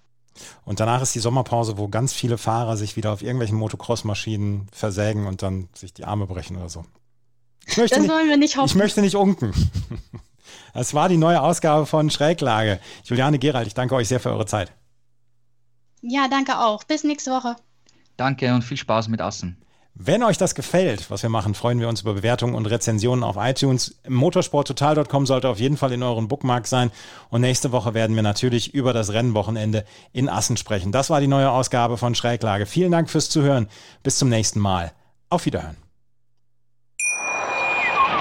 Und 0.64 0.80
danach 0.80 1.02
ist 1.02 1.14
die 1.14 1.20
Sommerpause, 1.20 1.76
wo 1.78 1.88
ganz 1.88 2.12
viele 2.12 2.38
Fahrer 2.38 2.76
sich 2.76 2.96
wieder 2.96 3.12
auf 3.12 3.22
irgendwelchen 3.22 3.58
Motocross-Maschinen 3.58 4.66
versägen 4.72 5.26
und 5.26 5.42
dann 5.42 5.68
sich 5.74 5.92
die 5.92 6.04
Arme 6.04 6.26
brechen 6.26 6.56
oder 6.56 6.68
so. 6.68 6.84
das 7.66 7.76
nicht, 7.76 7.92
wollen 7.92 8.28
wir 8.28 8.36
nicht 8.36 8.56
hoffen. 8.56 8.68
Ich 8.68 8.74
möchte 8.74 9.00
nicht 9.00 9.16
unken. 9.16 9.52
Das 10.74 10.94
war 10.94 11.08
die 11.08 11.16
neue 11.16 11.40
Ausgabe 11.40 11.86
von 11.86 12.10
Schräglage. 12.10 12.80
Juliane 13.04 13.38
Gerald, 13.38 13.66
ich 13.66 13.74
danke 13.74 13.94
euch 13.94 14.08
sehr 14.08 14.20
für 14.20 14.30
eure 14.30 14.46
Zeit. 14.46 14.72
Ja, 16.00 16.28
danke 16.28 16.58
auch. 16.58 16.84
Bis 16.84 17.04
nächste 17.04 17.30
Woche. 17.30 17.56
Danke 18.22 18.54
und 18.54 18.62
viel 18.62 18.76
Spaß 18.76 19.08
mit 19.08 19.20
Assen. 19.20 19.56
Wenn 19.96 20.22
euch 20.22 20.38
das 20.38 20.54
gefällt, 20.54 21.10
was 21.10 21.24
wir 21.24 21.28
machen, 21.28 21.54
freuen 21.54 21.80
wir 21.80 21.88
uns 21.88 22.02
über 22.02 22.14
Bewertungen 22.14 22.54
und 22.54 22.66
Rezensionen 22.66 23.24
auf 23.24 23.34
iTunes. 23.36 24.00
Motorsporttotal.com 24.08 25.26
sollte 25.26 25.48
auf 25.48 25.58
jeden 25.58 25.76
Fall 25.76 25.90
in 25.90 26.04
euren 26.04 26.28
Bookmark 26.28 26.68
sein. 26.68 26.92
Und 27.30 27.40
nächste 27.40 27.72
Woche 27.72 27.94
werden 27.94 28.14
wir 28.14 28.22
natürlich 28.22 28.74
über 28.74 28.92
das 28.92 29.12
Rennwochenende 29.12 29.84
in 30.12 30.28
Assen 30.28 30.56
sprechen. 30.56 30.92
Das 30.92 31.10
war 31.10 31.20
die 31.20 31.26
neue 31.26 31.50
Ausgabe 31.50 31.98
von 31.98 32.14
Schräglage. 32.14 32.64
Vielen 32.64 32.92
Dank 32.92 33.10
fürs 33.10 33.28
Zuhören. 33.28 33.66
Bis 34.04 34.18
zum 34.18 34.28
nächsten 34.28 34.60
Mal. 34.60 34.92
Auf 35.30 35.46
Wiederhören. 35.46 35.76